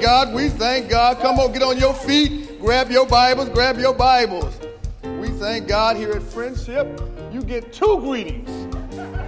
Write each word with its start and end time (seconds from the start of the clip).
God. 0.00 0.32
We 0.32 0.48
thank 0.48 0.88
God. 0.88 1.18
Come 1.20 1.38
on, 1.38 1.52
get 1.52 1.62
on 1.62 1.78
your 1.78 1.94
feet. 1.94 2.58
Grab 2.60 2.90
your 2.90 3.06
Bibles. 3.06 3.48
Grab 3.50 3.78
your 3.78 3.94
Bibles. 3.94 4.58
We 5.02 5.28
thank 5.28 5.68
God 5.68 5.96
here 5.96 6.12
at 6.12 6.22
Friendship. 6.22 7.00
You 7.30 7.42
get 7.42 7.72
two 7.72 7.98
greetings. 8.00 8.48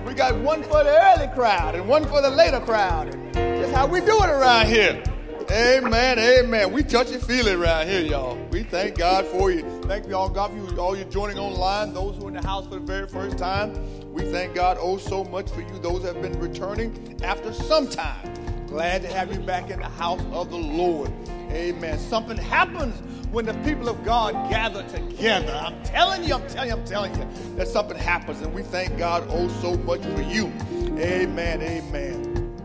We 0.07 0.15
got 0.15 0.35
one 0.41 0.63
for 0.63 0.83
the 0.83 0.99
early 1.15 1.29
crowd 1.35 1.75
and 1.75 1.87
one 1.89 2.05
for 2.07 2.23
the 2.23 2.31
later 2.31 2.61
crowd. 2.61 3.13
That's 3.33 3.73
how 3.73 3.87
we 3.87 4.01
do 4.01 4.23
it 4.23 4.31
around 4.31 4.67
here. 4.67 5.03
Amen, 5.51 6.19
amen. 6.19 6.73
We 6.73 6.83
touch 6.83 7.11
and 7.11 7.23
feel 7.23 7.47
it 7.47 7.57
around 7.57 7.87
here, 7.89 8.01
y'all. 8.01 8.39
We 8.51 8.63
thank 8.63 8.97
God 8.97 9.27
for 9.27 9.51
you. 9.51 9.63
Thank 9.83 10.07
you 10.07 10.17
all, 10.17 10.31
God, 10.31 10.51
for 10.51 10.57
you, 10.57 10.81
all 10.81 10.97
you 10.97 11.05
joining 11.05 11.39
online, 11.39 11.93
those 11.93 12.17
who 12.17 12.27
are 12.27 12.29
in 12.29 12.35
the 12.35 12.47
house 12.47 12.65
for 12.65 12.77
the 12.77 12.81
very 12.81 13.07
first 13.07 13.37
time. 13.37 13.75
We 14.13 14.23
thank 14.31 14.55
God 14.55 14.79
oh 14.81 14.97
so 14.97 15.25
much 15.25 15.51
for 15.51 15.61
you, 15.61 15.79
those 15.81 16.03
have 16.05 16.23
been 16.23 16.39
returning 16.39 17.21
after 17.23 17.53
some 17.53 17.89
time. 17.89 18.42
Glad 18.73 19.03
to 19.03 19.09
have 19.09 19.31
you 19.31 19.39
back 19.39 19.69
in 19.69 19.81
the 19.81 19.85
house 19.85 20.23
of 20.33 20.49
the 20.49 20.57
Lord. 20.57 21.13
Amen. 21.51 21.99
Something 21.99 22.39
happens 22.39 22.99
when 23.31 23.45
the 23.45 23.53
people 23.65 23.91
of 23.91 24.03
God 24.03 24.33
gather 24.49 24.83
together. 24.89 25.53
I'm 25.53 25.83
telling 25.83 26.25
you, 26.25 26.37
I'm 26.37 26.49
telling 26.49 26.71
you, 26.71 26.77
I'm 26.77 26.85
telling 26.87 27.15
you 27.15 27.29
that 27.57 27.69
something 27.69 27.99
happens, 27.99 28.41
and 28.41 28.55
we 28.55 28.63
thank 28.63 28.97
God 28.97 29.27
oh 29.29 29.49
so 29.61 29.77
much 29.77 30.01
for 30.01 30.23
you. 30.23 30.51
Amen, 30.99 31.61
amen. 31.61 32.57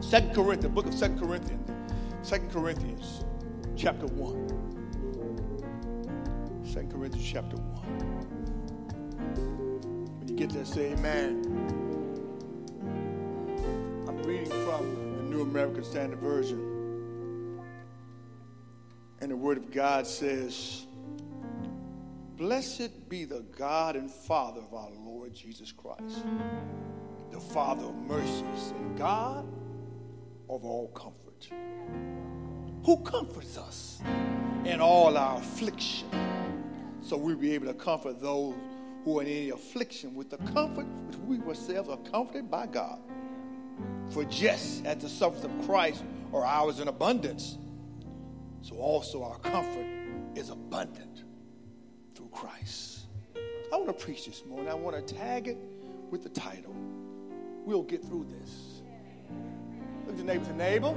Second 0.00 0.36
Corinthians, 0.36 0.72
book 0.72 0.86
of 0.86 0.94
Second 0.94 1.18
Corinthians. 1.18 1.68
Second 2.22 2.52
Corinthians 2.52 3.24
chapter 3.74 4.06
1. 4.06 6.62
Second 6.64 6.92
Corinthians 6.92 7.28
chapter 7.28 7.56
1. 7.56 7.64
When 10.20 10.28
you 10.28 10.36
get 10.36 10.50
there, 10.50 10.64
say 10.64 10.92
amen. 10.92 11.42
I'm 14.06 14.22
reading 14.22 14.52
from 14.64 15.05
New 15.36 15.42
American 15.42 15.84
Standard 15.84 16.18
Version. 16.18 17.60
And 19.20 19.30
the 19.30 19.36
Word 19.36 19.58
of 19.58 19.70
God 19.70 20.06
says, 20.06 20.86
Blessed 22.38 23.06
be 23.10 23.26
the 23.26 23.44
God 23.58 23.96
and 23.96 24.10
Father 24.10 24.62
of 24.62 24.72
our 24.72 24.88
Lord 25.04 25.34
Jesus 25.34 25.72
Christ, 25.72 26.24
the 27.30 27.38
Father 27.38 27.84
of 27.84 27.94
mercies 27.96 28.72
and 28.78 28.96
God 28.96 29.46
of 30.48 30.64
all 30.64 30.88
comfort 30.88 31.50
who 32.86 32.96
comforts 33.02 33.58
us 33.58 34.00
in 34.64 34.80
all 34.80 35.18
our 35.18 35.38
affliction. 35.38 36.08
So 37.02 37.18
we'll 37.18 37.36
be 37.36 37.52
able 37.52 37.66
to 37.66 37.74
comfort 37.74 38.22
those 38.22 38.54
who 39.04 39.18
are 39.18 39.22
in 39.22 39.28
any 39.28 39.50
affliction 39.50 40.14
with 40.14 40.30
the 40.30 40.38
comfort 40.54 40.86
which 40.86 41.18
we 41.18 41.46
ourselves 41.46 41.90
are 41.90 41.98
comforted 42.10 42.50
by 42.50 42.68
God. 42.68 43.00
For 44.10 44.24
just 44.24 44.84
as 44.86 44.98
the 44.98 45.08
sufferings 45.08 45.44
of 45.44 45.66
Christ 45.66 46.04
are 46.32 46.44
ours 46.44 46.80
in 46.80 46.88
abundance, 46.88 47.58
so 48.62 48.76
also 48.76 49.22
our 49.22 49.38
comfort 49.38 49.86
is 50.34 50.50
abundant 50.50 51.24
through 52.14 52.28
Christ. 52.32 53.06
I 53.72 53.76
want 53.76 53.86
to 53.88 54.04
preach 54.04 54.26
this 54.26 54.44
morning. 54.46 54.68
I 54.68 54.74
want 54.74 55.06
to 55.06 55.14
tag 55.14 55.48
it 55.48 55.58
with 56.10 56.22
the 56.22 56.28
title. 56.28 56.74
We'll 57.64 57.82
get 57.82 58.02
through 58.04 58.26
this. 58.40 58.82
Look 60.06 60.14
at 60.14 60.24
your 60.24 60.26
neighbor, 60.26 60.52
neighbor. 60.52 60.94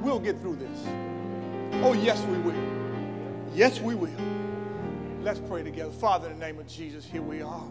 We'll 0.00 0.20
get 0.20 0.38
through 0.40 0.56
this. 0.56 0.86
Oh, 1.82 1.94
yes, 1.94 2.22
we 2.26 2.38
will. 2.38 2.54
Yes, 3.54 3.80
we 3.80 3.94
will. 3.94 4.10
Let's 5.22 5.40
pray 5.40 5.62
together. 5.62 5.90
Father, 5.90 6.28
in 6.30 6.38
the 6.38 6.46
name 6.46 6.58
of 6.58 6.68
Jesus, 6.68 7.04
here 7.04 7.22
we 7.22 7.42
are. 7.42 7.68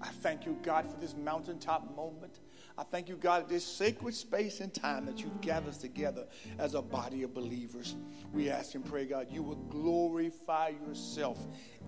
I 0.00 0.08
thank 0.08 0.44
you, 0.44 0.58
God, 0.62 0.90
for 0.90 0.98
this 1.00 1.14
mountaintop 1.16 1.94
moment. 1.96 2.40
I 2.78 2.84
thank 2.84 3.08
you, 3.08 3.16
God, 3.16 3.48
this 3.48 3.64
sacred 3.64 4.14
mm-hmm. 4.14 4.28
space 4.28 4.60
and 4.60 4.72
time 4.72 5.06
that 5.06 5.20
you've 5.20 5.40
gathered 5.40 5.70
us 5.70 5.78
together 5.78 6.26
as 6.58 6.74
a 6.74 6.82
body 6.82 7.22
of 7.22 7.34
believers. 7.34 7.96
We 8.32 8.50
ask 8.50 8.74
and 8.74 8.84
pray, 8.84 9.04
God, 9.04 9.28
you 9.30 9.42
will 9.42 9.56
glorify 9.56 10.72
yourself 10.86 11.38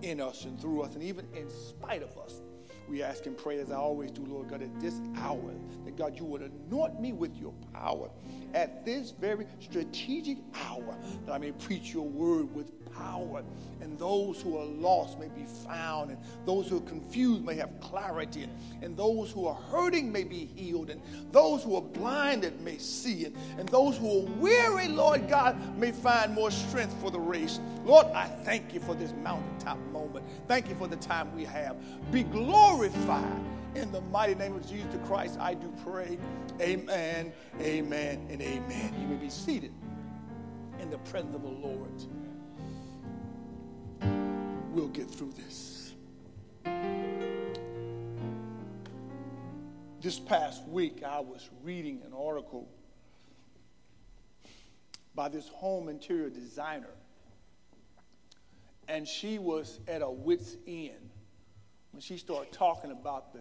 in 0.01 0.21
us 0.21 0.45
and 0.45 0.59
through 0.59 0.81
us, 0.81 0.93
and 0.93 1.03
even 1.03 1.27
in 1.33 1.49
spite 1.49 2.03
of 2.03 2.17
us. 2.17 2.41
We 2.87 3.01
ask 3.01 3.25
and 3.25 3.35
pray, 3.35 3.59
as 3.59 3.71
I 3.71 3.77
always 3.77 4.11
do, 4.11 4.23
Lord 4.25 4.49
God, 4.49 4.61
at 4.61 4.79
this 4.79 5.01
hour, 5.17 5.55
that 5.85 5.97
God, 5.97 6.19
you 6.19 6.25
would 6.25 6.41
anoint 6.41 6.99
me 7.01 7.13
with 7.13 7.35
your 7.35 7.53
power 7.73 8.11
at 8.53 8.85
this 8.85 9.09
very 9.09 9.47
strategic 9.59 10.37
hour, 10.53 10.95
that 11.25 11.33
I 11.33 11.37
may 11.39 11.51
preach 11.51 11.93
your 11.93 12.07
word 12.07 12.53
with 12.53 12.71
power, 12.97 13.43
and 13.81 13.97
those 13.99 14.41
who 14.41 14.57
are 14.57 14.65
lost 14.65 15.19
may 15.19 15.27
be 15.27 15.45
found, 15.65 16.11
and 16.11 16.19
those 16.45 16.67
who 16.67 16.77
are 16.77 16.87
confused 16.89 17.43
may 17.43 17.55
have 17.55 17.79
clarity, 17.79 18.43
and, 18.43 18.53
and 18.81 18.97
those 18.97 19.31
who 19.31 19.47
are 19.47 19.55
hurting 19.55 20.11
may 20.11 20.23
be 20.23 20.45
healed, 20.55 20.89
and 20.89 21.01
those 21.31 21.63
who 21.63 21.75
are 21.75 21.81
blinded 21.81 22.59
may 22.61 22.77
see, 22.77 23.25
and, 23.25 23.35
and 23.57 23.67
those 23.69 23.97
who 23.97 24.21
are 24.21 24.29
weary, 24.39 24.87
Lord 24.87 25.27
God, 25.29 25.77
may 25.77 25.91
find 25.91 26.33
more 26.33 26.51
strength 26.51 26.95
for 27.01 27.11
the 27.11 27.19
race. 27.19 27.59
Lord, 27.83 28.07
I 28.07 28.25
thank 28.27 28.73
you 28.73 28.79
for 28.79 28.95
this 28.95 29.13
mountaintop 29.23 29.77
moment. 29.91 30.25
Thank 30.47 30.69
you 30.69 30.75
for 30.75 30.87
the 30.87 30.97
time 30.97 31.35
we 31.35 31.43
have. 31.45 31.77
Be 32.11 32.23
glorified 32.23 33.41
in 33.75 33.91
the 33.91 34.01
mighty 34.01 34.35
name 34.35 34.55
of 34.55 34.67
Jesus 34.67 34.87
Christ, 35.05 35.37
I 35.39 35.53
do 35.53 35.71
pray. 35.83 36.17
Amen, 36.61 37.33
amen, 37.61 38.27
and 38.29 38.41
amen. 38.41 38.95
You 38.99 39.07
may 39.07 39.15
be 39.15 39.29
seated 39.29 39.73
in 40.79 40.89
the 40.89 40.97
presence 40.99 41.35
of 41.35 41.41
the 41.41 41.49
Lord. 41.49 41.91
We'll 44.75 44.89
get 44.89 45.09
through 45.09 45.31
this. 45.37 45.93
This 50.01 50.19
past 50.19 50.67
week, 50.67 51.01
I 51.01 51.21
was 51.21 51.49
reading 51.63 52.01
an 52.05 52.11
article 52.13 52.67
by 55.15 55.29
this 55.29 55.47
home 55.47 55.87
interior 55.87 56.29
designer, 56.29 56.93
and 58.89 59.07
she 59.07 59.39
was 59.39 59.79
at 59.87 60.01
a 60.01 60.11
wit's 60.11 60.57
end 60.67 61.09
when 61.93 62.01
she 62.01 62.17
started 62.17 62.51
talking 62.51 62.91
about 62.91 63.31
the 63.31 63.39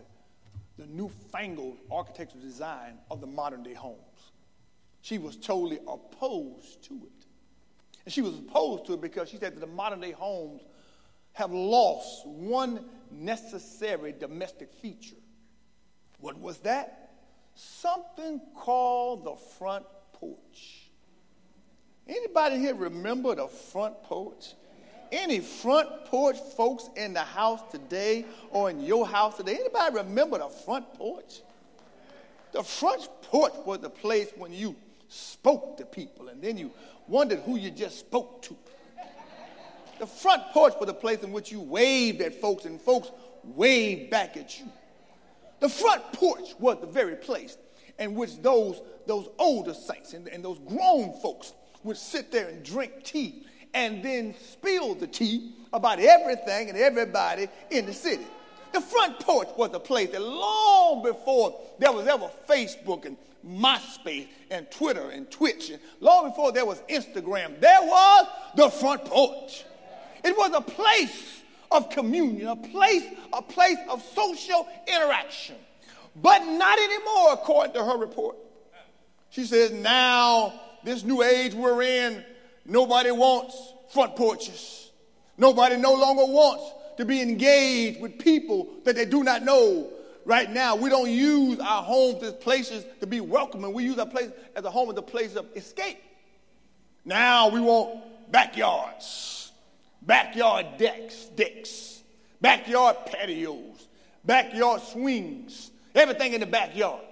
the 0.77 0.87
newfangled 0.87 1.79
architectural 1.91 2.43
design 2.45 2.99
of 3.11 3.21
the 3.21 3.27
modern 3.27 3.65
day 3.65 3.75
homes. 3.75 4.31
She 5.03 5.19
was 5.19 5.37
totally 5.37 5.81
opposed 5.89 6.85
to 6.85 6.95
it. 6.95 7.27
And 8.05 8.15
she 8.15 8.23
was 8.23 8.39
opposed 8.39 8.87
to 8.87 8.95
it 8.95 9.01
because 9.01 9.29
she 9.29 9.37
said 9.37 9.57
that 9.57 9.61
the 9.61 9.67
modern 9.67 10.01
day 10.01 10.13
homes 10.13 10.63
have 11.35 11.53
lost 11.53 12.27
one 12.27 12.85
necessary 13.11 14.13
domestic 14.19 14.73
feature. 14.73 15.17
What 16.21 16.39
was 16.39 16.59
that? 16.61 17.11
Something 17.55 18.41
called 18.57 19.25
the 19.25 19.37
front 19.37 19.85
porch. 20.13 20.89
Anybody 22.09 22.59
here 22.59 22.75
remember 22.75 23.35
the 23.35 23.47
front 23.47 24.03
porch? 24.03 24.55
any 25.15 25.41
front 25.41 26.05
porch 26.07 26.37
folks 26.57 26.91
in 26.97 27.15
the 27.15 27.21
house 27.21 27.61
today 27.71 28.25
or 28.51 28.71
in 28.71 28.81
your 28.81 29.07
house 29.07 29.37
today? 29.37 29.59
Anybody 29.61 29.97
remember 29.97 30.39
the 30.39 30.49
front 30.49 30.93
porch? 30.95 31.41
The 32.53 32.63
front 32.63 33.09
porch 33.23 33.53
was 33.65 33.81
the 33.81 33.91
place 33.91 34.31
when 34.37 34.53
you 34.53 34.77
spoke 35.09 35.77
to 35.79 35.85
people 35.85 36.29
and 36.29 36.43
then 36.43 36.59
you 36.59 36.71
wondered 37.07 37.41
who 37.41 37.57
you 37.57 37.71
just 37.71 38.01
spoke 38.01 38.43
to. 38.43 38.57
The 39.99 40.07
front 40.07 40.43
porch 40.53 40.75
was 40.79 40.87
the 40.87 40.95
place 40.95 41.23
in 41.23 41.33
which 41.33 41.53
you 41.53 41.61
waved 41.61 42.21
at 42.21 42.41
folks 42.41 42.65
and 42.65 42.81
folks 42.81 43.11
waved 43.43 44.11
back 44.11 44.37
at 44.37 44.59
you. 44.59 44.67
The 45.61 45.69
front 45.69 46.13
porch 46.13 46.55
was 46.59 46.79
the 46.81 46.87
very 46.87 47.17
place 47.17 47.57
in 47.99 48.15
which 48.15 48.37
those, 48.43 48.81
those 49.07 49.29
older 49.39 49.75
saints 49.75 50.13
and, 50.13 50.29
and 50.29 50.45
those 50.45 50.59
grown 50.59 51.13
folks 51.21 51.53
would 51.85 51.97
sit 51.97 52.33
there 52.33 52.49
and 52.49 52.63
drink 52.65 53.05
tea 53.05 53.45
and 53.73 54.03
then 54.03 54.35
spill 54.41 54.95
the 54.95 55.07
tea 55.07 55.53
about 55.73 55.99
everything 55.99 56.69
and 56.69 56.79
everybody 56.79 57.49
in 57.71 57.87
the 57.87 57.93
city. 57.93 58.27
The 58.73 58.81
front 58.81 59.21
porch 59.21 59.49
was 59.57 59.73
a 59.73 59.81
place 59.81 60.11
that 60.11 60.23
long 60.23 61.03
before 61.03 61.61
there 61.79 61.93
was 61.93 62.07
ever 62.07 62.29
Facebook 62.49 63.05
and 63.05 63.17
MySpace 63.47 64.27
and 64.51 64.71
Twitter 64.71 65.11
and 65.11 65.31
Twitch, 65.31 65.71
and 65.71 65.81
long 66.01 66.29
before 66.31 66.51
there 66.51 66.65
was 66.65 66.81
Instagram, 66.89 67.61
there 67.61 67.83
was 67.83 68.27
the 68.57 68.71
front 68.71 69.05
porch. 69.05 69.65
It 70.25 70.37
was 70.37 70.53
a 70.55 70.61
place 70.61 71.43
of 71.71 71.91
communion, 71.91 72.49
a 72.49 72.57
place, 72.57 73.05
a 73.33 73.43
place 73.43 73.79
of 73.89 74.03
social 74.03 74.67
interaction. 74.87 75.57
But 76.17 76.45
not 76.45 76.79
anymore, 76.79 77.33
according 77.33 77.75
to 77.75 77.85
her 77.85 77.99
report. 77.99 78.37
She 79.31 79.45
says, 79.45 79.73
now, 79.73 80.53
this 80.85 81.03
new 81.03 81.23
age 81.23 81.55
we're 81.55 81.83
in, 81.83 82.25
Nobody 82.65 83.11
wants 83.11 83.75
front 83.91 84.17
porches. 84.17 84.91
Nobody 85.37 85.77
no 85.77 85.93
longer 85.93 86.25
wants 86.25 86.65
to 86.97 87.05
be 87.05 87.21
engaged 87.21 88.01
with 88.01 88.19
people 88.19 88.69
that 88.85 88.97
they 88.97 89.05
do 89.05 89.23
not 89.23 89.43
know. 89.43 89.91
Right 90.25 90.51
now, 90.51 90.75
we 90.75 90.89
don't 90.89 91.11
use 91.11 91.61
our 91.61 91.83
homes 91.83 92.23
as 92.23 92.33
places 92.35 92.87
to 93.01 93.07
be 93.07 93.21
welcoming. 93.21 93.75
We 93.75 93.85
use 93.85 93.99
our 93.99 94.07
place 94.07 94.31
as 94.57 94.65
a 94.65 94.71
home 94.71 94.91
as 94.91 94.97
a 94.97 95.03
place 95.03 95.37
of 95.37 95.47
escape. 95.55 95.99
Now 97.05 97.49
we 97.49 97.61
want 97.61 98.01
backyards, 98.33 99.44
backyard 100.07 100.67
decks, 100.79 101.27
decks, 101.37 102.03
backyard 102.41 102.97
patios, 103.07 103.89
backyard 104.25 104.83
swings, 104.83 105.71
everything 105.95 106.35
in 106.35 106.41
the 106.41 106.47
backyard. 106.47 107.03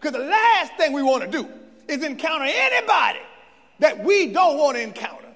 Because 0.00 0.12
the 0.12 0.26
last 0.26 0.72
thing 0.74 0.92
we 0.92 1.02
want 1.02 1.24
to 1.24 1.30
do 1.30 1.48
is 1.88 2.02
encounter 2.02 2.46
anybody 2.46 3.20
that 3.78 4.02
we 4.02 4.32
don't 4.32 4.58
want 4.58 4.76
to 4.76 4.82
encounter. 4.82 5.26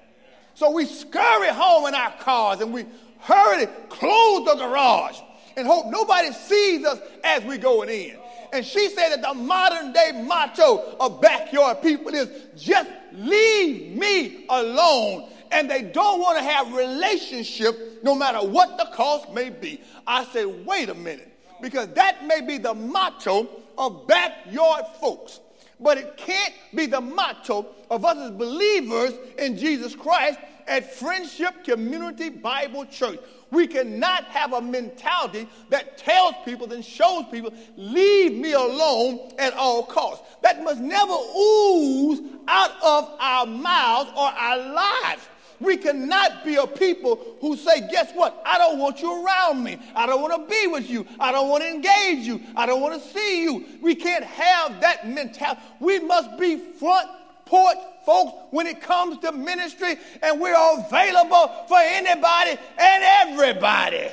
So 0.53 0.71
we 0.71 0.85
scurry 0.85 1.49
home 1.49 1.87
in 1.87 1.95
our 1.95 2.11
cars 2.19 2.61
and 2.61 2.73
we 2.73 2.85
hurry 3.19 3.67
close 3.89 4.45
the 4.45 4.55
garage 4.55 5.17
and 5.57 5.67
hope 5.67 5.87
nobody 5.87 6.31
sees 6.31 6.85
us 6.85 6.99
as 7.23 7.43
we're 7.43 7.57
going 7.57 7.89
in. 7.89 8.17
And 8.53 8.65
she 8.65 8.89
said 8.89 9.09
that 9.09 9.21
the 9.21 9.33
modern 9.33 9.93
day 9.93 10.23
motto 10.25 10.95
of 10.99 11.21
backyard 11.21 11.81
people 11.81 12.13
is 12.13 12.29
just 12.57 12.89
leave 13.13 13.95
me 13.97 14.45
alone. 14.49 15.29
And 15.51 15.69
they 15.69 15.81
don't 15.81 16.19
want 16.19 16.37
to 16.37 16.43
have 16.43 16.73
relationship 16.73 18.03
no 18.03 18.15
matter 18.15 18.39
what 18.39 18.77
the 18.77 18.89
cost 18.93 19.31
may 19.33 19.49
be. 19.49 19.81
I 20.07 20.23
said, 20.25 20.65
wait 20.65 20.89
a 20.89 20.93
minute, 20.93 21.31
because 21.61 21.87
that 21.89 22.25
may 22.25 22.41
be 22.41 22.57
the 22.57 22.73
motto 22.73 23.49
of 23.77 24.07
backyard 24.07 24.85
folks. 24.99 25.41
But 25.79 25.97
it 25.97 26.15
can't 26.15 26.53
be 26.75 26.85
the 26.85 27.01
motto 27.01 27.67
of 27.89 28.05
us 28.05 28.17
as 28.17 28.31
believers 28.31 29.13
in 29.37 29.57
Jesus 29.57 29.95
Christ 29.95 30.39
at 30.67 30.93
Friendship 30.93 31.63
Community 31.63 32.29
Bible 32.29 32.85
Church. 32.85 33.19
We 33.49 33.67
cannot 33.67 34.25
have 34.25 34.53
a 34.53 34.61
mentality 34.61 35.49
that 35.69 35.97
tells 35.97 36.35
people 36.45 36.71
and 36.71 36.85
shows 36.85 37.25
people, 37.31 37.51
leave 37.75 38.33
me 38.33 38.53
alone 38.53 39.31
at 39.37 39.53
all 39.53 39.83
costs. 39.83 40.23
That 40.41 40.63
must 40.63 40.79
never 40.79 41.11
ooze 41.11 42.21
out 42.47 42.71
of 42.81 43.11
our 43.19 43.45
mouths 43.45 44.11
or 44.15 44.27
our 44.27 44.57
lives. 44.57 45.27
We 45.61 45.77
cannot 45.77 46.43
be 46.43 46.55
a 46.55 46.65
people 46.65 47.37
who 47.39 47.55
say, 47.55 47.87
guess 47.91 48.11
what? 48.13 48.41
I 48.45 48.57
don't 48.57 48.79
want 48.79 49.01
you 49.01 49.23
around 49.23 49.63
me. 49.63 49.77
I 49.95 50.07
don't 50.07 50.21
want 50.21 50.33
to 50.33 50.49
be 50.49 50.67
with 50.67 50.89
you. 50.89 51.05
I 51.19 51.31
don't 51.31 51.49
want 51.49 51.63
to 51.63 51.69
engage 51.69 52.25
you. 52.25 52.41
I 52.55 52.65
don't 52.65 52.81
want 52.81 53.01
to 53.01 53.07
see 53.09 53.43
you. 53.43 53.65
We 53.79 53.93
can't 53.93 54.23
have 54.23 54.81
that 54.81 55.07
mentality. 55.07 55.61
We 55.79 55.99
must 55.99 56.37
be 56.39 56.57
front 56.57 57.07
porch 57.45 57.77
folks 58.05 58.33
when 58.49 58.65
it 58.65 58.81
comes 58.81 59.19
to 59.19 59.31
ministry, 59.31 59.97
and 60.23 60.41
we're 60.41 60.55
available 60.55 61.53
for 61.67 61.77
anybody 61.77 62.57
and 62.79 63.03
everybody. 63.29 64.09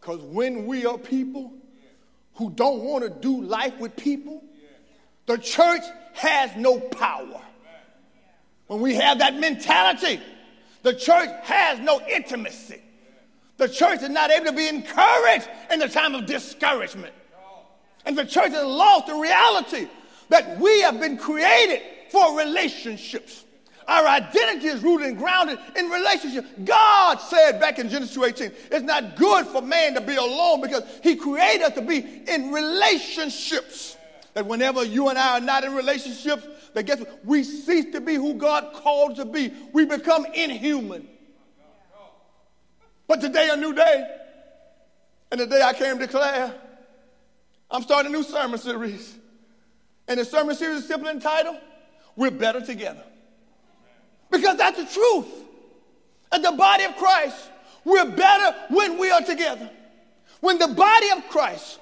Because 0.00 0.20
when 0.22 0.66
we 0.66 0.86
are 0.86 0.98
people 0.98 1.52
who 2.34 2.50
don't 2.50 2.80
want 2.80 3.04
to 3.04 3.10
do 3.10 3.42
life 3.42 3.78
with 3.78 3.94
people, 3.96 4.42
the 5.26 5.38
church 5.38 5.82
has 6.14 6.50
no 6.56 6.80
power. 6.80 7.42
When 8.70 8.78
we 8.78 8.94
have 8.94 9.18
that 9.18 9.34
mentality, 9.34 10.20
the 10.84 10.94
church 10.94 11.28
has 11.42 11.80
no 11.80 12.00
intimacy. 12.06 12.80
The 13.56 13.68
church 13.68 14.00
is 14.00 14.10
not 14.10 14.30
able 14.30 14.46
to 14.46 14.52
be 14.52 14.68
encouraged 14.68 15.48
in 15.72 15.80
the 15.80 15.88
time 15.88 16.14
of 16.14 16.26
discouragement. 16.26 17.12
And 18.06 18.16
the 18.16 18.24
church 18.24 18.52
has 18.52 18.64
lost 18.64 19.08
the 19.08 19.16
reality 19.16 19.88
that 20.28 20.60
we 20.60 20.82
have 20.82 21.00
been 21.00 21.16
created 21.16 21.82
for 22.12 22.38
relationships. 22.38 23.44
Our 23.88 24.06
identity 24.06 24.68
is 24.68 24.84
rooted 24.84 25.08
and 25.08 25.18
grounded 25.18 25.58
in 25.74 25.88
relationship. 25.88 26.46
God 26.64 27.16
said 27.16 27.58
back 27.58 27.80
in 27.80 27.88
Genesis 27.88 28.14
2:18, 28.14 28.52
it's 28.70 28.84
not 28.84 29.16
good 29.16 29.48
for 29.48 29.62
man 29.62 29.94
to 29.94 30.00
be 30.00 30.14
alone 30.14 30.60
because 30.60 30.84
he 31.02 31.16
created 31.16 31.62
us 31.62 31.74
to 31.74 31.82
be 31.82 32.22
in 32.28 32.52
relationships. 32.52 33.96
That 34.34 34.46
whenever 34.46 34.84
you 34.84 35.08
and 35.08 35.18
I 35.18 35.38
are 35.38 35.40
not 35.40 35.64
in 35.64 35.74
relationships, 35.74 36.46
that 36.74 36.84
guess 36.84 36.98
what? 36.98 37.24
We 37.24 37.44
cease 37.44 37.92
to 37.92 38.00
be 38.00 38.14
who 38.14 38.34
God 38.34 38.72
called 38.74 39.16
to 39.16 39.24
be. 39.24 39.52
We 39.72 39.84
become 39.84 40.26
inhuman. 40.34 41.08
But 43.06 43.20
today, 43.20 43.50
a 43.50 43.56
new 43.56 43.74
day. 43.74 44.08
And 45.32 45.40
the 45.40 45.46
day 45.46 45.62
I 45.62 45.72
came 45.72 45.98
to 45.98 46.06
declare, 46.06 46.54
I'm 47.70 47.82
starting 47.82 48.14
a 48.14 48.16
new 48.16 48.22
sermon 48.22 48.58
series. 48.58 49.16
And 50.08 50.18
the 50.18 50.24
sermon 50.24 50.56
series 50.56 50.78
is 50.78 50.88
simply 50.88 51.10
entitled, 51.10 51.56
We're 52.16 52.30
Better 52.30 52.60
Together. 52.60 53.02
Because 54.30 54.56
that's 54.58 54.76
the 54.76 54.86
truth. 54.86 55.26
As 56.32 56.42
the 56.42 56.52
body 56.52 56.84
of 56.84 56.96
Christ, 56.96 57.50
we're 57.84 58.10
better 58.10 58.56
when 58.70 58.98
we 58.98 59.10
are 59.10 59.22
together. 59.22 59.68
When 60.40 60.58
the 60.58 60.68
body 60.68 61.10
of 61.10 61.28
Christ 61.28 61.80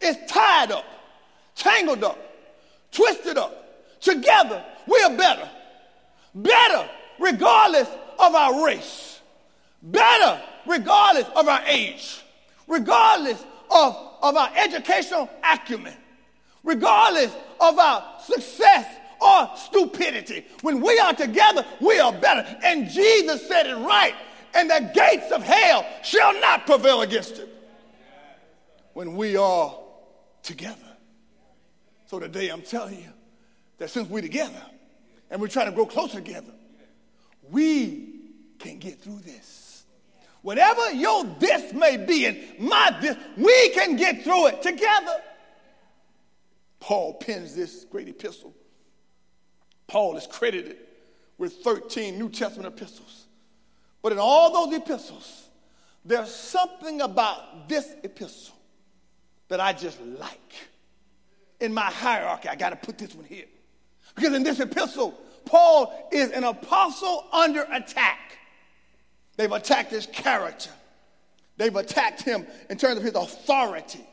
is 0.00 0.16
tied 0.26 0.72
up, 0.72 0.84
tangled 1.54 2.02
up, 2.04 2.18
twisted 2.90 3.38
up, 3.38 3.63
together, 4.04 4.64
we 4.86 5.00
are 5.02 5.16
better. 5.16 5.48
Better 6.34 6.88
regardless 7.18 7.88
of 8.18 8.34
our 8.34 8.64
race. 8.64 9.20
Better 9.82 10.40
regardless 10.66 11.26
of 11.34 11.48
our 11.48 11.62
age. 11.66 12.22
Regardless 12.66 13.44
of, 13.70 13.96
of 14.22 14.36
our 14.36 14.50
educational 14.56 15.28
acumen 15.42 15.94
regardless 16.64 17.32
of 17.60 17.78
our 17.78 18.18
success 18.20 18.86
or 19.20 19.50
stupidity. 19.56 20.44
When 20.62 20.80
we 20.80 20.98
are 20.98 21.14
together, 21.14 21.64
we 21.80 22.00
are 22.00 22.12
better. 22.12 22.44
And 22.64 22.88
Jesus 22.88 23.46
said 23.46 23.66
it 23.66 23.76
right. 23.76 24.14
And 24.54 24.70
the 24.70 24.90
gates 24.94 25.30
of 25.30 25.42
hell 25.42 25.86
shall 26.02 26.38
not 26.40 26.66
prevail 26.66 27.02
against 27.02 27.38
it. 27.38 27.48
When 28.94 29.16
we 29.16 29.36
are 29.36 29.76
together. 30.42 30.78
So 32.06 32.18
today 32.18 32.48
I'm 32.48 32.62
telling 32.62 32.96
you 32.96 33.10
that 33.78 33.90
since 33.90 34.08
we're 34.08 34.22
together 34.22 34.62
and 35.30 35.40
we're 35.40 35.48
trying 35.48 35.66
to 35.66 35.72
grow 35.72 35.86
closer 35.86 36.16
together, 36.16 36.52
we 37.50 38.20
can 38.58 38.78
get 38.78 39.00
through 39.00 39.20
this. 39.20 39.84
Whatever 40.42 40.92
your 40.92 41.24
this 41.38 41.72
may 41.72 41.96
be 41.96 42.26
and 42.26 42.38
my 42.58 42.96
this, 43.00 43.16
we 43.36 43.70
can 43.70 43.96
get 43.96 44.22
through 44.22 44.48
it 44.48 44.62
together. 44.62 45.16
Paul 46.80 47.14
pens 47.14 47.54
this 47.54 47.84
great 47.84 48.08
epistle. 48.08 48.54
Paul 49.86 50.16
is 50.16 50.26
credited 50.26 50.76
with 51.38 51.54
13 51.62 52.18
New 52.18 52.28
Testament 52.28 52.68
epistles. 52.68 53.24
But 54.02 54.12
in 54.12 54.18
all 54.18 54.66
those 54.66 54.78
epistles, 54.78 55.48
there's 56.04 56.30
something 56.34 57.00
about 57.00 57.68
this 57.68 57.94
epistle 58.02 58.54
that 59.48 59.60
I 59.60 59.72
just 59.72 59.98
like. 60.02 60.52
In 61.60 61.72
my 61.72 61.86
hierarchy, 61.86 62.48
I 62.48 62.54
got 62.54 62.70
to 62.70 62.76
put 62.76 62.98
this 62.98 63.14
one 63.14 63.24
here. 63.24 63.46
Because 64.14 64.34
in 64.34 64.42
this 64.42 64.60
epistle, 64.60 65.18
Paul 65.44 66.08
is 66.12 66.30
an 66.30 66.44
apostle 66.44 67.24
under 67.32 67.62
attack. 67.70 68.38
They've 69.36 69.50
attacked 69.50 69.90
his 69.90 70.06
character, 70.06 70.70
they've 71.56 71.74
attacked 71.74 72.22
him 72.22 72.46
in 72.70 72.78
terms 72.78 72.98
of 72.98 73.02
his 73.02 73.14
authority, 73.14 74.06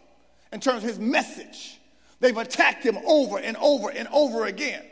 in 0.52 0.60
terms 0.60 0.84
of 0.84 0.90
his 0.90 1.00
message. 1.00 1.78
They've 2.20 2.38
attacked 2.38 2.84
him 2.84 3.00
over 3.08 3.40
and 3.40 3.58
over 3.58 3.90
and 3.90 4.08
over 4.10 4.46
again. 4.46 4.84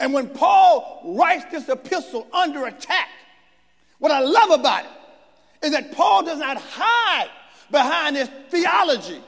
And 0.00 0.14
when 0.14 0.28
Paul 0.28 1.02
writes 1.04 1.44
this 1.50 1.68
epistle 1.68 2.26
under 2.32 2.66
attack, 2.66 3.08
what 3.98 4.12
I 4.12 4.20
love 4.20 4.58
about 4.58 4.84
it 4.84 5.66
is 5.66 5.72
that 5.72 5.92
Paul 5.92 6.24
does 6.24 6.38
not 6.38 6.56
hide 6.56 7.28
behind 7.70 8.16
his 8.16 8.30
theology. 8.48 9.20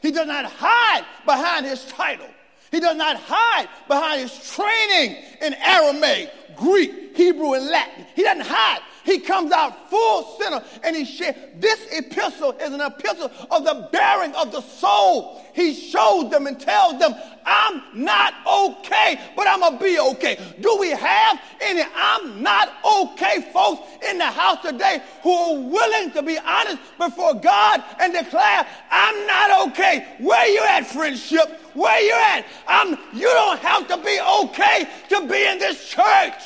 He 0.00 0.12
does 0.12 0.26
not 0.26 0.46
hide 0.46 1.04
behind 1.26 1.66
his 1.66 1.84
title. 1.86 2.28
He 2.72 2.80
does 2.80 2.96
not 2.96 3.16
hide 3.20 3.68
behind 3.86 4.22
his 4.22 4.50
training 4.50 5.22
in 5.42 5.54
Aramaic, 5.54 6.56
Greek, 6.56 7.16
Hebrew, 7.16 7.52
and 7.52 7.66
Latin. 7.66 8.06
He 8.16 8.22
doesn't 8.22 8.46
hide 8.46 8.80
he 9.04 9.18
comes 9.18 9.52
out 9.52 9.90
full 9.90 10.38
sinner 10.38 10.62
and 10.82 10.96
he 10.96 11.04
shares. 11.04 11.36
This 11.56 11.86
epistle 11.92 12.52
is 12.52 12.72
an 12.72 12.80
epistle 12.80 13.30
of 13.50 13.64
the 13.64 13.88
bearing 13.92 14.34
of 14.34 14.52
the 14.52 14.60
soul. 14.60 15.44
He 15.54 15.74
shows 15.74 16.30
them 16.30 16.46
and 16.46 16.58
tells 16.58 16.98
them, 16.98 17.14
I'm 17.44 17.82
not 17.94 18.34
okay, 18.46 19.20
but 19.36 19.46
I'm 19.46 19.60
going 19.60 19.78
to 19.78 19.84
be 19.84 19.98
okay. 19.98 20.38
Do 20.60 20.76
we 20.78 20.90
have 20.90 21.40
any 21.60 21.82
I'm 21.94 22.42
not 22.42 22.72
okay 23.02 23.50
folks 23.52 23.82
in 24.08 24.18
the 24.18 24.26
house 24.26 24.62
today 24.62 25.02
who 25.22 25.30
are 25.30 25.60
willing 25.60 26.10
to 26.12 26.22
be 26.22 26.38
honest 26.38 26.78
before 26.98 27.34
God 27.34 27.82
and 28.00 28.12
declare, 28.12 28.66
I'm 28.90 29.26
not 29.26 29.68
okay? 29.68 30.06
Where 30.20 30.46
you 30.46 30.62
at, 30.64 30.86
friendship? 30.86 31.60
Where 31.74 32.00
you 32.00 32.14
at? 32.14 32.46
I'm, 32.66 32.98
you 33.12 33.26
don't 33.26 33.58
have 33.60 33.88
to 33.88 33.96
be 33.98 34.20
okay 34.44 34.88
to 35.10 35.26
be 35.26 35.46
in 35.46 35.58
this 35.58 35.88
church. 35.88 36.42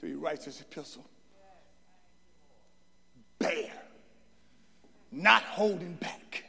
he 0.11 0.17
writes 0.17 0.45
this 0.45 0.59
epistle. 0.59 1.05
Bare. 3.39 3.71
Not 5.11 5.41
holding 5.43 5.93
back. 5.93 6.43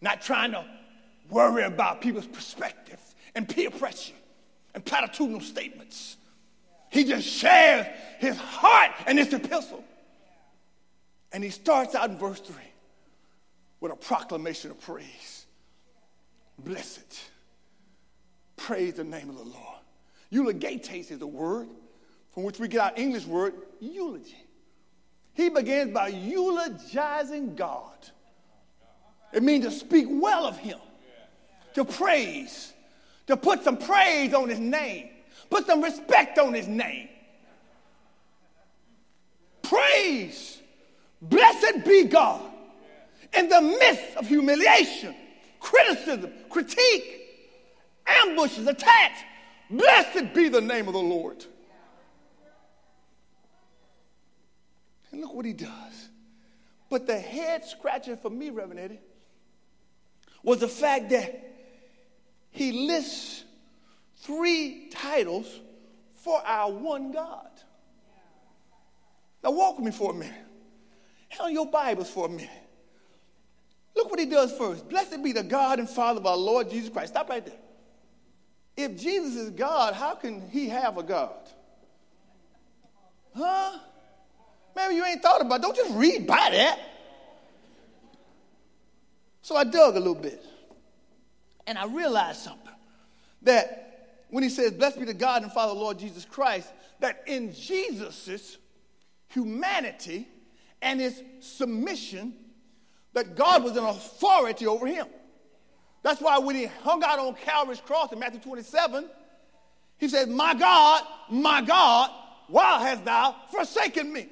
Not 0.00 0.20
trying 0.20 0.52
to 0.52 0.64
worry 1.30 1.64
about 1.64 2.02
people's 2.02 2.26
perspectives 2.26 3.14
and 3.34 3.48
peer 3.48 3.70
pressure 3.70 4.14
and 4.74 4.84
platitudinal 4.84 5.42
statements. 5.42 6.18
He 6.90 7.04
just 7.04 7.26
shares 7.26 7.86
his 8.18 8.36
heart 8.36 8.92
in 9.08 9.16
this 9.16 9.32
epistle. 9.32 9.82
And 11.32 11.42
he 11.42 11.50
starts 11.50 11.94
out 11.94 12.10
in 12.10 12.18
verse 12.18 12.40
3 12.40 12.54
with 13.80 13.92
a 13.92 13.96
proclamation 13.96 14.70
of 14.70 14.80
praise. 14.80 15.46
Blessed. 16.58 17.20
Praise 18.56 18.94
the 18.94 19.04
name 19.04 19.30
of 19.30 19.36
the 19.36 19.42
Lord. 19.42 19.80
Eulogetos 20.30 21.10
is 21.10 21.22
a 21.22 21.26
word 21.26 21.68
from 22.34 22.42
which 22.42 22.58
we 22.58 22.66
get 22.66 22.80
our 22.80 22.92
English 22.96 23.26
word 23.26 23.54
eulogy. 23.78 24.44
He 25.34 25.48
begins 25.48 25.94
by 25.94 26.08
eulogizing 26.08 27.54
God. 27.54 27.92
It 29.32 29.42
means 29.42 29.64
to 29.64 29.70
speak 29.70 30.06
well 30.10 30.44
of 30.44 30.58
him, 30.58 30.78
to 31.74 31.84
praise, 31.84 32.72
to 33.28 33.36
put 33.36 33.62
some 33.62 33.76
praise 33.76 34.34
on 34.34 34.48
his 34.48 34.58
name, 34.58 35.08
put 35.48 35.66
some 35.66 35.80
respect 35.80 36.38
on 36.38 36.52
his 36.52 36.66
name. 36.66 37.08
Praise. 39.62 40.60
Blessed 41.22 41.84
be 41.84 42.04
God. 42.04 42.42
In 43.32 43.48
the 43.48 43.60
midst 43.60 44.16
of 44.16 44.28
humiliation, 44.28 45.14
criticism, 45.58 46.30
critique, 46.50 47.20
ambushes, 48.06 48.66
attacks, 48.66 49.20
blessed 49.70 50.34
be 50.34 50.48
the 50.48 50.60
name 50.60 50.86
of 50.86 50.92
the 50.92 51.00
Lord. 51.00 51.44
And 55.14 55.22
look 55.22 55.32
what 55.32 55.44
he 55.44 55.52
does. 55.52 56.08
But 56.90 57.06
the 57.06 57.16
head 57.16 57.64
scratcher 57.64 58.16
for 58.16 58.30
me, 58.30 58.50
Reverend 58.50 58.80
Eddie, 58.80 59.00
was 60.42 60.58
the 60.58 60.66
fact 60.66 61.10
that 61.10 61.52
he 62.50 62.72
lists 62.72 63.44
three 64.16 64.88
titles 64.90 65.46
for 66.14 66.44
our 66.44 66.72
one 66.72 67.12
God. 67.12 67.48
Now, 69.44 69.52
walk 69.52 69.76
with 69.76 69.84
me 69.84 69.92
for 69.92 70.10
a 70.10 70.14
minute. 70.14 70.34
Held 71.28 71.52
your 71.52 71.70
Bibles 71.70 72.10
for 72.10 72.26
a 72.26 72.28
minute. 72.28 72.50
Look 73.94 74.10
what 74.10 74.18
he 74.18 74.26
does 74.26 74.50
first. 74.58 74.88
Blessed 74.88 75.22
be 75.22 75.30
the 75.30 75.44
God 75.44 75.78
and 75.78 75.88
Father 75.88 76.18
of 76.18 76.26
our 76.26 76.36
Lord 76.36 76.70
Jesus 76.70 76.90
Christ. 76.90 77.12
Stop 77.12 77.28
right 77.28 77.46
there. 77.46 77.54
If 78.76 79.00
Jesus 79.00 79.36
is 79.36 79.50
God, 79.50 79.94
how 79.94 80.16
can 80.16 80.48
he 80.50 80.70
have 80.70 80.98
a 80.98 81.04
God? 81.04 81.48
Huh? 83.36 83.78
Maybe 84.76 84.94
you 84.94 85.04
ain't 85.04 85.22
thought 85.22 85.40
about 85.40 85.60
it. 85.60 85.62
Don't 85.62 85.76
just 85.76 85.94
read 85.94 86.26
by 86.26 86.50
that. 86.50 86.78
So 89.42 89.56
I 89.56 89.64
dug 89.64 89.96
a 89.96 89.98
little 89.98 90.14
bit. 90.14 90.44
And 91.66 91.78
I 91.78 91.86
realized 91.86 92.40
something. 92.40 92.72
That 93.42 94.24
when 94.30 94.42
he 94.42 94.48
says, 94.48 94.72
Blessed 94.72 94.98
be 94.98 95.04
the 95.04 95.14
God 95.14 95.42
and 95.42 95.52
Father, 95.52 95.74
Lord 95.74 95.98
Jesus 95.98 96.24
Christ, 96.24 96.72
that 97.00 97.22
in 97.26 97.52
Jesus' 97.52 98.56
humanity 99.28 100.26
and 100.80 101.00
his 101.00 101.22
submission, 101.40 102.34
that 103.12 103.36
God 103.36 103.62
was 103.62 103.76
an 103.76 103.84
authority 103.84 104.66
over 104.66 104.86
him. 104.86 105.06
That's 106.02 106.20
why 106.20 106.38
when 106.38 106.56
he 106.56 106.66
hung 106.66 107.02
out 107.02 107.18
on 107.18 107.34
Calvary's 107.34 107.80
cross 107.80 108.12
in 108.12 108.18
Matthew 108.18 108.40
27, 108.40 109.08
he 109.98 110.08
said, 110.08 110.28
My 110.28 110.54
God, 110.54 111.02
my 111.30 111.62
God, 111.62 112.10
why 112.48 112.80
hast 112.80 113.04
thou 113.04 113.36
forsaken 113.50 114.12
me? 114.12 114.28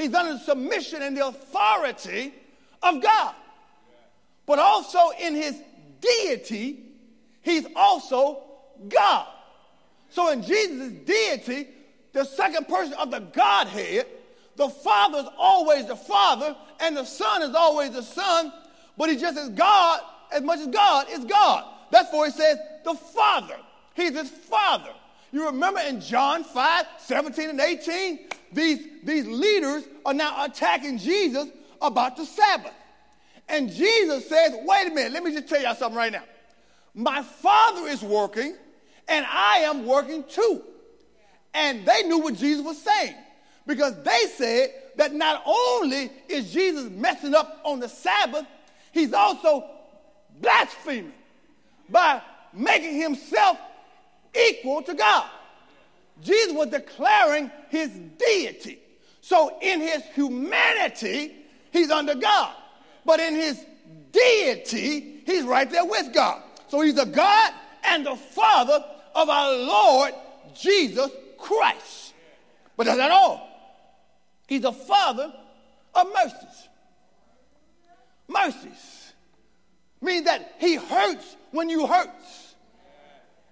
He's 0.00 0.14
under 0.14 0.38
submission 0.38 1.02
and 1.02 1.16
the 1.16 1.26
authority 1.26 2.32
of 2.82 3.02
God. 3.02 3.34
But 4.46 4.58
also 4.58 5.10
in 5.20 5.34
his 5.34 5.60
deity, 6.00 6.80
he's 7.42 7.66
also 7.76 8.42
God. 8.88 9.26
So 10.08 10.30
in 10.30 10.42
Jesus' 10.42 10.92
deity, 11.04 11.68
the 12.12 12.24
second 12.24 12.66
person 12.66 12.94
of 12.94 13.10
the 13.10 13.20
Godhead, 13.20 14.06
the 14.56 14.68
Father 14.68 15.18
is 15.18 15.26
always 15.38 15.86
the 15.86 15.96
Father, 15.96 16.56
and 16.80 16.96
the 16.96 17.04
Son 17.04 17.42
is 17.42 17.54
always 17.54 17.90
the 17.90 18.02
Son, 18.02 18.52
but 18.96 19.10
he 19.10 19.16
just 19.16 19.38
as 19.38 19.50
God, 19.50 20.00
as 20.32 20.42
much 20.42 20.60
as 20.60 20.66
God 20.68 21.06
is 21.10 21.24
God. 21.24 21.64
That's 21.90 22.12
why 22.12 22.26
he 22.26 22.32
says 22.32 22.58
the 22.84 22.94
Father. 22.94 23.56
He's 23.94 24.16
his 24.16 24.30
Father. 24.30 24.92
You 25.32 25.46
remember 25.46 25.80
in 25.80 26.00
John 26.00 26.42
5, 26.42 26.86
17 26.98 27.50
and 27.50 27.60
18, 27.60 28.18
these, 28.52 28.86
these 29.04 29.26
leaders 29.26 29.84
are 30.04 30.14
now 30.14 30.44
attacking 30.44 30.98
Jesus 30.98 31.48
about 31.80 32.16
the 32.16 32.24
Sabbath. 32.24 32.74
And 33.48 33.70
Jesus 33.70 34.28
says, 34.28 34.54
wait 34.64 34.88
a 34.88 34.94
minute, 34.94 35.12
let 35.12 35.22
me 35.22 35.32
just 35.32 35.48
tell 35.48 35.60
y'all 35.60 35.74
something 35.74 35.96
right 35.96 36.12
now. 36.12 36.22
My 36.94 37.22
Father 37.22 37.86
is 37.88 38.02
working, 38.02 38.54
and 39.08 39.26
I 39.28 39.58
am 39.58 39.86
working 39.86 40.24
too. 40.24 40.62
And 41.54 41.84
they 41.84 42.02
knew 42.04 42.18
what 42.18 42.34
Jesus 42.34 42.64
was 42.64 42.80
saying 42.80 43.14
because 43.66 43.94
they 44.02 44.26
said 44.36 44.72
that 44.96 45.14
not 45.14 45.42
only 45.44 46.10
is 46.28 46.52
Jesus 46.52 46.90
messing 46.90 47.34
up 47.34 47.60
on 47.64 47.80
the 47.80 47.88
Sabbath, 47.88 48.46
he's 48.92 49.12
also 49.12 49.68
blaspheming 50.40 51.12
by 51.88 52.22
making 52.52 53.00
himself 53.00 53.58
equal 54.34 54.82
to 54.82 54.94
God. 54.94 55.28
Jesus 56.22 56.52
was 56.52 56.68
declaring 56.68 57.50
his 57.68 57.90
deity. 58.18 58.78
So 59.20 59.58
in 59.60 59.80
his 59.80 60.02
humanity, 60.14 61.34
he's 61.72 61.90
under 61.90 62.14
God. 62.14 62.54
But 63.04 63.20
in 63.20 63.34
his 63.34 63.64
deity, 64.12 65.22
he's 65.24 65.44
right 65.44 65.70
there 65.70 65.84
with 65.84 66.12
God. 66.12 66.42
So 66.68 66.80
he's 66.80 66.98
a 66.98 67.06
God 67.06 67.52
and 67.84 68.06
the 68.06 68.16
Father 68.16 68.84
of 69.14 69.28
our 69.28 69.52
Lord 69.52 70.14
Jesus 70.54 71.10
Christ. 71.38 72.14
But 72.76 72.86
that's 72.86 72.98
not 72.98 73.10
all. 73.10 73.48
He's 74.46 74.64
a 74.64 74.72
Father 74.72 75.32
of 75.94 76.06
mercies. 76.12 76.68
Mercies 78.28 79.12
means 80.00 80.24
that 80.24 80.54
he 80.58 80.76
hurts 80.76 81.36
when 81.50 81.68
you 81.68 81.86
hurt. 81.86 82.10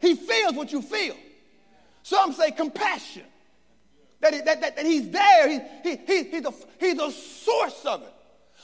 He 0.00 0.14
feels 0.14 0.54
what 0.54 0.72
you 0.72 0.80
feel. 0.80 1.16
Some 2.08 2.32
say 2.32 2.52
compassion. 2.52 3.24
That, 4.20 4.32
he, 4.32 4.40
that, 4.40 4.62
that, 4.62 4.76
that, 4.76 4.86
he's 4.86 5.10
there. 5.10 5.46
He, 5.46 5.60
he, 5.82 5.96
he, 6.06 6.24
he's, 6.24 6.44
a, 6.46 6.52
he's 6.80 6.98
a 6.98 7.12
source 7.12 7.84
of 7.84 8.00
it. 8.00 8.14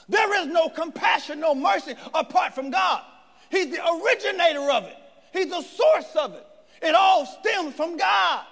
There 0.08 0.40
is 0.40 0.46
no 0.46 0.70
compassion, 0.70 1.40
no 1.40 1.54
mercy 1.54 1.94
apart 2.14 2.54
from 2.54 2.70
God. 2.70 3.02
He's 3.50 3.70
the 3.70 3.86
originator 3.86 4.70
of 4.70 4.84
it. 4.84 4.96
He's 5.34 5.50
the 5.50 5.60
source 5.60 6.16
of 6.18 6.32
it. 6.32 6.46
It 6.80 6.94
all 6.94 7.26
stems 7.26 7.74
from 7.74 7.98
God. 7.98 8.46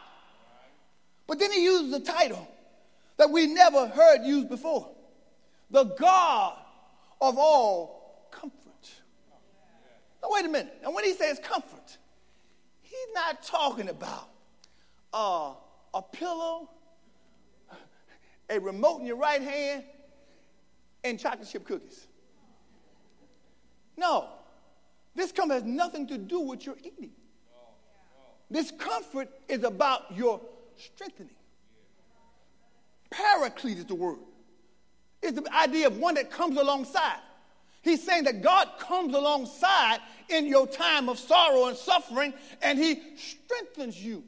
But 1.27 1.39
then 1.39 1.53
he 1.53 1.65
uses 1.65 1.95
a 1.95 2.01
title 2.01 2.47
that 3.17 3.31
we 3.31 3.47
never 3.47 3.87
heard 3.87 4.27
used 4.27 4.51
before 4.51 4.91
the 5.71 5.85
God 5.85 6.59
of 7.19 7.39
all 7.39 8.29
comfort. 8.31 8.91
Now, 10.23 10.29
wait 10.33 10.45
a 10.45 10.51
minute. 10.51 10.75
And 10.85 10.95
when 10.95 11.05
he 11.05 11.15
says 11.15 11.41
comfort, 11.43 11.97
he's 12.83 13.15
not 13.15 13.43
talking 13.43 13.89
about 13.89 14.29
uh, 15.13 15.53
a 15.95 16.03
pillow, 16.03 16.69
a 18.51 18.59
remote 18.59 19.01
in 19.01 19.07
your 19.07 19.17
right 19.17 19.43
hand, 19.43 19.85
and 21.05 21.19
chocolate 21.19 21.49
chip 21.49 21.67
cookies. 21.67 22.07
No, 23.97 24.29
this 25.15 25.33
comfort 25.33 25.55
has 25.55 25.65
nothing 25.65 26.07
to 26.09 26.19
do 26.19 26.41
with 26.41 26.65
your 26.65 26.77
eating. 26.83 27.11
This 28.51 28.71
comfort 28.71 29.29
is 29.49 29.65
about 29.65 30.15
your 30.15 30.41
strengthening. 30.77 31.35
Paraclete 33.11 33.79
is 33.79 33.87
the 33.87 33.95
word. 33.95 34.19
It's 35.23 35.39
the 35.39 35.55
idea 35.55 35.87
of 35.87 35.99
one 35.99 36.15
that 36.15 36.31
comes 36.31 36.59
alongside. 36.59 37.21
He's 37.83 38.03
saying 38.03 38.25
that 38.25 38.43
God 38.43 38.69
comes 38.79 39.15
alongside 39.15 39.99
in 40.29 40.47
your 40.47 40.67
time 40.67 41.09
of 41.09 41.19
sorrow 41.19 41.67
and 41.67 41.77
suffering, 41.77 42.33
and 42.63 42.79
He 42.79 43.01
strengthens 43.17 44.03
you. 44.03 44.23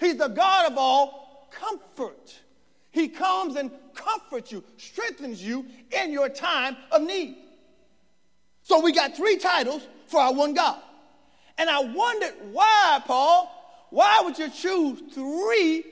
He's 0.00 0.16
the 0.16 0.28
God 0.28 0.72
of 0.72 0.78
all 0.78 1.48
comfort. 1.50 2.40
He 2.90 3.08
comes 3.08 3.56
and 3.56 3.70
comforts 3.94 4.50
you, 4.50 4.64
strengthens 4.78 5.42
you 5.44 5.66
in 5.92 6.10
your 6.10 6.28
time 6.28 6.76
of 6.90 7.02
need. 7.02 7.36
So 8.62 8.80
we 8.80 8.92
got 8.92 9.14
three 9.14 9.36
titles 9.36 9.86
for 10.06 10.20
our 10.20 10.32
one 10.32 10.54
God. 10.54 10.80
And 11.58 11.68
I 11.68 11.80
wondered 11.80 12.34
why, 12.52 13.02
Paul, 13.04 13.86
why 13.90 14.22
would 14.24 14.38
you 14.38 14.48
choose 14.48 15.02
three 15.12 15.84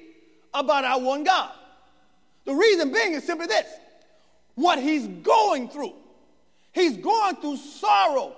about 0.55 0.85
our 0.85 0.99
one 0.99 1.25
God? 1.25 1.53
The 2.47 2.55
reason 2.55 2.91
being 2.93 3.13
is 3.13 3.25
simply 3.25 3.47
this 3.47 3.67
what 4.55 4.81
he's 4.81 5.07
going 5.07 5.69
through. 5.69 5.93
He's 6.73 6.97
going 6.97 7.37
through 7.37 7.59
sorrow, 7.59 8.35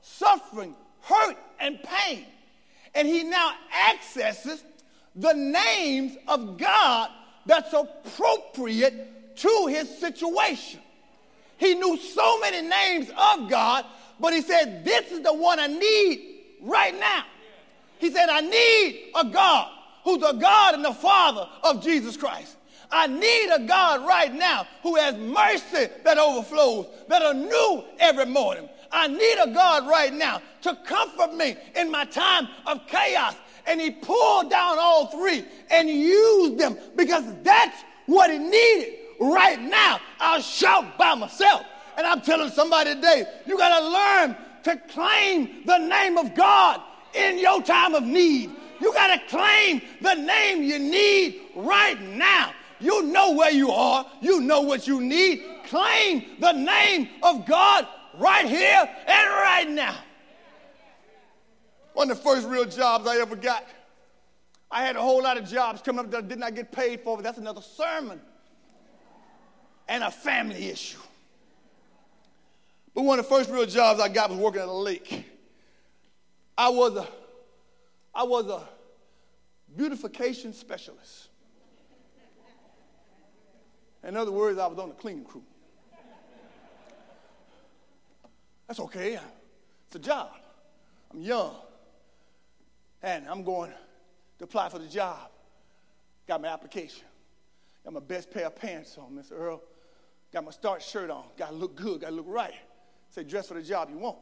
suffering, 0.00 0.74
hurt, 1.02 1.36
and 1.60 1.78
pain. 1.82 2.24
And 2.94 3.06
he 3.06 3.22
now 3.22 3.52
accesses 3.88 4.64
the 5.16 5.32
names 5.32 6.16
of 6.28 6.56
God 6.58 7.10
that's 7.46 7.72
appropriate 7.72 9.36
to 9.36 9.66
his 9.68 9.98
situation. 9.98 10.80
He 11.56 11.74
knew 11.74 11.96
so 11.96 12.38
many 12.40 12.66
names 12.66 13.10
of 13.10 13.50
God, 13.50 13.84
but 14.18 14.32
he 14.32 14.40
said, 14.40 14.84
This 14.84 15.10
is 15.10 15.22
the 15.22 15.34
one 15.34 15.58
I 15.58 15.66
need 15.66 16.38
right 16.62 16.98
now. 16.98 17.24
He 17.98 18.10
said, 18.10 18.28
I 18.28 18.40
need 18.40 19.10
a 19.14 19.24
God 19.26 19.70
who's 20.04 20.20
the 20.20 20.32
God 20.32 20.74
and 20.74 20.84
the 20.84 20.94
Father 20.94 21.46
of 21.62 21.82
Jesus 21.82 22.16
Christ. 22.16 22.56
I 22.90 23.06
need 23.06 23.50
a 23.54 23.60
God 23.66 24.06
right 24.06 24.32
now 24.34 24.66
who 24.82 24.96
has 24.96 25.16
mercy 25.16 25.88
that 26.02 26.18
overflows, 26.18 26.86
that 27.08 27.22
are 27.22 27.34
new 27.34 27.84
every 27.98 28.26
morning. 28.26 28.68
I 28.90 29.06
need 29.06 29.38
a 29.40 29.52
God 29.52 29.86
right 29.86 30.12
now 30.12 30.42
to 30.62 30.76
comfort 30.84 31.34
me 31.34 31.56
in 31.76 31.90
my 31.90 32.04
time 32.04 32.48
of 32.66 32.86
chaos 32.86 33.36
and 33.66 33.80
he 33.80 33.90
pulled 33.90 34.50
down 34.50 34.78
all 34.78 35.06
three 35.06 35.44
and 35.70 35.88
used 35.88 36.58
them 36.58 36.76
because 36.96 37.24
that's 37.42 37.82
what 38.06 38.30
he 38.30 38.38
needed 38.38 38.94
right 39.20 39.60
now. 39.60 40.00
I'll 40.18 40.42
shout 40.42 40.98
by 40.98 41.14
myself 41.14 41.64
And 41.96 42.06
I'm 42.06 42.20
telling 42.20 42.50
somebody 42.50 42.94
today, 42.94 43.26
you 43.46 43.58
got 43.58 43.78
to 43.78 43.88
learn 43.88 44.36
to 44.64 44.76
claim 44.92 45.64
the 45.64 45.78
name 45.78 46.18
of 46.18 46.34
God 46.34 46.80
in 47.14 47.38
your 47.38 47.62
time 47.62 47.94
of 47.94 48.04
need. 48.04 48.50
You 48.80 48.92
got 48.92 49.08
to 49.08 49.26
claim 49.28 49.82
the 50.00 50.14
name 50.14 50.62
you 50.62 50.78
need 50.78 51.40
right 51.54 52.00
now. 52.00 52.52
You 52.80 53.02
know 53.02 53.32
where 53.32 53.50
you 53.50 53.70
are, 53.70 54.06
you 54.22 54.40
know 54.40 54.62
what 54.62 54.86
you 54.86 55.00
need. 55.00 55.44
Claim 55.66 56.24
the 56.40 56.52
name 56.52 57.08
of 57.22 57.46
God 57.46 57.86
right 58.18 58.46
here 58.46 58.88
and 59.06 59.30
right 59.30 59.68
now. 59.68 59.96
One 62.00 62.10
of 62.10 62.16
the 62.16 62.24
first 62.24 62.48
real 62.48 62.64
jobs 62.64 63.06
I 63.06 63.18
ever 63.18 63.36
got. 63.36 63.62
I 64.70 64.86
had 64.86 64.96
a 64.96 65.02
whole 65.02 65.22
lot 65.22 65.36
of 65.36 65.46
jobs 65.46 65.82
coming 65.82 66.02
up 66.02 66.10
that 66.12 66.16
I 66.16 66.26
did 66.26 66.38
not 66.38 66.54
get 66.54 66.72
paid 66.72 67.02
for, 67.02 67.14
but 67.14 67.22
that's 67.22 67.36
another 67.36 67.60
sermon 67.60 68.18
and 69.86 70.02
a 70.02 70.10
family 70.10 70.70
issue. 70.70 70.96
But 72.94 73.02
one 73.02 73.18
of 73.18 73.26
the 73.26 73.28
first 73.28 73.50
real 73.50 73.66
jobs 73.66 74.00
I 74.00 74.08
got 74.08 74.30
was 74.30 74.38
working 74.38 74.62
at 74.62 74.68
a 74.68 74.72
lake. 74.72 75.26
I 76.56 76.70
was 76.70 76.96
a, 76.96 77.06
I 78.14 78.22
was 78.22 78.46
a 78.46 78.66
beautification 79.76 80.54
specialist. 80.54 81.28
In 84.04 84.16
other 84.16 84.32
words, 84.32 84.58
I 84.58 84.66
was 84.68 84.78
on 84.78 84.88
the 84.88 84.94
cleaning 84.94 85.24
crew. 85.24 85.42
That's 88.68 88.80
okay. 88.80 89.20
It's 89.88 89.96
a 89.96 89.98
job. 89.98 90.30
I'm 91.12 91.20
young. 91.20 91.56
And 93.02 93.26
I'm 93.28 93.42
going 93.42 93.70
to 94.38 94.44
apply 94.44 94.68
for 94.68 94.78
the 94.78 94.86
job. 94.86 95.30
Got 96.28 96.42
my 96.42 96.48
application. 96.48 97.04
Got 97.84 97.94
my 97.94 98.00
best 98.00 98.30
pair 98.30 98.46
of 98.46 98.56
pants 98.56 98.98
on, 98.98 99.12
Mr. 99.12 99.32
Earl. 99.32 99.62
Got 100.32 100.44
my 100.44 100.50
starch 100.50 100.88
shirt 100.88 101.10
on. 101.10 101.24
Got 101.36 101.50
to 101.50 101.54
look 101.54 101.76
good. 101.76 102.02
Got 102.02 102.10
to 102.10 102.14
look 102.14 102.26
right. 102.28 102.54
Say, 103.08 103.24
dress 103.24 103.48
for 103.48 103.54
the 103.54 103.62
job 103.62 103.88
you 103.90 103.98
want. 103.98 104.18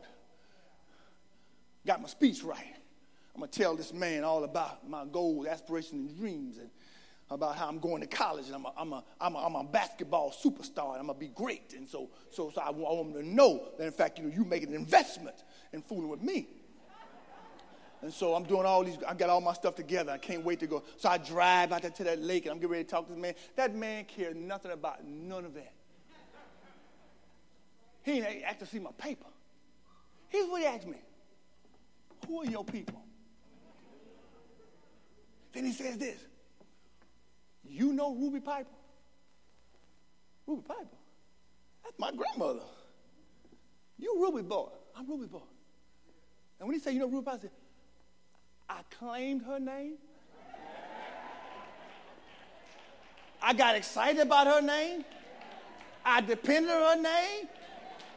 Got 1.87 2.01
my 2.01 2.09
speech 2.09 2.43
right. 2.43 2.75
I'm 3.35 3.41
going 3.41 3.51
to 3.51 3.59
tell 3.59 3.77
this 3.77 3.93
man 3.93 4.25
all 4.25 4.45
about 4.45 4.89
my 4.89 5.05
goals, 5.05 5.47
aspirations, 5.47 6.11
and 6.11 6.19
dreams, 6.19 6.59
and 6.59 6.71
about 7.31 7.57
how 7.57 7.69
I'm 7.69 7.79
going 7.79 8.01
to 8.01 8.07
college, 8.07 8.47
and 8.47 8.55
I'm 8.55 8.65
a, 8.65 8.73
I'm 8.77 8.93
a, 8.93 9.05
I'm 9.21 9.35
a, 9.35 9.39
I'm 9.39 9.55
a 9.55 9.65
basketball 9.65 10.33
superstar, 10.33 10.93
and 10.93 11.01
I'm 11.01 11.07
going 11.07 11.19
to 11.19 11.21
be 11.21 11.29
great. 11.29 11.75
And 11.77 11.87
so, 11.87 12.09
so, 12.31 12.51
so 12.55 12.61
I 12.61 12.71
want 12.71 13.09
him 13.09 13.23
to 13.23 13.29
know 13.29 13.69
that, 13.77 13.85
in 13.85 13.93
fact, 13.93 14.19
you 14.19 14.25
know, 14.25 14.35
you 14.35 14.45
make 14.45 14.63
an 14.63 14.75
investment 14.75 15.37
in 15.73 15.83
fooling 15.83 16.09
with 16.09 16.23
me. 16.23 16.49
And 18.01 18.13
so 18.13 18.35
I'm 18.35 18.45
doing 18.45 18.65
all 18.65 18.85
these, 18.85 18.99
I 19.07 19.15
got 19.15 19.29
all 19.29 19.41
my 19.41 19.53
stuff 19.53 19.75
together. 19.75 20.13
I 20.13 20.19
can't 20.19 20.45
wait 20.45 20.61
to 20.61 20.67
go. 20.67 20.85
So 20.97 21.09
I 21.09 21.19
drive 21.19 21.73
out 21.73 21.83
there 21.83 21.91
to 21.91 22.05
that 22.05 22.21
lake 22.21 22.45
and 22.45 22.53
I'm 22.53 22.59
getting 22.59 22.71
ready 22.71 22.85
to 22.85 22.91
talk 22.91 23.07
to 23.07 23.13
this 23.13 23.21
man. 23.21 23.35
That 23.57 23.75
man 23.75 24.05
cared 24.05 24.37
nothing 24.37 24.71
about 24.71 25.05
none 25.05 25.45
of 25.45 25.55
that. 25.55 25.73
He 28.03 28.13
ain't 28.21 28.45
asked 28.45 28.61
to 28.61 28.67
see 28.67 28.79
my 28.79 28.93
paper. 28.97 29.27
Here's 30.29 30.49
what 30.49 30.61
he 30.61 30.67
asked 30.67 30.87
me 30.87 30.99
Who 32.27 32.41
are 32.43 32.47
your 32.47 32.65
people? 32.65 33.03
Then 35.53 35.65
he 35.65 35.73
says 35.73 35.99
this 35.99 36.19
You 37.65 37.93
know 37.93 38.15
Ruby 38.15 38.41
Piper? 38.41 38.69
Ruby 40.47 40.63
Piper? 40.67 40.87
That's 41.85 41.99
my 41.99 42.13
grandmother. 42.13 42.65
You 43.99 44.17
Ruby 44.21 44.43
boy. 44.43 44.69
I'm 44.97 45.07
Ruby 45.09 45.27
boy. 45.27 45.43
And 46.61 46.69
when 46.69 46.77
he 46.77 46.81
said, 46.81 46.95
You 46.95 47.01
know 47.01 47.09
Ruby 47.09 47.25
Piper, 47.25 47.37
I 47.37 47.41
said, 47.43 47.51
I 48.69 48.81
claimed 48.99 49.43
her 49.43 49.59
name. 49.59 49.95
I 53.41 53.55
got 53.55 53.77
excited 53.77 54.21
about 54.21 54.47
her 54.47 54.61
name. 54.61 55.05
I 56.05 56.21
depended 56.21 56.71
on 56.71 56.97
her 56.97 57.03
name. 57.03 57.49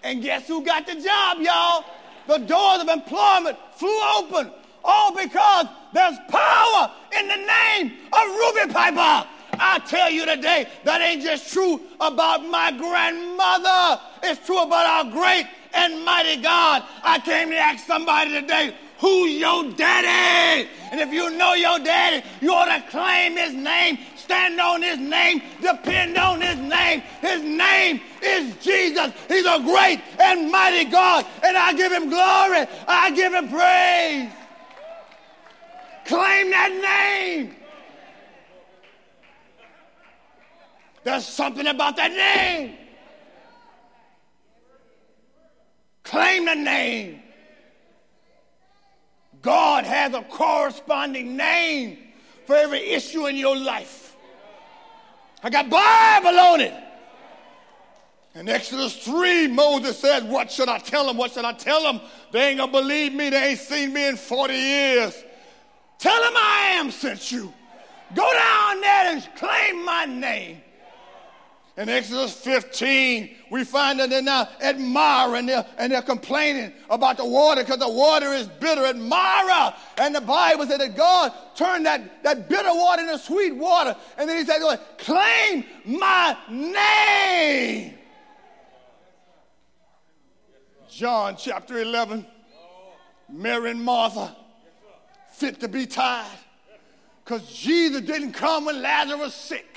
And 0.04 0.22
guess 0.22 0.48
who 0.48 0.66
got 0.66 0.88
the 0.88 0.96
job, 0.96 1.38
y'all? 1.40 1.86
The 2.28 2.40
doors 2.40 2.82
of 2.82 2.90
employment 2.90 3.58
flew 3.76 4.00
open. 4.18 4.52
All 4.84 5.16
because 5.16 5.68
there's 5.94 6.18
power 6.28 6.92
in 7.18 7.28
the 7.28 7.36
name 7.36 7.94
of 8.12 8.28
Ruby 8.28 8.74
Piper. 8.74 9.28
I 9.60 9.80
tell 9.88 10.10
you 10.10 10.26
today, 10.26 10.68
that 10.86 11.02
ain't 11.02 11.22
just 11.22 11.54
true 11.54 11.82
about 12.00 12.46
my 12.48 12.72
grandmother. 12.72 14.02
It's 14.24 14.44
true 14.46 14.62
about 14.64 15.06
our 15.06 15.12
great 15.12 15.46
and 15.74 16.04
mighty 16.04 16.42
God. 16.42 16.84
I 17.04 17.20
came 17.20 17.50
to 17.50 17.58
ask 17.58 17.86
somebody 17.86 18.32
today, 18.32 18.76
who's 19.02 19.34
your 19.34 19.72
daddy? 19.72 20.70
And 20.92 21.02
if 21.02 21.12
you 21.12 21.32
know 21.32 21.54
your 21.54 21.80
daddy, 21.80 22.26
you 22.40 22.54
ought 22.54 22.66
to 22.66 22.90
claim 22.90 23.36
his 23.36 23.54
name, 23.54 23.98
stand 24.16 24.62
on 24.62 24.82
his 24.82 25.00
name, 25.00 25.42
depend 25.60 26.18
on 26.18 26.40
his 26.40 26.58
name. 26.58 27.02
His 27.20 27.42
name 27.42 28.00
is 28.22 28.56
Jesus. 28.58 29.12
He's 29.28 29.46
a 29.46 29.60
great 29.64 30.00
and 30.20 30.52
mighty 30.52 30.86
God. 30.90 31.26
And 31.44 31.58
I 31.58 31.74
give 31.74 31.92
him 31.92 32.10
glory. 32.10 32.68
I 32.88 33.12
give 33.12 33.34
him 33.34 33.50
praise. 33.50 34.32
Claim 36.06 36.52
that 36.52 36.72
name. 36.72 37.56
There's 41.04 41.26
something 41.26 41.66
about 41.66 41.96
that 41.96 42.12
name. 42.12 42.78
Claim 46.04 46.46
the 46.46 46.56
name. 46.56 47.21
God 49.42 49.86
has 49.86 50.14
a 50.14 50.22
corresponding 50.24 51.36
name 51.36 51.98
for 52.46 52.56
every 52.56 52.80
issue 52.80 53.28
in 53.28 53.36
your 53.36 53.58
life. 53.58 54.16
I 55.44 55.50
got 55.50 55.70
Bible 55.70 56.40
on 56.40 56.62
it. 56.62 56.74
In 58.36 58.48
Exodus 58.48 58.96
3, 58.98 59.48
Moses 59.48 59.98
said, 59.98 60.30
What 60.30 60.52
should 60.52 60.70
I 60.70 60.78
tell 60.78 61.08
them? 61.08 61.18
What 61.18 61.32
should 61.32 61.44
I 61.44 61.54
tell 61.54 61.82
them? 61.84 62.00
They 62.32 62.50
ain't 62.50 62.60
gonna 62.60 62.72
believe 62.72 63.14
me. 63.14 63.30
They 63.30 63.50
ain't 63.50 63.60
seen 63.60 63.94
me 63.94 64.08
in 64.08 64.16
40 64.16 64.54
years. 64.54 65.24
Tell 65.98 66.22
them 66.22 66.34
I 66.36 66.76
am 66.76 66.92
sent 66.92 67.32
you. 67.32 67.54
Go 68.16 68.34
down 68.34 68.82
there 68.82 69.14
and 69.14 69.30
claim 69.36 69.86
my 69.86 70.06
name. 70.06 70.62
In 71.82 71.90
Exodus 71.90 72.34
15, 72.34 73.32
we 73.50 73.64
find 73.64 74.00
that 74.00 74.12
they're 74.12 74.22
now 74.22 74.48
Marah 74.78 75.34
and 75.40 75.50
they're, 75.50 75.66
and 75.80 75.92
they're 75.92 76.04
complaining 76.04 76.72
about 76.92 77.18
the 77.18 77.26
water 77.26 77.64
because 77.64 77.80
the 77.80 77.90
water 77.90 78.28
is 78.34 78.46
bitter 78.48 78.86
at 78.86 78.98
Marah. 78.98 79.76
And 79.98 80.14
the 80.14 80.22
Bible 80.22 80.68
said 80.68 80.80
that 80.80 80.96
God 80.96 81.34
turned 81.56 81.88
that, 81.88 82.22
that 82.22 82.48
bitter 82.48 82.72
water 82.72 83.02
into 83.02 83.18
sweet 83.18 83.56
water. 83.56 83.96
And 84.20 84.30
then 84.30 84.38
he 84.38 84.46
said, 84.46 84.60
Claim 85.00 85.66
my 85.84 86.38
name. 86.52 87.96
John 90.88 91.36
chapter 91.36 91.80
11, 91.80 92.28
Mary 93.28 93.72
and 93.72 93.84
Martha, 93.84 94.36
fit 95.32 95.60
to 95.62 95.68
be 95.68 95.88
tied 95.88 96.28
because 97.26 97.52
Jesus 97.52 98.02
didn't 98.02 98.34
come 98.34 98.66
when 98.66 98.84
Lazarus 98.84 99.20
was 99.20 99.34
sick. 99.34 99.71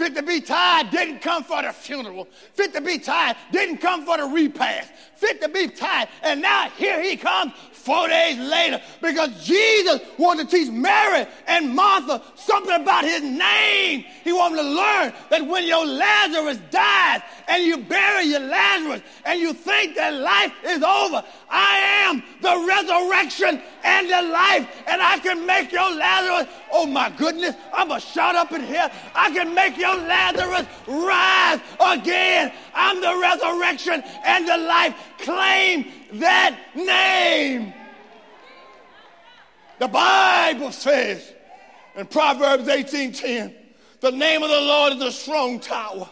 Fit 0.00 0.14
to 0.14 0.22
be 0.22 0.40
tied 0.40 0.90
didn't 0.90 1.18
come 1.18 1.44
for 1.44 1.60
the 1.60 1.74
funeral. 1.74 2.26
Fit 2.54 2.72
to 2.72 2.80
be 2.80 2.98
tied 2.98 3.36
didn't 3.52 3.82
come 3.82 4.06
for 4.06 4.16
the 4.16 4.24
repast. 4.24 4.90
Fit 5.14 5.42
to 5.42 5.48
be 5.50 5.68
tied. 5.68 6.08
And 6.22 6.40
now 6.40 6.70
here 6.70 7.02
he 7.02 7.18
comes 7.18 7.52
four 7.72 8.08
days 8.08 8.38
later 8.38 8.80
because 9.02 9.44
Jesus 9.44 10.00
wanted 10.16 10.48
to 10.48 10.56
teach 10.56 10.70
Mary 10.70 11.26
and 11.46 11.74
Martha 11.74 12.22
something 12.34 12.80
about 12.80 13.04
his 13.04 13.22
name. 13.22 14.06
He 14.24 14.32
wanted 14.32 14.56
to 14.56 14.62
learn 14.62 15.12
that 15.28 15.46
when 15.46 15.66
your 15.66 15.84
Lazarus 15.84 16.58
dies 17.10 17.22
and 17.48 17.64
you 17.64 17.78
bury 17.78 18.24
your 18.24 18.40
Lazarus 18.40 19.02
and 19.24 19.40
you 19.40 19.52
think 19.52 19.96
that 19.96 20.14
life 20.14 20.52
is 20.64 20.82
over, 20.82 21.24
I 21.48 21.78
am 22.06 22.22
the 22.40 22.66
resurrection 22.68 23.62
and 23.84 24.08
the 24.08 24.22
life, 24.32 24.68
and 24.86 25.02
I 25.02 25.18
can 25.18 25.46
make 25.46 25.72
your 25.72 25.94
Lazarus, 25.94 26.52
oh 26.72 26.86
my 26.86 27.10
goodness, 27.10 27.54
I'm 27.72 27.88
going 27.88 28.00
to 28.00 28.06
shout 28.06 28.34
up 28.34 28.52
in 28.52 28.64
here. 28.64 28.90
I 29.14 29.30
can 29.30 29.54
make 29.54 29.76
your 29.76 29.96
Lazarus 29.96 30.66
rise 30.86 31.60
again. 31.80 32.52
I'm 32.74 33.00
the 33.00 33.16
resurrection 33.20 34.02
and 34.24 34.48
the 34.48 34.56
life. 34.56 34.94
Claim 35.18 35.86
that 36.14 36.58
name. 36.74 37.74
The 39.78 39.88
Bible 39.88 40.72
says 40.72 41.32
in 41.96 42.06
Proverbs 42.06 42.68
18:10, 42.68 43.54
the 44.00 44.12
name 44.12 44.42
of 44.42 44.50
the 44.50 44.60
Lord 44.60 44.92
is 44.94 45.02
a 45.02 45.12
strong 45.12 45.58
tower, 45.58 46.08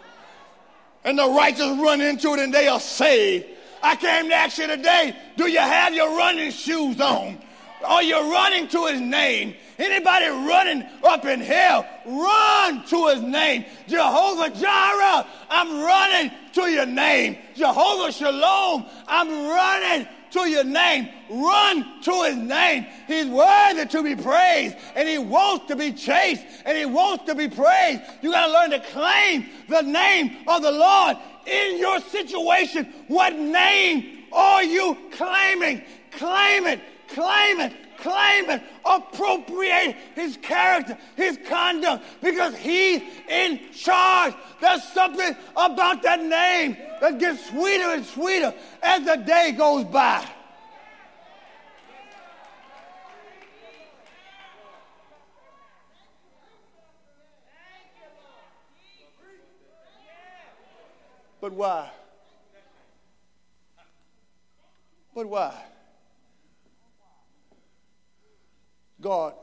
and 1.08 1.18
the 1.18 1.26
righteous 1.26 1.74
run 1.78 2.02
into 2.02 2.34
it 2.34 2.38
and 2.38 2.52
they 2.52 2.68
are 2.68 2.78
saved. 2.78 3.46
I 3.82 3.96
came 3.96 4.28
to 4.28 4.34
ask 4.34 4.58
you 4.58 4.66
today, 4.66 5.16
do 5.38 5.48
you 5.48 5.58
have 5.58 5.94
your 5.94 6.14
running 6.14 6.50
shoes 6.50 7.00
on? 7.00 7.38
Are 7.82 8.02
you 8.02 8.30
running 8.30 8.68
to 8.68 8.86
his 8.86 9.00
name? 9.00 9.54
Anybody 9.78 10.26
running 10.26 10.84
up 11.02 11.24
in 11.24 11.40
hell, 11.40 11.86
run 12.04 12.84
to 12.88 13.06
his 13.06 13.22
name. 13.22 13.64
Jehovah 13.86 14.50
Jireh, 14.50 15.26
I'm 15.48 15.80
running 15.80 16.30
to 16.52 16.62
your 16.70 16.84
name. 16.84 17.38
Jehovah 17.56 18.12
Shalom, 18.12 18.84
I'm 19.06 19.28
running 19.30 20.06
to 20.32 20.48
your 20.48 20.64
name. 20.64 21.08
Run 21.30 22.02
to 22.02 22.22
his 22.24 22.36
name. 22.36 22.86
He's 23.06 23.26
worthy 23.26 23.86
to 23.86 24.02
be 24.02 24.16
praised 24.16 24.76
and 24.94 25.08
he 25.08 25.18
wants 25.18 25.66
to 25.66 25.76
be 25.76 25.92
chased 25.92 26.44
and 26.64 26.76
he 26.76 26.86
wants 26.86 27.24
to 27.24 27.34
be 27.34 27.48
praised. 27.48 28.02
You 28.22 28.32
got 28.32 28.46
to 28.46 28.52
learn 28.52 28.70
to 28.70 28.80
claim 28.90 29.46
the 29.68 29.82
name 29.82 30.36
of 30.46 30.62
the 30.62 30.70
Lord 30.70 31.16
in 31.46 31.78
your 31.78 32.00
situation. 32.00 32.92
What 33.08 33.34
name 33.36 34.24
are 34.32 34.62
you 34.62 34.96
claiming? 35.12 35.82
Claim 36.10 36.66
it, 36.66 36.80
claim 37.08 37.60
it, 37.60 37.72
claim 37.98 38.50
it. 38.50 38.62
Appropriate 38.84 39.96
his 40.14 40.36
character, 40.38 40.96
his 41.16 41.38
conduct, 41.48 42.04
because 42.22 42.56
he's 42.56 43.02
in 43.28 43.60
charge. 43.72 44.34
There's 44.60 44.82
something 44.84 45.36
about 45.56 46.02
that 46.02 46.22
name 46.22 46.76
that 47.00 47.18
gets 47.18 47.48
sweeter 47.48 47.90
and 47.90 48.04
sweeter 48.04 48.54
as 48.82 49.04
the 49.04 49.16
day 49.16 49.52
goes 49.52 49.84
by. 49.84 50.26
But 61.40 61.52
why? 61.52 61.90
But 65.14 65.28
why? 65.28 65.67
God 69.00 69.34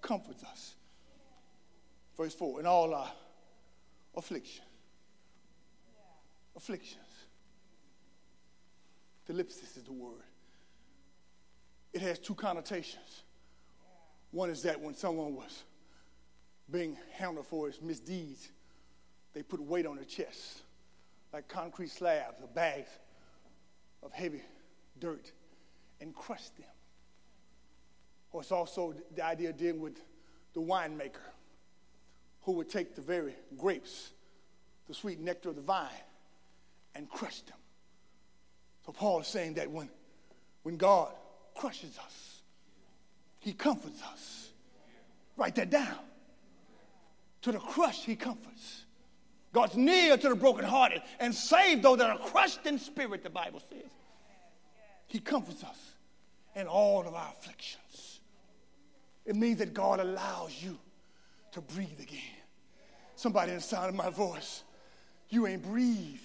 comforts 0.00 0.42
us. 0.44 0.74
Verse 2.16 2.34
4 2.34 2.60
in 2.60 2.66
all 2.66 2.94
our 2.94 3.10
affliction. 4.16 4.64
Afflictions. 6.56 6.98
Thlipsis 9.28 9.76
is 9.76 9.84
the 9.84 9.92
word. 9.92 10.22
It 11.92 12.02
has 12.02 12.18
two 12.18 12.34
connotations. 12.34 13.22
One 14.30 14.50
is 14.50 14.62
that 14.62 14.80
when 14.80 14.94
someone 14.94 15.34
was 15.34 15.62
being 16.70 16.96
handled 17.12 17.46
for 17.46 17.66
his 17.66 17.80
misdeeds, 17.80 18.50
they 19.34 19.42
put 19.42 19.60
weight 19.60 19.86
on 19.86 19.96
their 19.96 20.04
chest 20.04 20.62
like 21.32 21.48
concrete 21.48 21.90
slabs 21.90 22.40
or 22.40 22.48
bags 22.48 22.90
of 24.02 24.12
heavy 24.12 24.42
dirt 24.98 25.30
and 26.00 26.14
crushed 26.14 26.56
them. 26.56 26.66
Or 28.32 28.40
it's 28.40 28.52
also 28.52 28.94
the 29.14 29.24
idea 29.24 29.50
of 29.50 29.56
dealing 29.56 29.80
with 29.80 30.00
the 30.54 30.60
winemaker 30.60 31.16
who 32.42 32.52
would 32.52 32.68
take 32.68 32.94
the 32.94 33.02
very 33.02 33.34
grapes, 33.56 34.10
the 34.88 34.94
sweet 34.94 35.20
nectar 35.20 35.50
of 35.50 35.56
the 35.56 35.62
vine, 35.62 35.88
and 36.94 37.08
crush 37.08 37.40
them. 37.42 37.56
So 38.84 38.92
Paul 38.92 39.20
is 39.20 39.28
saying 39.28 39.54
that 39.54 39.70
when, 39.70 39.88
when 40.62 40.76
God 40.76 41.12
crushes 41.54 41.98
us, 41.98 42.42
he 43.38 43.52
comforts 43.52 44.02
us. 44.02 44.50
Write 45.36 45.54
that 45.56 45.70
down. 45.70 45.98
To 47.42 47.52
the 47.52 47.58
crushed, 47.58 48.04
he 48.04 48.16
comforts. 48.16 48.84
God's 49.52 49.76
near 49.76 50.16
to 50.16 50.28
the 50.28 50.34
brokenhearted 50.34 51.02
and 51.20 51.34
save 51.34 51.82
those 51.82 51.98
that 51.98 52.08
are 52.08 52.18
crushed 52.18 52.64
in 52.66 52.78
spirit, 52.78 53.22
the 53.22 53.30
Bible 53.30 53.60
says. 53.68 53.90
He 55.06 55.18
comforts 55.18 55.62
us 55.62 55.78
in 56.54 56.66
all 56.66 57.06
of 57.06 57.14
our 57.14 57.32
afflictions. 57.38 58.11
It 59.32 59.36
means 59.36 59.60
that 59.60 59.72
God 59.72 59.98
allows 59.98 60.62
you 60.62 60.78
to 61.52 61.62
breathe 61.62 61.98
again. 61.98 62.20
Somebody 63.16 63.52
in 63.52 63.56
the 63.56 63.62
sound 63.62 63.88
of 63.88 63.94
my 63.94 64.10
voice, 64.10 64.62
you 65.30 65.46
ain't 65.46 65.62
breathed 65.62 66.20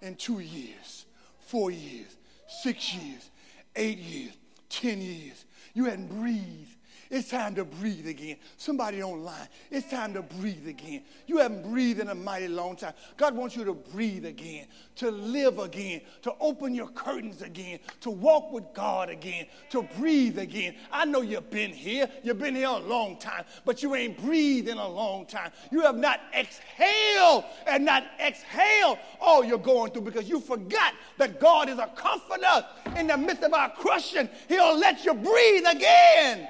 in 0.00 0.14
two 0.14 0.38
years, 0.38 1.06
four 1.40 1.72
years, 1.72 2.16
six 2.62 2.94
years, 2.94 3.30
eight 3.74 3.98
years, 3.98 4.32
ten 4.68 5.00
years. 5.00 5.44
You 5.74 5.86
hadn't 5.86 6.06
breathed 6.06 6.76
it's 7.10 7.28
time 7.28 7.56
to 7.56 7.64
breathe 7.64 8.06
again. 8.06 8.36
Somebody 8.56 9.02
online, 9.02 9.48
it's 9.68 9.90
time 9.90 10.14
to 10.14 10.22
breathe 10.22 10.68
again. 10.68 11.02
You 11.26 11.38
haven't 11.38 11.68
breathed 11.68 11.98
in 11.98 12.08
a 12.08 12.14
mighty 12.14 12.46
long 12.46 12.76
time. 12.76 12.94
God 13.16 13.34
wants 13.34 13.56
you 13.56 13.64
to 13.64 13.74
breathe 13.74 14.26
again, 14.26 14.68
to 14.96 15.10
live 15.10 15.58
again, 15.58 16.02
to 16.22 16.32
open 16.38 16.72
your 16.72 16.86
curtains 16.88 17.42
again, 17.42 17.80
to 18.02 18.10
walk 18.10 18.52
with 18.52 18.72
God 18.74 19.10
again, 19.10 19.46
to 19.70 19.82
breathe 19.98 20.38
again. 20.38 20.76
I 20.92 21.04
know 21.04 21.22
you've 21.22 21.50
been 21.50 21.72
here. 21.72 22.08
You've 22.22 22.38
been 22.38 22.54
here 22.54 22.68
a 22.68 22.78
long 22.78 23.18
time, 23.18 23.44
but 23.64 23.82
you 23.82 23.96
ain't 23.96 24.16
breathed 24.22 24.68
in 24.68 24.78
a 24.78 24.88
long 24.88 25.26
time. 25.26 25.50
You 25.72 25.80
have 25.80 25.96
not 25.96 26.20
exhaled 26.32 27.44
and 27.66 27.84
not 27.84 28.04
exhaled 28.20 28.98
all 29.20 29.44
you're 29.44 29.58
going 29.58 29.90
through 29.90 30.02
because 30.02 30.28
you 30.28 30.38
forgot 30.38 30.94
that 31.18 31.40
God 31.40 31.68
is 31.68 31.78
a 31.78 31.88
comforter 31.88 32.64
in 32.96 33.08
the 33.08 33.16
midst 33.16 33.42
of 33.42 33.52
our 33.52 33.70
crushing. 33.70 34.28
He'll 34.46 34.78
let 34.78 35.04
you 35.04 35.14
breathe 35.14 35.64
again. 35.68 36.48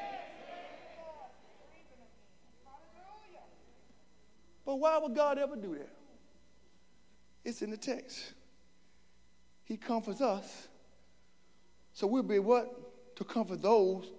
But 4.65 4.77
why 4.77 4.99
would 4.99 5.15
God 5.15 5.39
ever 5.39 5.57
do 5.57 5.75
that? 5.75 5.91
It's 7.45 7.63
in 7.63 7.71
the 7.71 7.77
text. 7.77 8.35
He 9.65 9.77
comforts 9.77 10.21
us. 10.21 10.69
So 11.93 12.07
we'll 12.07 12.23
be 12.23 12.39
what? 12.39 13.17
To 13.17 13.25
comfort 13.25 13.63
those 13.63 14.11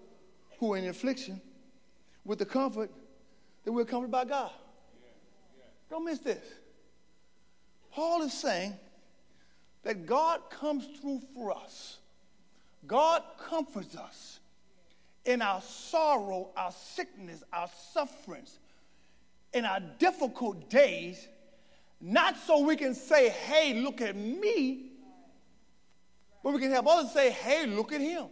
who 0.60 0.73
are 0.73 0.77
in 0.77 0.88
affliction 0.88 1.41
with 2.23 2.39
the 2.39 2.45
comfort 2.45 2.91
that 3.63 3.71
we're 3.71 3.86
comforted 3.86 4.12
by 4.12 4.25
God. 4.25 4.51
Don't 5.89 6.06
miss 6.06 6.19
this. 6.19 6.43
Paul 7.91 8.21
is 8.21 8.34
saying 8.34 8.73
that 9.84 10.06
God 10.06 10.49
comes 10.49 10.88
through 10.99 11.21
for 11.34 11.51
us. 11.51 11.97
God 12.88 13.23
comforts 13.38 13.95
us 13.95 14.39
in 15.25 15.41
our 15.41 15.62
sorrow, 15.62 16.49
our 16.56 16.71
sickness, 16.71 17.43
our 17.51 17.69
sufferings, 17.93 18.60
in 19.54 19.66
our 19.66 19.80
difficult 20.00 20.70
days, 20.70 21.28
not 22.00 22.38
so 22.38 22.60
we 22.60 22.76
can 22.76 22.96
say, 22.96 23.30
hey, 23.30 23.74
look 23.74 24.02
at 24.02 24.16
me, 24.16 24.92
but 26.44 26.54
we 26.54 26.60
can 26.60 26.72
help 26.72 26.88
others 26.88 27.12
say, 27.12 27.32
hey, 27.32 27.68
look 27.68 27.92
at 27.92 28.02
him. 28.02 28.28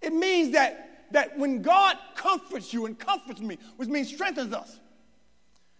It 0.00 0.12
means 0.12 0.52
that, 0.52 1.08
that 1.12 1.38
when 1.38 1.62
God 1.62 1.96
comforts 2.14 2.72
you 2.72 2.84
and 2.84 2.98
comforts 2.98 3.40
me, 3.40 3.58
which 3.76 3.88
means 3.88 4.08
strengthens 4.12 4.52
us, 4.52 4.78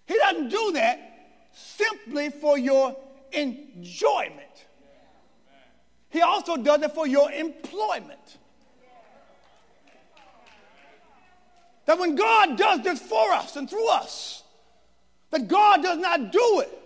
He 0.06 0.16
doesn't 0.16 0.48
do 0.48 0.72
that 0.72 1.50
simply 1.52 2.30
for 2.30 2.56
your 2.56 2.96
enjoyment. 3.32 4.40
He 6.08 6.22
also 6.22 6.56
does 6.56 6.82
it 6.82 6.92
for 6.92 7.06
your 7.06 7.30
employment. 7.30 8.38
That 11.86 11.98
when 11.98 12.14
God 12.14 12.56
does 12.56 12.82
this 12.82 13.00
for 13.00 13.32
us 13.32 13.56
and 13.56 13.68
through 13.68 13.88
us, 13.90 14.42
that 15.30 15.48
God 15.48 15.82
does 15.82 15.98
not 15.98 16.32
do 16.32 16.60
it. 16.60 16.78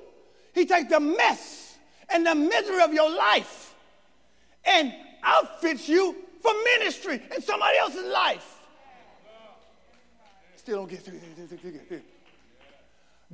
He 0.54 0.66
takes 0.66 0.90
the 0.90 1.00
mess 1.00 1.76
and 2.08 2.26
the 2.26 2.34
misery 2.34 2.82
of 2.82 2.92
your 2.92 3.10
life 3.10 3.74
and 4.64 4.92
outfits 5.22 5.88
you 5.88 6.16
for 6.40 6.52
ministry 6.78 7.22
in 7.34 7.42
somebody 7.42 7.78
else's 7.78 8.06
life. 8.06 8.60
Still 10.56 10.78
don't 10.78 10.90
get 10.90 11.02
through. 11.02 11.20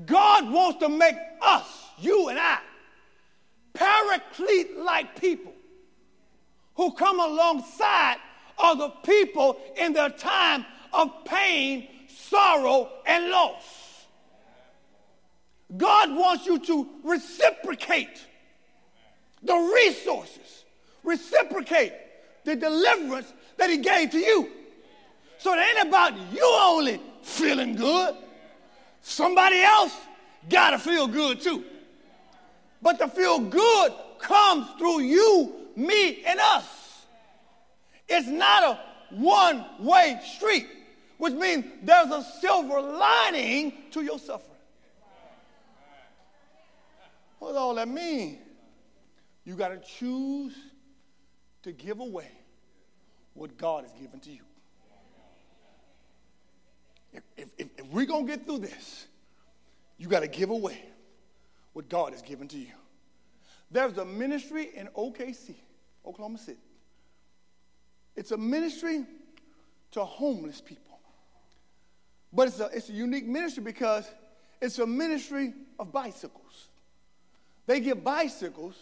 God 0.07 0.51
wants 0.51 0.81
to 0.81 0.89
make 0.89 1.17
us, 1.41 1.67
you 1.99 2.29
and 2.29 2.39
I, 2.39 2.59
paraclete 3.75 4.77
like 4.79 5.21
people 5.21 5.53
who 6.75 6.93
come 6.93 7.21
alongside 7.21 8.17
other 8.59 8.93
people 9.05 9.59
in 9.77 9.93
their 9.93 10.11
time 10.11 10.65
of 10.95 11.25
pain, 11.25 11.89
sorrow, 12.09 12.91
and 13.07 13.29
loss. 13.31 14.07
God 15.77 16.15
wants 16.15 16.47
you 16.47 16.59
to 16.61 16.89
reciprocate 17.03 18.25
the 19.43 19.55
resources, 19.55 20.65
reciprocate 21.03 21.93
the 22.45 22.55
deliverance 22.57 23.33
that 23.57 23.71
He 23.71 23.79
gave 23.79 24.11
to 24.11 24.19
you. 24.19 24.51
So 25.39 25.53
it 25.55 25.59
ain't 25.59 25.89
about 25.89 26.15
you 26.33 26.59
only 26.61 27.01
feeling 27.23 27.75
good. 27.75 28.15
Somebody 29.03 29.61
else 29.61 29.95
got 30.49 30.71
to 30.71 30.79
feel 30.79 31.07
good 31.07 31.41
too. 31.41 31.65
But 32.81 32.99
to 32.99 33.09
feel 33.09 33.39
good 33.39 33.93
comes 34.19 34.69
through 34.79 35.01
you, 35.01 35.53
me, 35.77 36.23
and 36.25 36.39
us. 36.41 37.05
It's 38.09 38.29
not 38.29 38.63
a 38.63 38.81
one 39.15 39.65
way 39.81 40.21
street 40.37 40.67
which 41.19 41.35
means 41.35 41.65
there's 41.83 42.11
a 42.11 42.23
silver 42.41 42.81
lining 42.81 43.73
to 43.93 44.03
your 44.03 44.19
suffering. 44.19 44.51
What 47.39 47.49
does 47.49 47.57
all 47.57 47.75
that 47.75 47.89
mean? 47.89 48.39
You 49.45 49.55
got 49.55 49.69
to 49.69 49.79
choose 49.79 50.55
to 51.63 51.73
give 51.73 52.01
away 52.01 52.31
what 53.35 53.57
God 53.59 53.85
has 53.85 53.93
given 53.93 54.21
to 54.21 54.31
you. 54.31 54.41
If, 57.13 57.23
if, 57.37 57.49
if 57.59 57.87
we're 57.89 58.07
going 58.07 58.27
to 58.27 58.37
get 58.37 58.47
through 58.47 58.59
this, 58.59 59.07
you 59.99 60.09
got 60.09 60.21
to 60.21 60.29
give 60.29 60.51
away 60.51 60.83
what 61.73 61.89
God 61.89 62.13
has 62.13 62.23
given 62.23 62.49
to 62.49 62.59
you. 62.59 62.73
There's 63.71 63.97
a 63.99 64.05
ministry 64.05 64.71
in 64.75 64.89
OKC, 64.89 65.55
Oklahoma 66.07 66.39
City. 66.39 66.59
It's 68.17 68.31
a 68.31 68.37
ministry 68.37 69.05
to 69.93 70.05
homeless 70.05 70.61
people. 70.61 70.94
But 72.35 72.49
it's 72.49 72.61
a, 72.61 72.69
it's 72.73 72.89
a 72.89 72.93
unique 72.93 73.27
ministry 73.27 73.63
because 73.63 74.11
it's 74.61 74.79
a 74.79 74.87
ministry 74.87 75.55
of 75.79 75.93
bicycles. 75.93 76.69
They 77.67 77.81
give 77.81 78.03
bicycles 78.03 78.75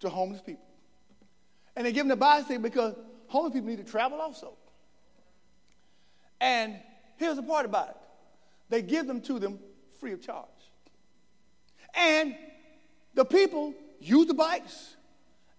to 0.00 0.08
homeless 0.08 0.42
people. 0.42 0.66
And 1.76 1.86
they 1.86 1.92
give 1.92 2.00
them 2.00 2.08
the 2.08 2.16
bicycle 2.16 2.58
because 2.58 2.94
homeless 3.28 3.52
people 3.54 3.68
need 3.68 3.78
to 3.78 3.90
travel 3.90 4.20
also. 4.20 4.54
And 6.40 6.76
here's 7.16 7.36
the 7.36 7.42
part 7.42 7.64
about 7.64 7.90
it 7.90 7.96
they 8.68 8.82
give 8.82 9.06
them 9.06 9.20
to 9.22 9.38
them 9.38 9.60
free 10.00 10.12
of 10.12 10.20
charge. 10.20 10.46
And 11.94 12.34
the 13.14 13.24
people 13.24 13.72
use 14.00 14.26
the 14.26 14.34
bikes 14.34 14.96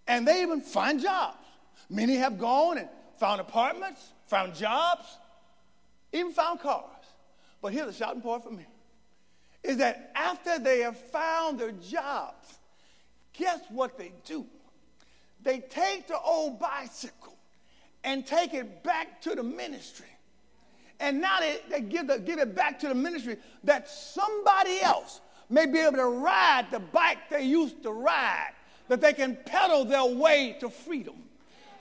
and 0.07 0.27
they 0.27 0.41
even 0.41 0.61
find 0.61 1.01
jobs. 1.01 1.37
Many 1.89 2.15
have 2.17 2.37
gone 2.37 2.77
and 2.77 2.89
found 3.17 3.39
apartments, 3.39 4.13
found 4.27 4.53
jobs, 4.53 5.05
even 6.11 6.33
found 6.33 6.59
cars. 6.59 6.96
But 7.61 7.73
here's 7.73 7.87
the 7.87 7.93
shouting 7.93 8.21
part 8.21 8.43
for 8.43 8.51
me 8.51 8.65
is 9.63 9.77
that 9.77 10.11
after 10.15 10.59
they 10.59 10.79
have 10.79 10.97
found 10.97 11.59
their 11.59 11.71
jobs, 11.71 12.59
guess 13.33 13.59
what 13.69 13.97
they 13.97 14.13
do? 14.25 14.45
They 15.43 15.59
take 15.59 16.07
the 16.07 16.19
old 16.19 16.59
bicycle 16.59 17.37
and 18.03 18.25
take 18.25 18.53
it 18.53 18.83
back 18.83 19.21
to 19.21 19.35
the 19.35 19.43
ministry. 19.43 20.07
And 20.99 21.21
now 21.21 21.39
they, 21.39 21.59
they 21.69 21.81
give, 21.81 22.07
the, 22.07 22.19
give 22.19 22.39
it 22.39 22.55
back 22.55 22.79
to 22.79 22.87
the 22.87 22.95
ministry 22.95 23.37
that 23.63 23.89
somebody 23.89 24.79
else 24.81 25.21
may 25.49 25.65
be 25.65 25.79
able 25.79 25.97
to 25.97 26.05
ride 26.05 26.67
the 26.71 26.79
bike 26.79 27.29
they 27.29 27.43
used 27.43 27.83
to 27.83 27.91
ride, 27.91 28.51
that 28.87 29.01
they 29.01 29.13
can 29.13 29.37
pedal 29.45 29.85
their 29.85 30.05
way 30.05 30.57
to 30.59 30.69
freedom. 30.69 31.15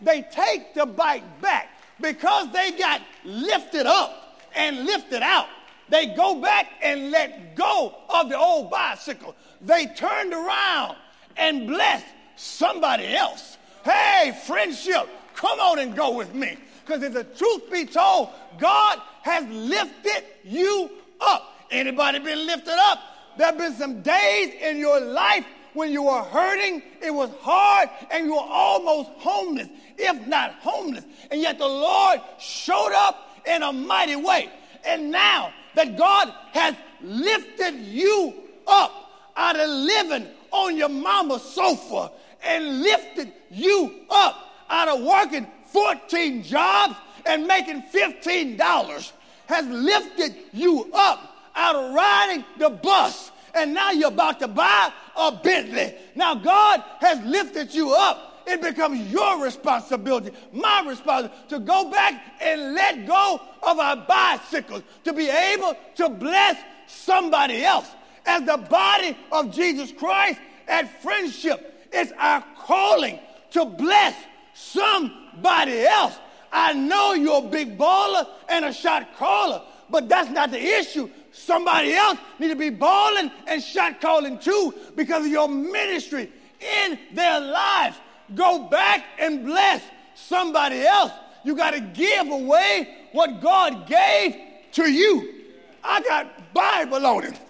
They 0.01 0.23
take 0.23 0.75
the 0.75 0.87
bike 0.87 1.41
back 1.41 1.69
because 2.01 2.53
they 2.53 2.73
got 2.73 3.01
lifted 3.25 3.87
up 3.87 4.41
and 4.55 4.85
lifted 4.85 5.23
out. 5.23 5.47
They 5.89 6.07
go 6.07 6.41
back 6.41 6.67
and 6.83 7.11
let 7.11 7.55
go 7.55 7.95
of 8.09 8.29
the 8.29 8.39
old 8.39 8.71
bicycle. 8.71 9.35
They 9.61 9.87
turned 9.87 10.33
around 10.33 10.97
and 11.37 11.67
blessed 11.67 12.07
somebody 12.37 13.15
else. 13.15 13.59
Hey, 13.85 14.37
friendship, 14.47 15.09
come 15.35 15.61
on 15.61 15.79
and 15.79 15.95
go 15.95 16.17
with 16.17 16.35
me. 16.35 16.57
Because 16.85 17.03
if 17.03 17.13
the 17.13 17.25
truth 17.25 17.71
be 17.71 17.85
told, 17.85 18.31
God 18.59 19.01
has 19.23 19.45
lifted 19.49 20.25
you 20.45 20.91
up. 21.21 21.53
Anybody 21.71 22.19
been 22.21 22.47
lifted 22.47 22.77
up? 22.79 23.01
There 23.37 23.47
have 23.47 23.59
been 23.59 23.75
some 23.75 24.03
days 24.03 24.55
in 24.61 24.79
your 24.79 25.01
life 25.01 25.45
when 25.75 25.93
you 25.93 26.05
were 26.05 26.23
hurting, 26.23 26.83
it 27.03 27.13
was 27.13 27.31
hard, 27.43 27.91
and 28.11 28.25
you 28.25 28.33
were 28.33 28.41
almost 28.41 29.11
homeless, 29.19 29.69
if 29.99 30.27
not 30.27 30.55
homeless. 30.55 31.05
And 31.31 31.43
yet 31.43 31.59
the 31.59 31.69
Lord 31.69 32.21
showed 32.39 32.93
up 32.97 33.43
in 33.47 33.63
a 33.63 33.73
mighty 33.73 34.17
way. 34.17 34.49
And 34.87 35.11
now 35.11 35.53
that 35.77 35.97
God 35.97 36.33
has 36.53 36.75
lifted 37.03 37.77
you 37.77 38.35
up 38.67 38.93
out 39.37 39.61
of 39.61 39.69
living 39.69 40.27
on 40.51 40.77
your 40.77 40.89
mama's 40.89 41.43
sofa 41.43 42.11
and 42.43 42.83
lifted 42.83 43.33
you 43.51 43.95
up 44.11 44.37
out 44.69 44.89
of 44.89 45.03
working 45.03 45.47
14 45.67 46.43
jobs 46.43 46.97
and 47.27 47.47
making 47.47 47.83
$15 47.83 49.13
has 49.47 49.67
lifted 49.67 50.35
you 50.53 50.91
up 50.93 51.37
out 51.55 51.77
of 51.77 51.95
riding 51.95 52.45
the 52.59 52.71
bus 52.71 53.31
and 53.55 53.73
now 53.73 53.91
you're 53.91 54.09
about 54.09 54.39
to 54.41 54.49
buy 54.49 54.93
a 55.17 55.33
Bentley. 55.33 55.95
Now 56.15 56.35
God 56.35 56.83
has 57.01 57.21
lifted 57.25 57.75
you 57.75 57.93
up. 57.93 58.26
It 58.47 58.63
becomes 58.63 59.13
your 59.13 59.43
responsibility, 59.43 60.31
my 60.53 60.85
responsibility, 60.87 61.49
to 61.49 61.59
go 61.59 61.91
back 61.91 62.23
and 62.41 62.75
let 62.75 63.07
go 63.07 63.41
of 63.63 63.79
our 63.79 63.97
bicycles, 63.97 64.83
to 65.05 65.13
be 65.13 65.29
able 65.29 65.75
to 65.97 66.09
bless 66.09 66.57
somebody 66.87 67.65
else. 67.65 67.89
As 68.25 68.45
the 68.45 68.57
body 68.57 69.17
of 69.33 69.53
Jesus 69.53 69.91
Christ 69.93 70.39
at 70.69 71.03
friendship, 71.03 71.89
it's 71.93 72.13
our 72.19 72.45
calling 72.59 73.19
to 73.53 73.65
bless 73.65 74.15
somebody 74.55 75.85
else. 75.85 76.17
I 76.53 76.73
know 76.73 77.15
you're 77.15 77.45
a 77.45 77.49
big 77.49 77.77
baller 77.77 78.27
and 78.49 78.65
a 78.65 78.73
shot 78.73 79.17
caller, 79.17 79.63
but 79.91 80.09
that's 80.09 80.31
not 80.31 80.51
the 80.51 80.63
issue. 80.63 81.11
Somebody 81.33 81.95
else 81.95 82.19
need 82.39 82.49
to 82.49 82.57
be 82.57 82.71
balling 82.71 83.31
and 83.47 83.63
shot 83.63 84.01
calling 84.01 84.39
too 84.39 84.73
because 84.95 85.27
of 85.27 85.31
your 85.31 85.49
ministry 85.49 86.31
in 86.61 86.99
their 87.13 87.41
lives. 87.41 87.97
Go 88.35 88.65
back 88.69 89.05
and 89.19 89.45
bless 89.45 89.83
somebody 90.15 90.83
else. 90.83 91.13
You 91.45 91.55
got 91.55 91.73
to 91.73 91.81
give 91.81 92.29
away 92.29 92.97
what 93.13 93.41
God 93.41 93.87
gave 93.87 94.37
to 94.73 94.91
you. 94.91 95.35
I 95.83 96.01
got 96.03 96.53
Bible 96.53 97.07
on 97.07 97.25
it 97.25 97.41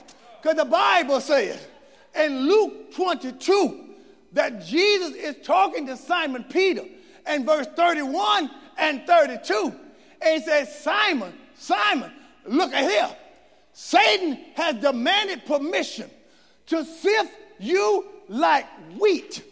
because 0.43 0.57
the 0.57 0.65
Bible 0.65 1.21
says 1.21 1.67
in 2.15 2.41
Luke 2.41 2.95
22 2.95 3.85
that 4.33 4.65
Jesus 4.65 5.13
is 5.13 5.37
talking 5.43 5.87
to 5.87 5.97
Simon 5.97 6.45
Peter 6.45 6.85
in 7.27 7.47
verse 7.47 7.67
31 7.75 8.51
and 8.77 9.07
32. 9.07 9.75
And 10.21 10.41
he 10.41 10.47
says, 10.47 10.83
Simon, 10.83 11.33
Simon, 11.55 12.13
look 12.47 12.73
at 12.73 12.89
here. 12.89 13.17
Satan 13.73 14.39
has 14.55 14.77
demanded 14.77 15.45
permission 15.47 16.11
to 16.67 16.85
sift 16.85 17.33
you 17.59 18.07
like 18.29 18.67
wheat. 18.99 19.43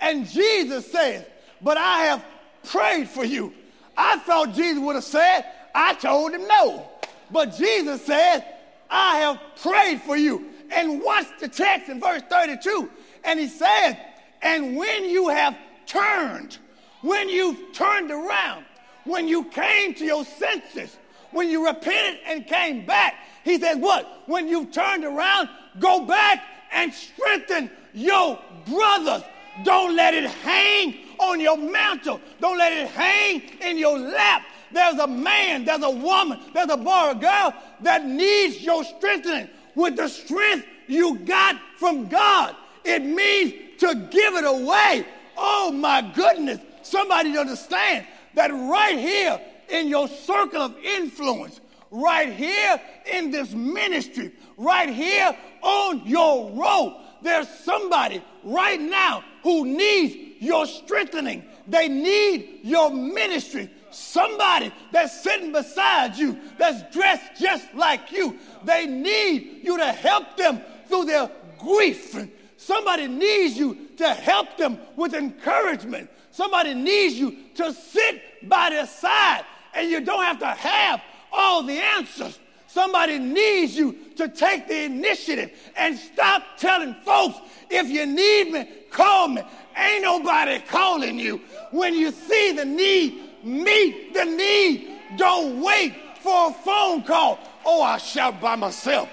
And 0.00 0.28
Jesus 0.28 0.90
says, 0.90 1.24
But 1.60 1.76
I 1.76 2.04
have 2.06 2.24
prayed 2.64 3.08
for 3.08 3.24
you. 3.24 3.52
I 3.96 4.18
thought 4.18 4.54
Jesus 4.54 4.82
would 4.82 4.94
have 4.94 5.04
said, 5.04 5.44
I 5.74 5.94
told 5.94 6.32
him 6.32 6.46
no. 6.46 6.88
But 7.30 7.56
Jesus 7.56 8.04
said, 8.04 8.44
I 8.88 9.18
have 9.18 9.40
prayed 9.60 10.00
for 10.00 10.16
you. 10.16 10.46
And 10.70 11.02
watch 11.02 11.26
the 11.40 11.48
text 11.48 11.88
in 11.88 12.00
verse 12.00 12.22
32. 12.28 12.90
And 13.24 13.40
he 13.40 13.48
says, 13.48 13.96
And 14.42 14.76
when 14.76 15.04
you 15.04 15.28
have 15.28 15.56
turned, 15.86 16.58
when 17.02 17.28
you've 17.28 17.72
turned 17.72 18.10
around, 18.10 18.64
when 19.04 19.26
you 19.26 19.44
came 19.44 19.94
to 19.94 20.04
your 20.04 20.24
senses, 20.24 20.96
when 21.30 21.48
you 21.48 21.66
repented 21.66 22.20
and 22.26 22.46
came 22.46 22.86
back, 22.86 23.14
he 23.44 23.58
says, 23.58 23.76
What? 23.78 24.22
When 24.26 24.48
you've 24.48 24.72
turned 24.72 25.04
around, 25.04 25.48
go 25.78 26.04
back 26.04 26.42
and 26.72 26.92
strengthen 26.92 27.70
your 27.94 28.38
brothers. 28.66 29.22
Don't 29.64 29.96
let 29.96 30.14
it 30.14 30.24
hang 30.24 30.94
on 31.18 31.40
your 31.40 31.56
mantle. 31.56 32.20
Don't 32.40 32.58
let 32.58 32.72
it 32.72 32.88
hang 32.88 33.42
in 33.60 33.78
your 33.78 33.98
lap. 33.98 34.42
There's 34.70 34.98
a 34.98 35.06
man, 35.06 35.64
there's 35.64 35.82
a 35.82 35.90
woman, 35.90 36.38
there's 36.52 36.70
a 36.70 36.76
boy 36.76 37.10
or 37.10 37.14
girl 37.14 37.54
that 37.80 38.04
needs 38.04 38.60
your 38.62 38.84
strengthening 38.84 39.48
with 39.74 39.96
the 39.96 40.08
strength 40.08 40.66
you 40.86 41.18
got 41.20 41.56
from 41.76 42.08
God. 42.08 42.54
It 42.84 43.02
means 43.02 43.54
to 43.78 43.94
give 44.10 44.34
it 44.34 44.44
away. 44.44 45.06
Oh 45.36 45.72
my 45.72 46.02
goodness. 46.14 46.58
Somebody 46.82 47.36
understand 47.36 48.06
that 48.34 48.50
right 48.50 48.98
here 48.98 49.40
in 49.68 49.88
your 49.88 50.08
circle 50.08 50.62
of 50.62 50.76
influence, 50.78 51.60
right 51.90 52.32
here 52.32 52.80
in 53.12 53.30
this 53.30 53.52
ministry, 53.52 54.32
right 54.56 54.88
here 54.88 55.36
on 55.62 56.06
your 56.06 56.50
road. 56.50 57.04
There's 57.22 57.48
somebody 57.48 58.22
right 58.44 58.80
now 58.80 59.24
who 59.42 59.66
needs 59.66 60.14
your 60.40 60.66
strengthening. 60.66 61.44
They 61.66 61.88
need 61.88 62.60
your 62.62 62.90
ministry. 62.90 63.70
Somebody 63.90 64.72
that's 64.92 65.22
sitting 65.22 65.52
beside 65.52 66.16
you, 66.16 66.38
that's 66.58 66.94
dressed 66.94 67.40
just 67.40 67.74
like 67.74 68.12
you. 68.12 68.38
They 68.64 68.86
need 68.86 69.60
you 69.62 69.78
to 69.78 69.92
help 69.92 70.36
them 70.36 70.60
through 70.88 71.06
their 71.06 71.30
grief. 71.58 72.16
Somebody 72.56 73.06
needs 73.06 73.56
you 73.56 73.88
to 73.96 74.08
help 74.08 74.56
them 74.56 74.78
with 74.96 75.14
encouragement. 75.14 76.10
Somebody 76.30 76.74
needs 76.74 77.14
you 77.14 77.36
to 77.56 77.72
sit 77.72 78.48
by 78.48 78.70
their 78.70 78.86
side, 78.86 79.44
and 79.74 79.90
you 79.90 80.00
don't 80.00 80.22
have 80.22 80.38
to 80.40 80.46
have 80.46 81.02
all 81.32 81.62
the 81.62 81.78
answers. 81.78 82.38
Somebody 82.68 83.18
needs 83.18 83.74
you 83.74 83.96
to 84.16 84.28
take 84.28 84.68
the 84.68 84.84
initiative 84.84 85.52
and 85.74 85.96
stop 85.96 86.42
telling 86.58 86.94
folks, 87.02 87.38
if 87.70 87.88
you 87.88 88.04
need 88.04 88.52
me, 88.52 88.68
call 88.90 89.28
me. 89.28 89.42
Ain't 89.74 90.02
nobody 90.02 90.58
calling 90.68 91.18
you. 91.18 91.40
When 91.70 91.94
you 91.94 92.10
see 92.12 92.52
the 92.52 92.66
need, 92.66 93.20
meet 93.42 94.12
the 94.12 94.26
need. 94.26 94.98
Don't 95.16 95.62
wait 95.62 95.94
for 96.20 96.50
a 96.50 96.52
phone 96.52 97.02
call. 97.04 97.38
Oh, 97.64 97.80
I 97.80 97.96
shout 97.96 98.38
by 98.38 98.54
myself. 98.54 99.08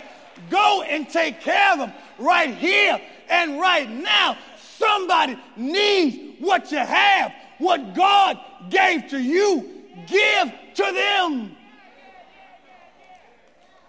Go 0.50 0.82
and 0.82 1.10
take 1.10 1.40
care 1.40 1.72
of 1.72 1.80
them 1.80 1.94
right 2.20 2.54
here 2.54 3.00
and 3.30 3.58
right 3.58 3.90
now. 3.90 4.38
Somebody 4.78 5.40
needs 5.56 6.42
what 6.42 6.74
you 6.74 6.80
have, 6.80 7.32
what 7.60 7.96
God 7.96 8.38
gave 8.70 9.08
to 9.12 9.18
you. 9.18 9.82
Give 10.08 10.52
to 10.74 10.84
them. 10.84 11.56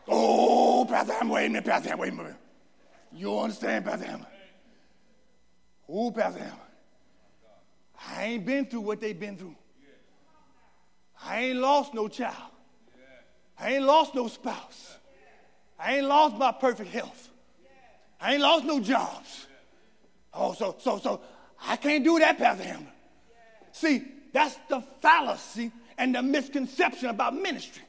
Oh, 0.08 0.86
Pastor 0.88 1.12
Ham, 1.14 1.28
wait 1.28 1.46
a 1.46 1.48
minute, 1.48 1.64
Pastor 1.64 1.88
Ham, 1.90 1.98
wait 1.98 2.12
a 2.12 2.16
minute. 2.16 2.36
You 3.12 3.38
understand, 3.38 3.84
Pastor 3.84 4.06
Ham? 4.06 4.26
Oh, 5.88 6.10
Pastor 6.10 6.40
Ham. 6.40 6.56
I 8.08 8.24
ain't 8.24 8.46
been 8.46 8.66
through 8.66 8.80
what 8.80 9.00
they've 9.00 9.18
been 9.18 9.36
through. 9.36 9.56
I 11.24 11.40
ain't 11.40 11.58
lost 11.58 11.94
no 11.94 12.08
child. 12.08 12.34
I 13.58 13.74
ain't 13.74 13.84
lost 13.84 14.14
no 14.14 14.28
spouse. 14.28 14.96
I 15.78 15.96
ain't 15.96 16.06
lost 16.06 16.36
my 16.36 16.52
perfect 16.52 16.90
health. 16.90 17.30
I 18.20 18.34
ain't 18.34 18.42
lost 18.42 18.64
no 18.64 18.80
jobs. 18.80 19.46
Oh, 20.32 20.52
so, 20.52 20.76
so, 20.78 20.98
so 20.98 21.20
I 21.66 21.76
can't 21.76 22.04
do 22.04 22.18
that, 22.18 22.38
Pastor 22.38 22.64
Hammer. 22.64 22.92
See, 23.72 24.04
that's 24.32 24.56
the 24.68 24.82
fallacy 25.00 25.72
and 25.98 26.14
the 26.14 26.22
misconception 26.22 27.08
about 27.08 27.34
ministry. 27.34 27.82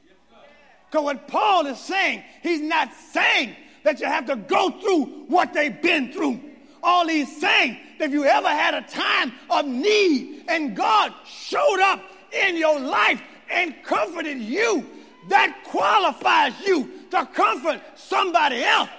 Because 0.89 1.03
what 1.03 1.27
Paul 1.27 1.65
is 1.65 1.79
saying, 1.79 2.23
he's 2.41 2.61
not 2.61 2.93
saying 3.11 3.55
that 3.83 3.99
you 3.99 4.05
have 4.05 4.25
to 4.27 4.35
go 4.35 4.69
through 4.69 5.05
what 5.27 5.53
they've 5.53 5.81
been 5.81 6.11
through. 6.11 6.39
All 6.81 7.07
he's 7.07 7.39
saying 7.39 7.77
that 7.99 8.05
if 8.05 8.11
you 8.11 8.23
ever 8.23 8.47
had 8.47 8.73
a 8.73 8.81
time 8.81 9.33
of 9.49 9.65
need 9.65 10.45
and 10.47 10.75
God 10.75 11.13
showed 11.25 11.79
up 11.81 12.01
in 12.31 12.57
your 12.57 12.79
life 12.79 13.21
and 13.49 13.75
comforted 13.83 14.39
you, 14.39 14.85
that 15.29 15.63
qualifies 15.65 16.53
you 16.65 16.89
to 17.11 17.25
comfort 17.25 17.81
somebody 17.95 18.63
else. 18.63 18.89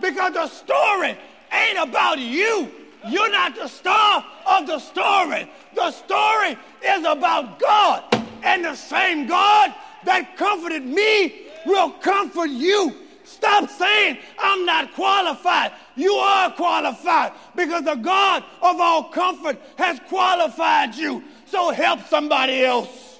Because 0.00 0.32
the 0.32 0.48
story 0.48 1.16
ain't 1.52 1.78
about 1.78 2.18
you. 2.18 2.70
You're 3.06 3.30
not 3.30 3.54
the 3.54 3.68
star 3.68 4.24
of 4.46 4.66
the 4.66 4.78
story. 4.78 5.50
The 5.74 5.90
story 5.90 6.56
is 6.82 7.04
about 7.06 7.58
God. 7.58 8.04
And 8.42 8.64
the 8.64 8.74
same 8.74 9.26
God 9.26 9.74
that 10.04 10.36
comforted 10.36 10.84
me 10.84 11.46
will 11.66 11.90
comfort 11.90 12.50
you. 12.50 12.94
Stop 13.24 13.70
saying, 13.70 14.18
I'm 14.38 14.66
not 14.66 14.92
qualified. 14.92 15.72
You 15.96 16.12
are 16.12 16.52
qualified 16.52 17.32
because 17.56 17.84
the 17.84 17.94
God 17.94 18.44
of 18.60 18.80
all 18.80 19.04
comfort 19.04 19.58
has 19.76 19.98
qualified 20.08 20.94
you. 20.94 21.24
So 21.46 21.70
help 21.72 22.06
somebody 22.08 22.64
else. 22.64 23.18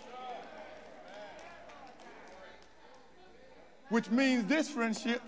Which 3.88 4.11
means 4.11 4.44
this 4.47 4.68
friendship 4.68 5.23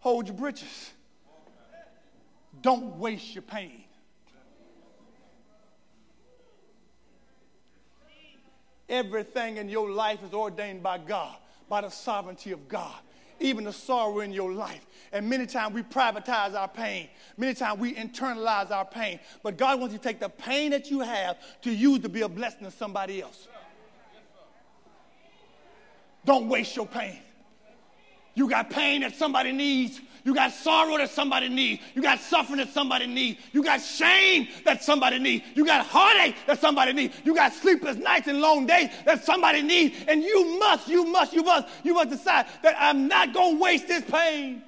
hold 0.00 0.26
your 0.26 0.36
britches. 0.36 0.92
Don't 2.62 2.96
waste 2.96 3.34
your 3.34 3.42
pain. 3.42 3.77
Everything 8.88 9.58
in 9.58 9.68
your 9.68 9.90
life 9.90 10.22
is 10.24 10.32
ordained 10.32 10.82
by 10.82 10.98
God, 10.98 11.36
by 11.68 11.82
the 11.82 11.90
sovereignty 11.90 12.52
of 12.52 12.68
God. 12.68 12.94
Even 13.40 13.64
the 13.64 13.72
sorrow 13.72 14.20
in 14.20 14.32
your 14.32 14.52
life. 14.52 14.84
And 15.12 15.28
many 15.28 15.46
times 15.46 15.74
we 15.74 15.82
privatize 15.82 16.54
our 16.54 16.66
pain. 16.66 17.08
Many 17.36 17.54
times 17.54 17.78
we 17.78 17.94
internalize 17.94 18.70
our 18.72 18.84
pain. 18.84 19.20
But 19.44 19.56
God 19.56 19.78
wants 19.78 19.92
you 19.92 19.98
to 19.98 20.04
take 20.04 20.18
the 20.18 20.28
pain 20.28 20.72
that 20.72 20.90
you 20.90 21.00
have 21.00 21.36
to 21.62 21.70
use 21.72 22.00
to 22.00 22.08
be 22.08 22.22
a 22.22 22.28
blessing 22.28 22.64
to 22.64 22.70
somebody 22.70 23.22
else. 23.22 23.46
Don't 26.24 26.48
waste 26.48 26.74
your 26.74 26.86
pain. 26.86 27.20
You 28.38 28.48
got 28.48 28.70
pain 28.70 29.00
that 29.00 29.16
somebody 29.16 29.50
needs. 29.50 30.00
You 30.22 30.32
got 30.32 30.52
sorrow 30.52 30.96
that 30.98 31.10
somebody 31.10 31.48
needs. 31.48 31.82
You 31.96 32.02
got 32.02 32.20
suffering 32.20 32.58
that 32.58 32.68
somebody 32.68 33.08
needs. 33.08 33.40
You 33.50 33.64
got 33.64 33.80
shame 33.80 34.46
that 34.64 34.84
somebody 34.84 35.18
needs. 35.18 35.44
You 35.56 35.66
got 35.66 35.84
heartache 35.84 36.36
that 36.46 36.60
somebody 36.60 36.92
needs. 36.92 37.16
You 37.24 37.34
got 37.34 37.52
sleepless 37.52 37.96
nights 37.96 38.28
and 38.28 38.40
long 38.40 38.64
days 38.64 38.90
that 39.04 39.24
somebody 39.24 39.60
needs. 39.60 39.96
And 40.06 40.22
you 40.22 40.56
must, 40.60 40.86
you 40.86 41.04
must, 41.06 41.32
you 41.32 41.42
must, 41.42 41.66
you 41.82 41.94
must 41.94 42.10
decide 42.10 42.46
that 42.62 42.76
I'm 42.78 43.08
not 43.08 43.34
going 43.34 43.56
to 43.56 43.60
waste 43.60 43.88
this 43.88 44.04
pain. 44.08 44.62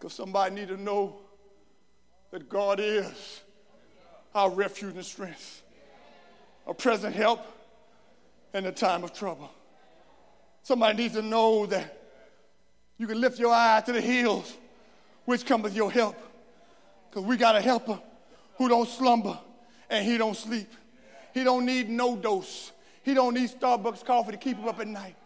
Because 0.00 0.14
somebody 0.14 0.52
need 0.56 0.68
to 0.68 0.76
know 0.76 1.14
that 2.32 2.48
God 2.48 2.80
is 2.80 3.40
our 4.34 4.50
refuge 4.50 4.96
and 4.96 5.04
strength, 5.04 5.62
a 6.66 6.74
present 6.74 7.14
help 7.14 7.40
in 8.52 8.64
the 8.64 8.72
time 8.72 9.04
of 9.04 9.12
trouble. 9.12 9.52
Somebody 10.64 11.02
needs 11.02 11.14
to 11.14 11.20
know 11.20 11.66
that 11.66 12.00
you 12.96 13.06
can 13.06 13.20
lift 13.20 13.38
your 13.38 13.52
eye 13.52 13.82
to 13.84 13.92
the 13.92 14.00
hills, 14.00 14.56
which 15.26 15.44
cometh 15.44 15.76
your 15.76 15.90
help. 15.90 16.16
Because 17.10 17.24
we 17.24 17.36
got 17.36 17.54
a 17.54 17.60
helper 17.60 18.00
who 18.56 18.70
don't 18.70 18.88
slumber 18.88 19.38
and 19.90 20.06
he 20.06 20.16
don't 20.16 20.36
sleep. 20.36 20.72
He 21.34 21.44
don't 21.44 21.66
need 21.66 21.90
no 21.90 22.16
dose. 22.16 22.72
He 23.02 23.12
don't 23.12 23.34
need 23.34 23.50
Starbucks 23.50 24.06
coffee 24.06 24.32
to 24.32 24.38
keep 24.38 24.56
him 24.56 24.66
up 24.66 24.80
at 24.80 24.88
night. 24.88 25.16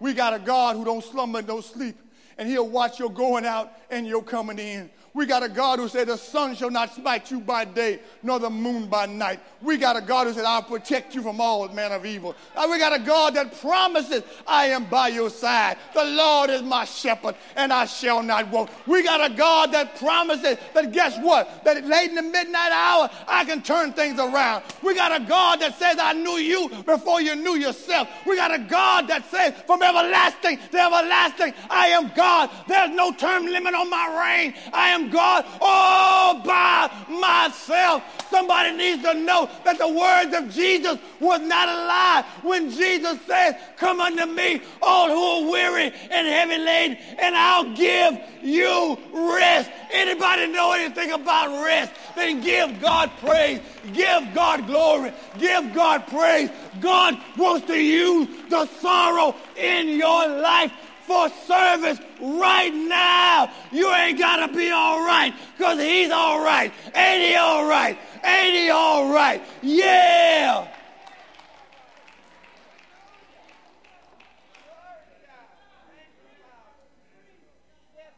We 0.00 0.14
got 0.14 0.34
a 0.34 0.38
God 0.40 0.74
who 0.74 0.84
don't 0.84 1.04
slumber 1.04 1.38
and 1.38 1.46
don't 1.46 1.64
sleep. 1.64 1.96
And 2.36 2.48
he'll 2.48 2.68
watch 2.68 2.98
your 2.98 3.10
going 3.10 3.46
out 3.46 3.72
and 3.90 4.04
your 4.04 4.24
coming 4.24 4.58
in. 4.58 4.90
We 5.18 5.26
got 5.26 5.42
a 5.42 5.48
God 5.48 5.80
who 5.80 5.88
said, 5.88 6.06
The 6.06 6.16
sun 6.16 6.54
shall 6.54 6.70
not 6.70 6.94
smite 6.94 7.28
you 7.32 7.40
by 7.40 7.64
day, 7.64 7.98
nor 8.22 8.38
the 8.38 8.50
moon 8.50 8.86
by 8.86 9.06
night. 9.06 9.40
We 9.60 9.76
got 9.76 9.96
a 9.96 10.00
God 10.00 10.28
who 10.28 10.32
said, 10.32 10.44
I'll 10.44 10.62
protect 10.62 11.12
you 11.12 11.22
from 11.22 11.40
all 11.40 11.66
man 11.70 11.90
of 11.90 12.06
evil. 12.06 12.36
We 12.70 12.78
got 12.78 12.92
a 12.92 13.00
God 13.00 13.34
that 13.34 13.60
promises, 13.60 14.22
I 14.46 14.66
am 14.66 14.84
by 14.84 15.08
your 15.08 15.28
side. 15.28 15.76
The 15.92 16.04
Lord 16.04 16.50
is 16.50 16.62
my 16.62 16.84
shepherd, 16.84 17.34
and 17.56 17.72
I 17.72 17.86
shall 17.86 18.22
not 18.22 18.48
want. 18.50 18.70
We 18.86 19.02
got 19.02 19.28
a 19.28 19.34
God 19.34 19.72
that 19.72 19.96
promises 19.96 20.56
that 20.72 20.92
guess 20.92 21.18
what? 21.18 21.64
That 21.64 21.84
late 21.84 22.10
in 22.10 22.14
the 22.14 22.22
midnight 22.22 22.70
hour, 22.70 23.10
I 23.26 23.44
can 23.44 23.60
turn 23.60 23.94
things 23.94 24.20
around. 24.20 24.62
We 24.84 24.94
got 24.94 25.20
a 25.20 25.24
God 25.24 25.60
that 25.62 25.76
says, 25.80 25.96
I 25.98 26.12
knew 26.12 26.36
you 26.36 26.68
before 26.86 27.20
you 27.20 27.34
knew 27.34 27.56
yourself. 27.56 28.08
We 28.24 28.36
got 28.36 28.54
a 28.54 28.60
God 28.60 29.08
that 29.08 29.28
says, 29.32 29.52
from 29.66 29.82
everlasting 29.82 30.58
to 30.70 30.78
everlasting, 30.78 31.54
I 31.68 31.88
am 31.88 32.12
God. 32.14 32.50
There's 32.68 32.94
no 32.94 33.10
term 33.10 33.46
limit 33.46 33.74
on 33.74 33.90
my 33.90 34.06
reign. 34.06 34.54
I 34.72 34.90
am 34.90 35.07
God 35.10 35.44
all 35.60 36.42
by 36.42 36.90
myself. 37.08 38.02
Somebody 38.30 38.76
needs 38.76 39.02
to 39.02 39.14
know 39.14 39.48
that 39.64 39.78
the 39.78 39.88
words 39.88 40.34
of 40.36 40.54
Jesus 40.54 40.98
was 41.20 41.40
not 41.40 41.68
a 41.68 41.72
lie. 41.72 42.24
When 42.42 42.70
Jesus 42.70 43.18
said, 43.26 43.58
Come 43.76 44.00
unto 44.00 44.26
me, 44.26 44.62
all 44.82 45.08
who 45.08 45.46
are 45.46 45.50
weary 45.50 45.92
and 46.10 46.26
heavy 46.26 46.58
laden, 46.58 46.98
and 47.18 47.34
I'll 47.36 47.74
give 47.74 48.18
you 48.42 48.98
rest. 49.12 49.70
Anybody 49.90 50.48
know 50.48 50.72
anything 50.72 51.12
about 51.12 51.64
rest? 51.64 51.92
Then 52.14 52.40
give 52.40 52.80
God 52.80 53.10
praise. 53.20 53.60
Give 53.92 54.34
God 54.34 54.66
glory. 54.66 55.12
Give 55.38 55.72
God 55.72 56.06
praise. 56.06 56.50
God 56.80 57.18
wants 57.36 57.66
to 57.68 57.80
use 57.80 58.28
the 58.50 58.66
sorrow 58.80 59.34
in 59.56 59.88
your 59.88 60.28
life 60.28 60.72
for 61.08 61.30
service 61.46 61.98
right 62.20 62.72
now. 62.72 63.50
You 63.72 63.90
ain't 63.92 64.18
got 64.18 64.46
to 64.46 64.54
be 64.54 64.70
all 64.70 65.04
right 65.04 65.34
because 65.56 65.80
he's 65.80 66.10
all 66.10 66.44
right. 66.44 66.70
Ain't 66.94 67.22
he 67.22 67.34
all 67.34 67.66
right? 67.66 67.98
Ain't 68.22 68.54
he 68.54 68.68
all 68.68 69.12
right? 69.12 69.42
Yeah. 69.62 70.68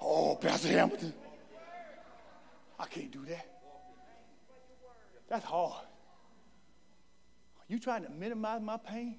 Oh, 0.00 0.34
Pastor 0.34 0.68
Hamilton, 0.68 1.14
I 2.78 2.86
can't 2.86 3.12
do 3.12 3.24
that. 3.26 3.46
That's 5.28 5.44
hard. 5.44 5.86
You 7.68 7.78
trying 7.78 8.02
to 8.02 8.10
minimize 8.10 8.60
my 8.60 8.78
pain? 8.78 9.14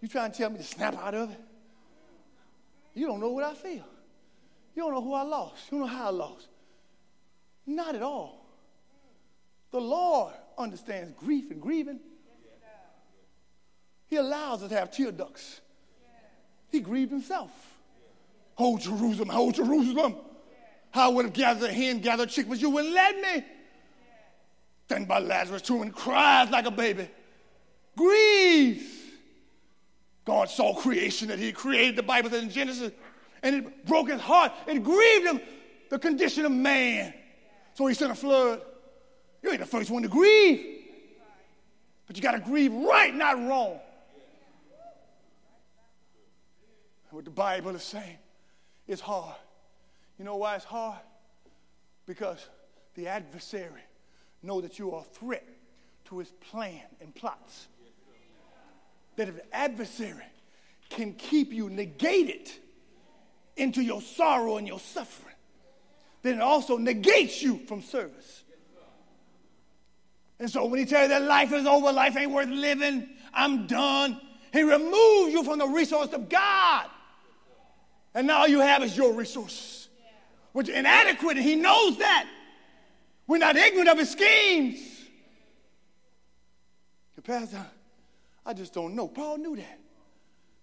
You 0.00 0.08
trying 0.08 0.32
to 0.32 0.36
tell 0.36 0.50
me 0.50 0.56
to 0.56 0.64
snap 0.64 0.98
out 0.98 1.14
of 1.14 1.30
it? 1.30 1.40
You 2.94 3.06
don't 3.06 3.20
know 3.20 3.30
what 3.30 3.44
I 3.44 3.54
feel. 3.54 3.84
You 4.74 4.82
don't 4.82 4.94
know 4.94 5.02
who 5.02 5.14
I 5.14 5.22
lost. 5.22 5.70
You 5.70 5.78
don't 5.78 5.88
know 5.88 5.94
how 5.94 6.06
I 6.06 6.10
lost. 6.10 6.48
Not 7.66 7.94
at 7.94 8.02
all. 8.02 8.46
The 9.70 9.80
Lord 9.80 10.32
understands 10.56 11.12
grief 11.18 11.50
and 11.50 11.60
grieving. 11.60 12.00
He 14.06 14.16
allows 14.16 14.62
us 14.62 14.68
to 14.68 14.76
have 14.76 14.92
tear 14.92 15.10
ducts. 15.10 15.60
He 16.70 16.80
grieved 16.80 17.10
himself. 17.10 17.50
Oh, 18.56 18.78
Jerusalem, 18.78 19.30
oh, 19.32 19.50
Jerusalem. 19.50 20.16
How 20.90 21.10
I 21.10 21.12
would 21.14 21.24
have 21.24 21.34
gathered 21.34 21.70
hen, 21.70 22.00
gathered 22.00 22.28
chick, 22.28 22.48
but 22.48 22.60
you 22.60 22.70
wouldn't 22.70 22.94
let 22.94 23.16
me. 23.16 23.44
Then 24.86 25.06
by 25.06 25.18
Lazarus' 25.18 25.62
tomb 25.62 25.82
and 25.82 25.92
cries 25.92 26.50
like 26.50 26.66
a 26.66 26.70
baby. 26.70 27.08
Grieves. 27.96 28.93
God 30.24 30.48
saw 30.48 30.74
creation 30.74 31.28
that 31.28 31.38
He 31.38 31.52
created, 31.52 31.96
the 31.96 32.02
Bible 32.02 32.32
in 32.34 32.50
Genesis, 32.50 32.92
and 33.42 33.56
it 33.56 33.86
broke 33.86 34.08
his 34.08 34.20
heart. 34.20 34.52
It 34.66 34.82
grieved 34.82 35.26
him, 35.26 35.40
the 35.90 35.98
condition 35.98 36.46
of 36.46 36.52
man. 36.52 37.12
So 37.74 37.86
He 37.86 37.94
sent 37.94 38.10
a 38.10 38.14
flood. 38.14 38.62
You 39.42 39.50
ain't 39.50 39.60
the 39.60 39.66
first 39.66 39.90
one 39.90 40.02
to 40.02 40.08
grieve. 40.08 40.82
But 42.06 42.16
you 42.16 42.22
got 42.22 42.32
to 42.32 42.38
grieve 42.38 42.72
right, 42.72 43.14
not 43.14 43.36
wrong. 43.36 43.78
What 47.10 47.24
the 47.24 47.30
Bible 47.30 47.76
is 47.76 47.82
saying 47.82 48.18
is 48.88 49.00
hard. 49.00 49.36
You 50.18 50.24
know 50.24 50.36
why 50.36 50.56
it's 50.56 50.64
hard? 50.64 50.98
Because 52.06 52.48
the 52.94 53.06
adversary 53.06 53.82
know 54.42 54.60
that 54.60 54.78
you 54.78 54.92
are 54.92 55.00
a 55.00 55.04
threat 55.04 55.46
to 56.06 56.18
his 56.18 56.30
plan 56.50 56.82
and 57.00 57.14
plots 57.14 57.68
that 59.16 59.28
if 59.28 59.36
the 59.36 59.54
adversary 59.54 60.24
can 60.90 61.14
keep 61.14 61.52
you 61.52 61.70
negated 61.70 62.50
into 63.56 63.82
your 63.82 64.02
sorrow 64.02 64.56
and 64.56 64.66
your 64.66 64.80
suffering, 64.80 65.34
then 66.22 66.34
it 66.34 66.40
also 66.40 66.76
negates 66.76 67.42
you 67.42 67.58
from 67.66 67.82
service. 67.82 68.42
And 70.38 70.50
so 70.50 70.64
when 70.66 70.78
he 70.78 70.84
tells 70.84 71.04
you 71.04 71.08
that 71.10 71.22
life 71.22 71.52
is 71.52 71.66
over, 71.66 71.92
life 71.92 72.16
ain't 72.16 72.32
worth 72.32 72.48
living, 72.48 73.08
I'm 73.32 73.66
done, 73.66 74.20
he 74.52 74.62
removes 74.62 75.32
you 75.32 75.44
from 75.44 75.58
the 75.58 75.66
resource 75.66 76.12
of 76.12 76.28
God. 76.28 76.86
And 78.14 78.26
now 78.26 78.40
all 78.40 78.48
you 78.48 78.60
have 78.60 78.82
is 78.82 78.96
your 78.96 79.12
resources, 79.12 79.88
which 80.52 80.68
are 80.68 80.74
inadequate, 80.74 81.36
and 81.36 81.44
he 81.44 81.56
knows 81.56 81.98
that. 81.98 82.28
We're 83.26 83.38
not 83.38 83.56
ignorant 83.56 83.88
of 83.88 83.98
his 83.98 84.10
schemes. 84.10 84.80
The 87.16 87.22
pastor, 87.22 87.64
I 88.46 88.52
just 88.52 88.74
don't 88.74 88.94
know. 88.94 89.08
Paul 89.08 89.38
knew 89.38 89.56
that. 89.56 89.80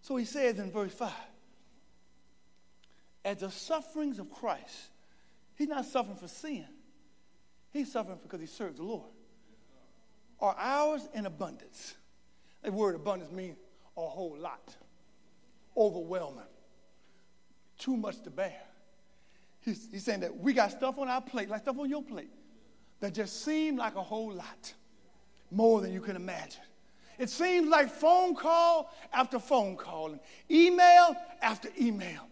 So 0.02 0.16
he 0.16 0.26
says 0.26 0.60
in 0.60 0.72
verse 0.72 0.94
5 0.94 1.12
As 3.26 3.38
the 3.38 3.52
sufferings 3.52 4.20
of 4.20 4.32
Christ, 4.32 4.90
he's 5.56 5.68
not 5.68 5.86
suffering 5.86 6.18
for 6.18 6.28
sin, 6.28 6.66
he's 7.72 7.92
suffering 7.92 8.20
because 8.22 8.40
he 8.40 8.48
serves 8.48 8.78
the 8.78 8.84
Lord, 8.84 9.10
are 10.40 10.56
ours 10.58 11.08
in 11.14 11.26
abundance. 11.26 11.96
That 12.64 12.74
word 12.74 12.96
abundance 12.96 13.32
means 13.32 13.58
a 13.98 14.02
whole 14.02 14.38
lot, 14.38 14.76
overwhelming, 15.76 16.44
too 17.78 17.98
much 17.98 18.22
to 18.24 18.30
bear. 18.30 18.62
He's, 19.62 19.88
he's 19.92 20.04
saying 20.04 20.22
that 20.22 20.36
we 20.36 20.54
got 20.54 20.72
stuff 20.72 20.98
on 20.98 21.08
our 21.08 21.22
plate, 21.22 21.50
like 21.50 21.62
stuff 21.62 21.78
on 21.78 21.90
your 21.90 22.04
plate, 22.04 22.32
that 23.00 23.14
just 23.14 23.44
seem 23.44 23.78
like 23.78 23.96
a 23.96 24.02
whole 24.02 24.34
lot, 24.34 24.74
more 25.52 25.82
than 25.82 25.92
you 25.92 26.02
can 26.02 26.16
imagine. 26.16 26.62
It 27.22 27.30
seems 27.30 27.70
like 27.70 27.92
phone 27.92 28.34
call 28.34 28.92
after 29.14 29.38
phone 29.38 29.76
call 29.76 30.08
and 30.08 30.20
email 30.50 31.16
after 31.40 31.70
email. 31.80 32.28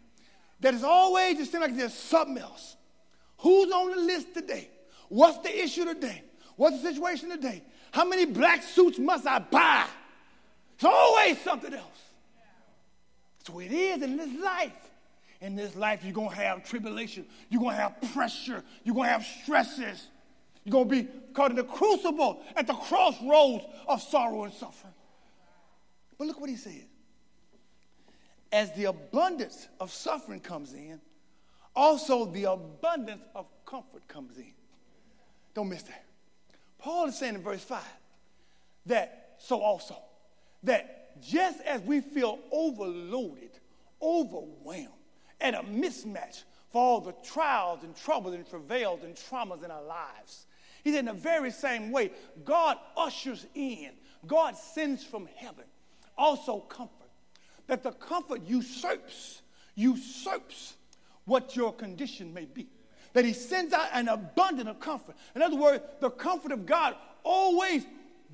That 0.61 0.73
is 0.73 0.83
always 0.83 1.37
just 1.37 1.51
seems 1.51 1.61
like 1.61 1.77
there's 1.77 1.93
something 1.93 2.39
else. 2.39 2.75
Who's 3.37 3.71
on 3.71 3.91
the 3.91 3.97
list 3.97 4.33
today? 4.33 4.67
What's 5.07 5.37
the 5.47 5.63
issue 5.63 5.85
today? 5.85 6.23
What's 6.55 6.81
the 6.81 6.91
situation 6.91 7.29
today? 7.29 7.61
How 7.91 8.03
many 8.03 8.25
black 8.25 8.63
suits 8.63 8.97
must 8.97 9.27
I 9.27 9.37
buy? 9.37 9.85
It's 10.73 10.85
always 10.85 11.39
something 11.41 11.75
else. 11.75 12.01
So 13.45 13.59
it 13.59 13.71
is 13.71 14.01
in 14.01 14.17
this 14.17 14.41
life. 14.41 14.89
In 15.39 15.55
this 15.55 15.75
life, 15.75 16.03
you're 16.03 16.13
going 16.13 16.31
to 16.31 16.35
have 16.35 16.67
tribulation. 16.67 17.27
You're 17.51 17.61
going 17.61 17.75
to 17.75 17.81
have 17.81 18.01
pressure. 18.11 18.63
You're 18.83 18.95
going 18.95 19.05
to 19.05 19.13
have 19.13 19.25
stresses. 19.43 20.07
You're 20.69 20.85
going 20.85 20.89
to 20.89 21.03
be 21.03 21.09
caught 21.33 21.49
in 21.49 21.57
the 21.57 21.63
crucible 21.63 22.41
at 22.55 22.67
the 22.67 22.73
crossroads 22.73 23.65
of 23.87 24.01
sorrow 24.03 24.43
and 24.43 24.53
suffering. 24.53 24.93
But 26.17 26.27
look 26.27 26.39
what 26.39 26.49
he 26.49 26.57
says. 26.57 26.85
As 28.51 28.71
the 28.73 28.85
abundance 28.85 29.67
of 29.79 29.91
suffering 29.91 30.39
comes 30.39 30.73
in, 30.73 30.99
also 31.75 32.25
the 32.25 32.43
abundance 32.51 33.23
of 33.33 33.47
comfort 33.65 34.07
comes 34.07 34.37
in. 34.37 34.53
Don't 35.55 35.69
miss 35.69 35.81
that. 35.83 36.05
Paul 36.77 37.07
is 37.07 37.17
saying 37.17 37.35
in 37.35 37.41
verse 37.41 37.63
5 37.63 37.81
that 38.85 39.37
so 39.39 39.61
also 39.61 39.95
that 40.63 41.19
just 41.21 41.61
as 41.61 41.81
we 41.81 41.99
feel 41.99 42.37
overloaded, 42.51 43.51
overwhelmed, 44.01 44.89
and 45.41 45.55
a 45.55 45.61
mismatch 45.61 46.43
for 46.71 46.81
all 46.81 47.01
the 47.01 47.15
trials 47.23 47.83
and 47.83 47.95
troubles 47.95 48.35
and 48.35 48.47
travails 48.47 49.01
and 49.03 49.15
traumas 49.15 49.63
in 49.63 49.71
our 49.71 49.83
lives, 49.83 50.45
he 50.83 50.91
said, 50.91 50.99
in 50.99 51.05
the 51.05 51.13
very 51.13 51.51
same 51.51 51.91
way, 51.91 52.11
God 52.43 52.77
ushers 52.95 53.45
in, 53.55 53.91
God 54.25 54.55
sends 54.57 55.03
from 55.03 55.27
heaven 55.35 55.65
also 56.17 56.59
comfort. 56.59 56.93
That 57.67 57.83
the 57.83 57.91
comfort 57.91 58.41
usurps, 58.45 59.41
usurps 59.75 60.75
what 61.25 61.55
your 61.55 61.71
condition 61.71 62.33
may 62.33 62.45
be. 62.45 62.67
That 63.13 63.25
he 63.25 63.33
sends 63.33 63.73
out 63.73 63.87
an 63.93 64.07
abundance 64.07 64.69
of 64.69 64.79
comfort. 64.79 65.15
In 65.35 65.41
other 65.41 65.55
words, 65.55 65.83
the 65.99 66.09
comfort 66.09 66.51
of 66.51 66.65
God 66.65 66.95
always 67.23 67.85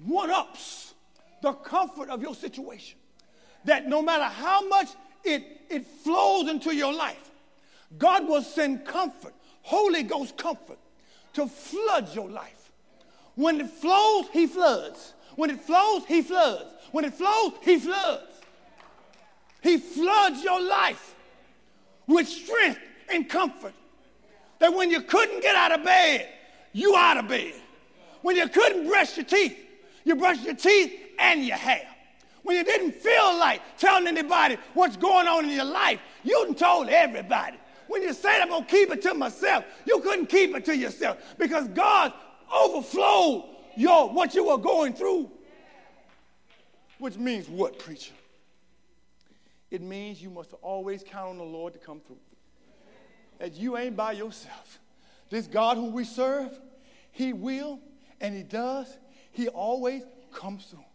one 0.03 0.31
ups 0.31 0.93
the 1.41 1.53
comfort 1.53 2.09
of 2.09 2.21
your 2.21 2.33
situation. 2.33 2.97
That 3.65 3.87
no 3.87 4.01
matter 4.01 4.23
how 4.23 4.67
much 4.67 4.87
it, 5.23 5.43
it 5.69 5.85
flows 5.85 6.49
into 6.49 6.73
your 6.75 6.93
life, 6.93 7.31
God 7.97 8.27
will 8.27 8.41
send 8.41 8.85
comfort, 8.85 9.33
Holy 9.61 10.03
Ghost 10.03 10.37
comfort, 10.37 10.79
to 11.35 11.47
flood 11.47 12.13
your 12.13 12.29
life. 12.29 12.71
When 13.35 13.61
it 13.61 13.69
flows, 13.69 14.25
He 14.31 14.47
floods. 14.47 15.13
When 15.35 15.49
it 15.49 15.61
flows, 15.61 16.03
He 16.07 16.21
floods. 16.21 16.73
When 16.91 17.05
it 17.05 17.13
flows, 17.13 17.53
He 17.61 17.77
floods. 17.77 18.31
He 19.61 19.77
floods 19.77 20.43
your 20.43 20.61
life 20.61 21.15
with 22.07 22.27
strength 22.27 22.79
and 23.09 23.27
comfort. 23.29 23.73
That 24.59 24.73
when 24.73 24.89
you 24.89 25.01
couldn't 25.01 25.41
get 25.41 25.55
out 25.55 25.71
of 25.77 25.83
bed, 25.83 26.29
you 26.71 26.95
out 26.95 27.17
of 27.17 27.27
bed. 27.27 27.53
When 28.21 28.35
you 28.35 28.47
couldn't 28.47 28.87
brush 28.87 29.17
your 29.17 29.25
teeth, 29.25 29.57
you 30.03 30.15
brush 30.15 30.41
your 30.43 30.55
teeth 30.55 30.93
and 31.19 31.45
your 31.45 31.57
hair. 31.57 31.87
When 32.43 32.57
you 32.57 32.63
didn't 32.63 32.93
feel 32.93 33.37
like 33.37 33.61
telling 33.77 34.07
anybody 34.07 34.57
what's 34.75 34.97
going 34.97 35.27
on 35.27 35.45
in 35.45 35.51
your 35.51 35.65
life, 35.65 35.99
you 36.23 36.53
told 36.53 36.89
everybody. 36.89 37.57
When 37.87 38.01
you 38.01 38.13
said, 38.13 38.41
I'm 38.41 38.49
going 38.49 38.65
to 38.65 38.69
keep 38.71 38.91
it 38.91 39.01
to 39.03 39.13
myself, 39.13 39.65
you 39.85 39.99
couldn't 39.99 40.27
keep 40.27 40.55
it 40.55 40.65
to 40.65 40.75
yourself 40.75 41.17
because 41.37 41.67
God 41.69 42.13
overflowed 42.53 43.45
your, 43.75 44.09
what 44.09 44.33
you 44.33 44.45
were 44.45 44.57
going 44.57 44.93
through. 44.93 45.29
Which 46.97 47.17
means 47.17 47.49
what, 47.49 47.77
preacher? 47.79 48.13
It 49.69 49.81
means 49.81 50.21
you 50.21 50.29
must 50.29 50.53
always 50.61 51.03
count 51.03 51.31
on 51.31 51.37
the 51.37 51.43
Lord 51.43 51.73
to 51.73 51.79
come 51.79 51.99
through. 51.99 52.19
That 53.39 53.55
you 53.55 53.77
ain't 53.77 53.97
by 53.97 54.13
yourself. 54.13 54.79
This 55.29 55.47
God 55.47 55.75
who 55.77 55.89
we 55.89 56.05
serve, 56.05 56.57
He 57.11 57.33
will 57.33 57.79
and 58.21 58.33
He 58.33 58.43
does. 58.43 58.97
He 59.31 59.49
always 59.49 60.03
comes 60.31 60.65
through. 60.65 60.85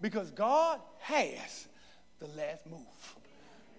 Because 0.00 0.30
God 0.32 0.80
has 0.98 1.68
the 2.18 2.26
last 2.28 2.66
move. 2.66 2.80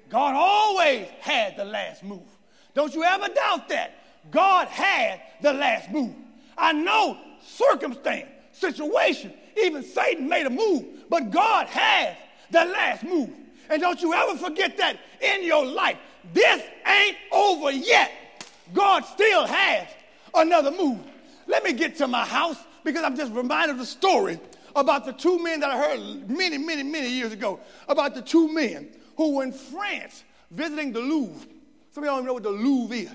God 0.09 0.35
always 0.35 1.07
had 1.19 1.57
the 1.57 1.65
last 1.65 2.03
move. 2.03 2.36
Don't 2.77 2.93
you 2.93 3.03
ever 3.03 3.27
doubt 3.29 3.69
that. 3.69 3.95
God 4.29 4.67
had 4.67 5.19
the 5.41 5.51
last 5.51 5.89
move. 5.89 6.13
I 6.55 6.73
know 6.73 7.17
circumstance, 7.41 8.27
situation, 8.51 9.33
even 9.59 9.81
Satan 9.81 10.29
made 10.29 10.45
a 10.45 10.51
move, 10.51 10.85
but 11.09 11.31
God 11.31 11.65
has 11.65 12.15
the 12.51 12.65
last 12.65 13.03
move. 13.03 13.31
And 13.71 13.81
don't 13.81 13.99
you 13.99 14.13
ever 14.13 14.37
forget 14.37 14.77
that 14.77 14.99
in 15.19 15.43
your 15.43 15.65
life. 15.65 15.97
This 16.33 16.61
ain't 16.85 17.17
over 17.31 17.71
yet. 17.71 18.11
God 18.75 19.05
still 19.05 19.47
has 19.47 19.87
another 20.35 20.69
move. 20.69 20.99
Let 21.47 21.63
me 21.63 21.73
get 21.73 21.95
to 21.97 22.07
my 22.07 22.25
house 22.25 22.57
because 22.83 23.03
I'm 23.03 23.17
just 23.17 23.33
reminded 23.33 23.71
of 23.71 23.79
the 23.79 23.87
story 23.87 24.39
about 24.75 25.03
the 25.03 25.13
two 25.13 25.41
men 25.41 25.61
that 25.61 25.71
I 25.71 25.77
heard 25.79 26.29
many, 26.29 26.59
many, 26.59 26.83
many 26.83 27.09
years 27.09 27.33
ago 27.33 27.59
about 27.87 28.13
the 28.13 28.21
two 28.21 28.53
men 28.53 28.89
who 29.15 29.37
were 29.37 29.43
in 29.45 29.51
France 29.51 30.23
visiting 30.51 30.93
the 30.93 30.99
Louvre. 30.99 31.47
Some 31.97 32.03
of 32.03 32.09
y'all 32.09 32.17
don't 32.17 32.25
even 32.25 32.27
know 32.27 32.33
what 32.35 32.43
the 32.43 32.51
Louvre 32.51 32.95
is. 32.95 33.11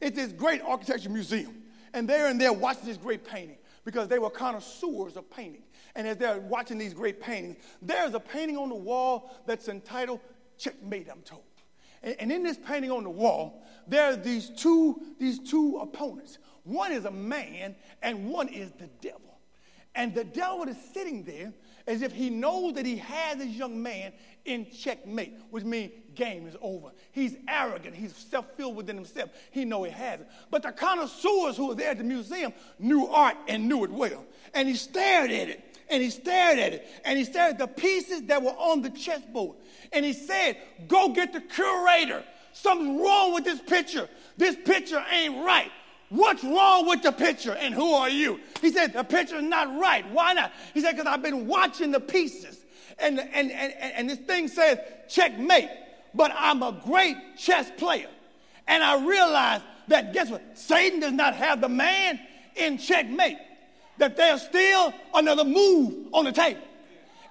It's 0.00 0.14
this 0.14 0.30
great 0.30 0.62
architecture 0.62 1.10
museum. 1.10 1.64
And 1.94 2.08
they're 2.08 2.30
in 2.30 2.38
there 2.38 2.52
watching 2.52 2.84
this 2.84 2.96
great 2.96 3.24
painting 3.24 3.58
because 3.84 4.06
they 4.06 4.20
were 4.20 4.30
connoisseurs 4.30 5.16
of 5.16 5.28
painting. 5.32 5.64
And 5.96 6.06
as 6.06 6.16
they're 6.16 6.38
watching 6.38 6.78
these 6.78 6.94
great 6.94 7.20
paintings, 7.20 7.56
there's 7.82 8.14
a 8.14 8.20
painting 8.20 8.56
on 8.56 8.68
the 8.68 8.76
wall 8.76 9.34
that's 9.46 9.66
entitled 9.66 10.20
Checkmate, 10.58 11.08
I'm 11.10 11.22
told. 11.22 11.42
And, 12.04 12.14
and 12.20 12.30
in 12.30 12.44
this 12.44 12.56
painting 12.56 12.92
on 12.92 13.02
the 13.02 13.10
wall, 13.10 13.64
there 13.88 14.12
are 14.12 14.16
these 14.16 14.50
two, 14.50 15.02
these 15.18 15.40
two 15.40 15.78
opponents. 15.78 16.38
One 16.62 16.92
is 16.92 17.06
a 17.06 17.10
man, 17.10 17.74
and 18.00 18.28
one 18.28 18.46
is 18.46 18.70
the 18.70 18.86
devil. 19.00 19.40
And 19.96 20.14
the 20.14 20.22
devil 20.22 20.68
is 20.68 20.76
sitting 20.94 21.24
there 21.24 21.52
as 21.88 22.02
if 22.02 22.12
he 22.12 22.30
knows 22.30 22.74
that 22.74 22.86
he 22.86 22.96
has 22.98 23.38
this 23.38 23.48
young 23.48 23.82
man 23.82 24.12
in 24.44 24.70
checkmate, 24.70 25.34
which 25.50 25.64
means 25.64 25.92
game 26.14 26.46
is 26.46 26.56
over. 26.60 26.90
He's 27.12 27.36
arrogant. 27.48 27.94
He's 27.94 28.14
self-filled 28.14 28.76
within 28.76 28.96
himself. 28.96 29.30
He 29.50 29.64
know 29.64 29.82
he 29.84 29.90
has 29.90 30.20
it. 30.20 30.28
But 30.50 30.62
the 30.62 30.72
connoisseurs 30.72 31.56
who 31.56 31.68
were 31.68 31.74
there 31.74 31.90
at 31.90 31.98
the 31.98 32.04
museum 32.04 32.52
knew 32.78 33.06
art 33.06 33.36
and 33.48 33.68
knew 33.68 33.84
it 33.84 33.90
well. 33.90 34.24
And 34.54 34.68
he 34.68 34.74
stared 34.74 35.30
at 35.30 35.48
it. 35.48 35.64
And 35.88 36.02
he 36.02 36.10
stared 36.10 36.58
at 36.58 36.72
it. 36.72 36.86
And 37.04 37.18
he 37.18 37.24
stared 37.24 37.52
at 37.52 37.58
the 37.58 37.66
pieces 37.66 38.22
that 38.22 38.42
were 38.42 38.50
on 38.50 38.82
the 38.82 38.90
chessboard. 38.90 39.56
And 39.92 40.04
he 40.04 40.12
said, 40.12 40.56
go 40.88 41.10
get 41.10 41.32
the 41.32 41.40
curator. 41.40 42.24
Something's 42.52 43.00
wrong 43.00 43.34
with 43.34 43.44
this 43.44 43.60
picture. 43.60 44.08
This 44.36 44.56
picture 44.56 45.02
ain't 45.10 45.44
right. 45.44 45.70
What's 46.10 46.42
wrong 46.42 46.88
with 46.88 47.02
the 47.02 47.12
picture 47.12 47.52
and 47.52 47.72
who 47.72 47.92
are 47.92 48.10
you? 48.10 48.40
He 48.60 48.72
said, 48.72 48.92
The 48.92 49.04
picture's 49.04 49.44
not 49.44 49.78
right. 49.78 50.04
Why 50.10 50.32
not? 50.32 50.52
He 50.74 50.80
said, 50.80 50.96
Because 50.96 51.06
I've 51.06 51.22
been 51.22 51.46
watching 51.46 51.92
the 51.92 52.00
pieces. 52.00 52.59
And, 53.00 53.18
and, 53.18 53.50
and, 53.50 53.72
and 53.72 54.10
this 54.10 54.18
thing 54.18 54.48
says 54.48 54.78
checkmate, 55.08 55.70
but 56.14 56.32
I'm 56.36 56.62
a 56.62 56.80
great 56.84 57.16
chess 57.38 57.70
player. 57.76 58.08
And 58.68 58.82
I 58.82 59.04
realized 59.04 59.64
that, 59.88 60.12
guess 60.12 60.30
what? 60.30 60.42
Satan 60.54 61.00
does 61.00 61.12
not 61.12 61.34
have 61.34 61.60
the 61.60 61.68
man 61.68 62.20
in 62.56 62.78
checkmate, 62.78 63.38
that 63.98 64.16
there's 64.16 64.42
still 64.42 64.92
another 65.14 65.44
move 65.44 66.08
on 66.12 66.24
the 66.24 66.32
table. 66.32 66.62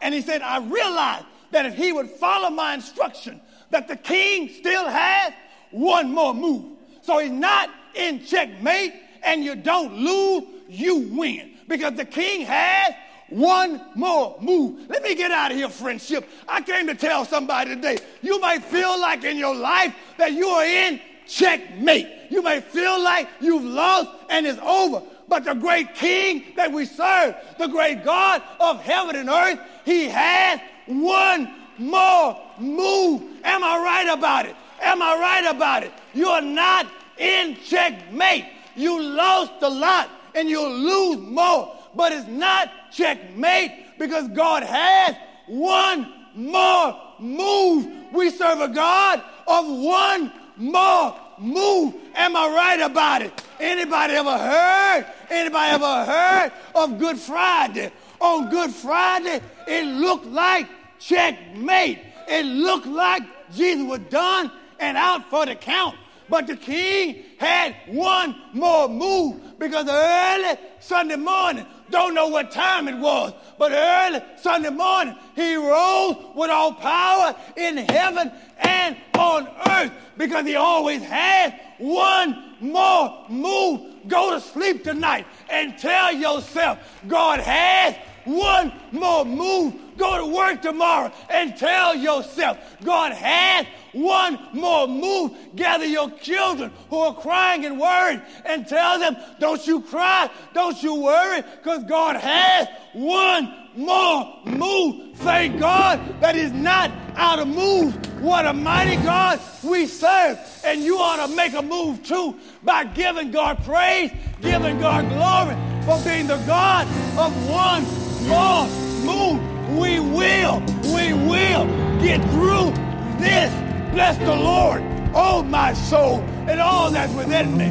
And 0.01 0.13
he 0.13 0.21
said, 0.21 0.41
I 0.41 0.59
realized 0.59 1.25
that 1.51 1.65
if 1.65 1.75
he 1.75 1.91
would 1.91 2.09
follow 2.09 2.49
my 2.49 2.73
instruction, 2.73 3.41
that 3.71 3.87
the 3.87 3.95
king 3.95 4.49
still 4.49 4.87
has 4.87 5.33
one 5.71 6.11
more 6.11 6.33
move. 6.33 6.77
So 7.01 7.19
he's 7.19 7.31
not 7.31 7.69
in 7.95 8.25
checkmate 8.25 8.93
and 9.23 9.43
you 9.43 9.55
don't 9.55 9.93
lose, 9.95 10.43
you 10.67 11.09
win. 11.15 11.51
Because 11.67 11.93
the 11.93 12.05
king 12.05 12.45
has 12.45 12.93
one 13.29 13.81
more 13.95 14.37
move. 14.41 14.89
Let 14.89 15.03
me 15.03 15.15
get 15.15 15.31
out 15.31 15.51
of 15.51 15.57
here, 15.57 15.69
friendship. 15.69 16.27
I 16.47 16.61
came 16.61 16.87
to 16.87 16.95
tell 16.95 17.25
somebody 17.25 17.75
today 17.75 17.97
you 18.21 18.39
might 18.39 18.63
feel 18.63 18.99
like 18.99 19.23
in 19.23 19.37
your 19.37 19.55
life 19.55 19.95
that 20.17 20.33
you 20.33 20.47
are 20.47 20.65
in 20.65 20.99
checkmate. 21.27 22.07
You 22.29 22.41
may 22.41 22.59
feel 22.61 23.01
like 23.01 23.29
you've 23.39 23.63
lost 23.63 24.09
and 24.29 24.45
it's 24.45 24.59
over. 24.59 25.03
But 25.27 25.45
the 25.45 25.53
great 25.53 25.93
king 25.93 26.53
that 26.55 26.71
we 26.71 26.85
serve, 26.85 27.35
the 27.59 27.67
great 27.67 28.03
God 28.03 28.41
of 28.59 28.81
heaven 28.81 29.15
and 29.15 29.29
earth, 29.29 29.59
he 29.85 30.09
has 30.09 30.59
one 30.87 31.53
more 31.77 32.39
move. 32.57 33.21
Am 33.43 33.63
I 33.63 33.77
right 33.77 34.17
about 34.17 34.47
it? 34.47 34.55
Am 34.81 35.01
I 35.01 35.15
right 35.15 35.55
about 35.55 35.83
it? 35.83 35.93
You're 36.13 36.41
not 36.41 36.87
in 37.17 37.55
checkmate. 37.63 38.45
You 38.75 39.01
lost 39.01 39.53
a 39.61 39.69
lot 39.69 40.09
and 40.33 40.49
you'll 40.49 40.71
lose 40.71 41.17
more. 41.19 41.75
But 41.95 42.11
it's 42.11 42.27
not 42.27 42.71
checkmate 42.91 43.97
because 43.97 44.27
God 44.29 44.63
has 44.63 45.15
one 45.47 46.11
more 46.35 46.99
move. 47.19 47.87
We 48.13 48.29
serve 48.29 48.61
a 48.61 48.69
God 48.69 49.23
of 49.47 49.65
one 49.67 50.31
more 50.57 51.15
move. 51.37 51.95
Am 52.15 52.35
I 52.35 52.47
right 52.47 52.81
about 52.81 53.21
it? 53.21 53.45
Anybody 53.59 54.13
ever 54.13 54.37
heard? 54.37 55.05
Anybody 55.29 55.71
ever 55.71 56.05
heard 56.05 56.51
of 56.75 56.97
Good 56.97 57.17
Friday? 57.17 57.91
On 58.19 58.49
Good 58.49 58.71
Friday, 58.71 59.41
it 59.67 59.85
looked 59.85 60.25
like 60.25 60.67
checkmate. 60.99 61.99
It 62.27 62.45
looked 62.45 62.87
like 62.87 63.23
Jesus 63.53 63.87
was 63.87 63.99
done 64.09 64.51
and 64.79 64.97
out 64.97 65.29
for 65.29 65.45
the 65.45 65.55
count. 65.55 65.95
But 66.29 66.47
the 66.47 66.55
king 66.55 67.23
had 67.37 67.75
one 67.87 68.35
more 68.53 68.87
move 68.87 69.57
because 69.57 69.87
early 69.89 70.59
Sunday 70.79 71.15
morning, 71.15 71.65
don't 71.89 72.13
know 72.13 72.27
what 72.27 72.51
time 72.51 72.87
it 72.87 72.97
was, 72.97 73.33
but 73.57 73.71
early 73.71 74.21
Sunday 74.37 74.69
morning, 74.69 75.15
he 75.35 75.55
rose 75.55 76.15
with 76.35 76.49
all 76.49 76.73
power 76.73 77.35
in 77.55 77.77
heaven 77.77 78.31
and 78.59 78.97
on 79.17 79.47
earth 79.69 79.91
because 80.17 80.45
he 80.45 80.55
always 80.55 81.01
had 81.01 81.59
one 81.77 82.55
more 82.59 83.25
move. 83.29 83.81
Go 84.07 84.33
to 84.33 84.41
sleep 84.41 84.83
tonight 84.83 85.25
and 85.49 85.77
tell 85.77 86.13
yourself 86.13 86.79
God 87.07 87.39
has 87.39 87.95
one 88.25 88.71
more 88.91 89.25
move. 89.25 89.73
Go 89.99 90.17
to 90.17 90.33
work 90.33 90.61
tomorrow 90.61 91.11
and 91.29 91.55
tell 91.57 91.93
yourself 91.93 92.57
God 92.83 93.11
has 93.11 93.65
one 93.91 94.39
more 94.53 94.87
move. 94.87 95.37
Gather 95.55 95.85
your 95.85 96.09
children 96.11 96.71
who 96.89 96.97
are 96.99 97.13
crying 97.13 97.65
and 97.65 97.77
worried 97.77 98.21
and 98.45 98.65
tell 98.65 98.97
them, 98.97 99.17
don't 99.39 99.65
you 99.67 99.81
cry, 99.81 100.29
don't 100.53 100.81
you 100.81 100.95
worry, 100.95 101.41
because 101.41 101.83
God 101.83 102.15
has 102.15 102.69
one 102.93 103.53
more 103.75 104.39
move. 104.45 105.17
Thank 105.17 105.59
God 105.59 105.99
that 106.21 106.33
He's 106.33 106.53
not 106.53 106.91
out 107.15 107.39
of 107.39 107.49
move. 107.49 107.93
What 108.21 108.45
a 108.45 108.53
mighty 108.53 108.95
God 109.03 109.41
we 109.63 109.85
serve. 109.85 110.39
And 110.63 110.81
you 110.81 110.97
ought 110.97 111.27
to 111.27 111.35
make 111.35 111.53
a 111.53 111.61
move 111.61 112.03
too 112.03 112.39
by 112.63 112.85
giving 112.85 113.31
God 113.31 113.63
praise, 113.65 114.11
giving 114.39 114.79
God 114.79 115.09
glory 115.09 115.57
for 115.83 116.01
being 116.05 116.27
the 116.27 116.37
God 116.45 116.87
of 117.17 117.49
one 117.49 117.83
more 118.29 118.67
move. 119.03 119.58
We 119.77 119.99
will, 119.99 120.59
we 120.93 121.13
will 121.13 121.65
get 122.01 122.21
through 122.31 122.71
this. 123.19 123.51
Bless 123.93 124.17
the 124.17 124.35
Lord, 124.35 124.81
oh 125.13 125.43
my 125.43 125.73
soul, 125.73 126.19
and 126.47 126.59
all 126.59 126.89
that's 126.91 127.13
within 127.13 127.57
me. 127.57 127.69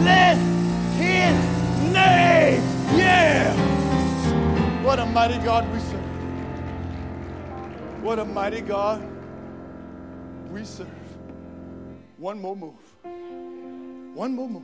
Bless 0.00 0.38
his 0.96 1.92
name. 1.92 2.62
Yeah. 2.98 3.54
What 4.82 4.98
a 4.98 5.06
mighty 5.06 5.38
God 5.38 5.70
we 5.72 5.78
serve. 5.80 6.04
What 8.02 8.18
a 8.18 8.24
mighty 8.24 8.60
God 8.60 9.02
we 10.50 10.64
serve. 10.64 10.88
One 12.16 12.40
more 12.40 12.56
move. 12.56 12.74
One 14.14 14.34
more 14.34 14.48
move. 14.48 14.62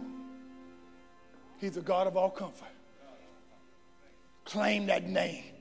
He's 1.61 1.77
a 1.77 1.81
God 1.81 2.07
of 2.07 2.17
all 2.17 2.31
comfort. 2.31 2.69
Claim 4.45 4.87
that 4.87 5.09
name. 5.09 5.54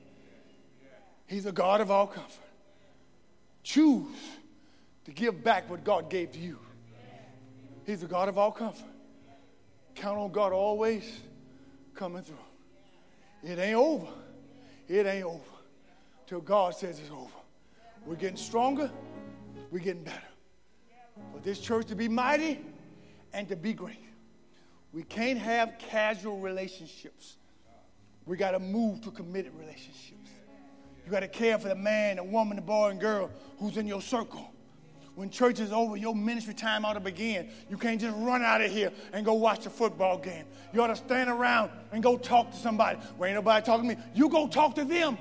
He's 1.26 1.46
a 1.46 1.52
God 1.52 1.80
of 1.80 1.90
all 1.90 2.06
comfort. 2.06 2.44
Choose 3.62 4.14
to 5.04 5.10
give 5.10 5.42
back 5.42 5.68
what 5.70 5.84
God 5.84 6.10
gave 6.10 6.32
to 6.32 6.38
you. 6.38 6.58
He's 7.86 8.02
a 8.02 8.06
God 8.06 8.28
of 8.28 8.38
all 8.38 8.52
comfort. 8.52 8.86
Count 9.94 10.18
on 10.18 10.32
God 10.32 10.52
always 10.52 11.20
coming 11.94 12.22
through. 12.22 12.36
It 13.42 13.58
ain't 13.58 13.76
over. 13.76 14.06
It 14.88 15.06
ain't 15.06 15.24
over 15.24 15.40
till 16.26 16.40
God 16.40 16.74
says 16.74 16.98
it's 16.98 17.10
over. 17.10 17.30
We're 18.06 18.16
getting 18.16 18.36
stronger. 18.36 18.90
We're 19.70 19.78
getting 19.78 20.04
better. 20.04 20.18
For 21.32 21.40
this 21.40 21.60
church 21.60 21.86
to 21.86 21.94
be 21.94 22.08
mighty 22.08 22.60
and 23.32 23.48
to 23.48 23.56
be 23.56 23.72
great, 23.72 24.02
we 24.92 25.02
can't 25.02 25.38
have 25.38 25.74
casual 25.78 26.38
relationships. 26.38 27.36
We 28.26 28.36
got 28.36 28.52
to 28.52 28.58
move 28.58 29.02
to 29.02 29.10
committed 29.10 29.52
relationships. 29.58 30.13
You 31.04 31.10
got 31.10 31.20
to 31.20 31.28
care 31.28 31.58
for 31.58 31.68
the 31.68 31.74
man, 31.74 32.16
the 32.16 32.24
woman, 32.24 32.56
the 32.56 32.62
boy, 32.62 32.90
and 32.90 33.00
girl 33.00 33.30
who's 33.58 33.76
in 33.76 33.86
your 33.86 34.00
circle. 34.00 34.50
When 35.14 35.30
church 35.30 35.60
is 35.60 35.70
over, 35.70 35.96
your 35.96 36.14
ministry 36.14 36.54
time 36.54 36.84
ought 36.84 36.94
to 36.94 37.00
begin. 37.00 37.48
You 37.70 37.76
can't 37.76 38.00
just 38.00 38.16
run 38.18 38.42
out 38.42 38.60
of 38.60 38.72
here 38.72 38.90
and 39.12 39.24
go 39.24 39.34
watch 39.34 39.64
a 39.64 39.70
football 39.70 40.18
game. 40.18 40.44
You 40.72 40.82
ought 40.82 40.88
to 40.88 40.96
stand 40.96 41.30
around 41.30 41.70
and 41.92 42.02
go 42.02 42.16
talk 42.16 42.50
to 42.50 42.56
somebody. 42.56 42.98
Well, 43.16 43.28
ain't 43.28 43.36
nobody 43.36 43.64
talking 43.64 43.88
to 43.88 43.96
me. 43.96 44.02
You 44.12 44.28
go 44.28 44.48
talk 44.48 44.74
to 44.74 44.84
them 44.84 45.16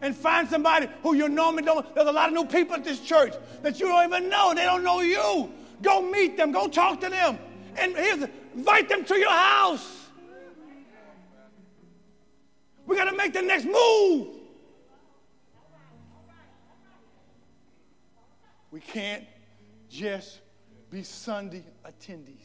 and 0.00 0.16
find 0.16 0.48
somebody 0.48 0.88
who 1.02 1.14
you 1.14 1.28
normally 1.28 1.62
don't. 1.62 1.94
There's 1.94 2.08
a 2.08 2.12
lot 2.12 2.28
of 2.28 2.34
new 2.34 2.44
people 2.44 2.74
at 2.74 2.82
this 2.82 3.00
church 3.00 3.34
that 3.62 3.78
you 3.78 3.86
don't 3.86 4.12
even 4.12 4.28
know. 4.28 4.52
They 4.52 4.64
don't 4.64 4.82
know 4.82 5.00
you. 5.00 5.52
Go 5.80 6.02
meet 6.02 6.36
them. 6.36 6.50
Go 6.50 6.66
talk 6.66 7.00
to 7.02 7.08
them. 7.08 7.38
And 7.76 7.94
here's, 7.94 8.28
invite 8.54 8.88
them 8.88 9.04
to 9.04 9.16
your 9.16 9.30
house. 9.30 10.06
We 12.86 12.96
got 12.96 13.10
to 13.10 13.16
make 13.16 13.32
the 13.32 13.42
next 13.42 13.64
move. 13.64 14.35
We 18.76 18.82
can't 18.82 19.24
just 19.88 20.40
be 20.90 21.02
Sunday 21.02 21.64
attendees. 21.82 22.44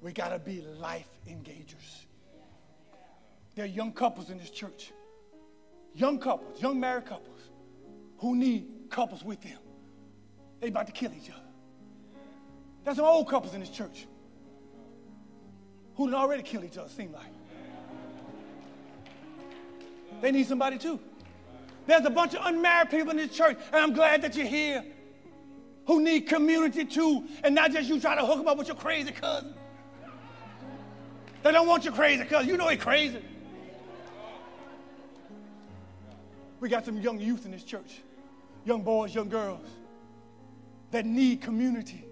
We 0.00 0.12
got 0.12 0.28
to 0.28 0.38
be 0.38 0.62
life 0.78 1.08
engagers. 1.28 2.04
There 3.56 3.64
are 3.64 3.68
young 3.68 3.90
couples 3.90 4.30
in 4.30 4.38
this 4.38 4.50
church, 4.50 4.92
young 5.96 6.20
couples, 6.20 6.62
young 6.62 6.78
married 6.78 7.06
couples, 7.06 7.40
who 8.18 8.36
need 8.36 8.88
couples 8.88 9.24
with 9.24 9.40
them. 9.42 9.58
They 10.60 10.68
about 10.68 10.86
to 10.86 10.92
kill 10.92 11.10
each 11.12 11.30
other. 11.30 11.42
There's 12.84 12.98
some 12.98 13.04
old 13.04 13.28
couples 13.28 13.52
in 13.54 13.58
this 13.58 13.70
church 13.70 14.06
who 15.96 16.14
already 16.14 16.44
killed 16.44 16.62
each 16.62 16.78
other, 16.78 16.88
seem 16.88 17.10
like. 17.10 17.32
They 20.20 20.30
need 20.30 20.46
somebody 20.46 20.78
too. 20.78 21.00
There's 21.88 22.04
a 22.04 22.10
bunch 22.10 22.34
of 22.34 22.44
unmarried 22.44 22.90
people 22.90 23.12
in 23.12 23.16
this 23.16 23.34
church, 23.34 23.56
and 23.72 23.76
I'm 23.76 23.94
glad 23.94 24.20
that 24.20 24.36
you're 24.36 24.46
here 24.46 24.84
who 25.86 26.02
need 26.02 26.28
community 26.28 26.84
too, 26.84 27.24
and 27.42 27.54
not 27.54 27.72
just 27.72 27.88
you 27.88 27.98
try 27.98 28.14
to 28.14 28.26
hook 28.26 28.36
them 28.36 28.46
up 28.46 28.58
with 28.58 28.68
your 28.68 28.76
crazy 28.76 29.10
cousin. 29.10 29.54
They 31.42 31.50
don't 31.50 31.66
want 31.66 31.84
your 31.84 31.94
crazy 31.94 32.26
cousin. 32.26 32.46
You 32.46 32.58
know 32.58 32.68
he 32.68 32.76
crazy. 32.76 33.22
We 36.60 36.68
got 36.68 36.84
some 36.84 37.00
young 37.00 37.18
youth 37.18 37.46
in 37.46 37.52
this 37.52 37.64
church, 37.64 38.02
young 38.66 38.82
boys, 38.82 39.14
young 39.14 39.30
girls 39.30 39.66
that 40.90 41.06
need 41.06 41.40
community. 41.40 42.04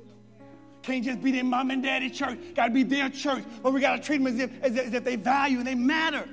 Can't 0.80 1.04
just 1.04 1.22
be 1.22 1.32
their 1.32 1.44
mom 1.44 1.70
and 1.70 1.82
daddy 1.82 2.08
church. 2.08 2.38
Got 2.54 2.68
to 2.68 2.72
be 2.72 2.82
their 2.82 3.10
church. 3.10 3.44
But 3.62 3.74
we 3.74 3.82
got 3.82 3.96
to 3.96 4.02
treat 4.02 4.24
them 4.24 4.28
as 4.28 4.38
if, 4.38 4.62
as 4.62 4.94
if 4.94 5.04
they 5.04 5.16
value 5.16 5.58
and 5.58 5.66
they 5.66 5.74
matter. 5.74 6.26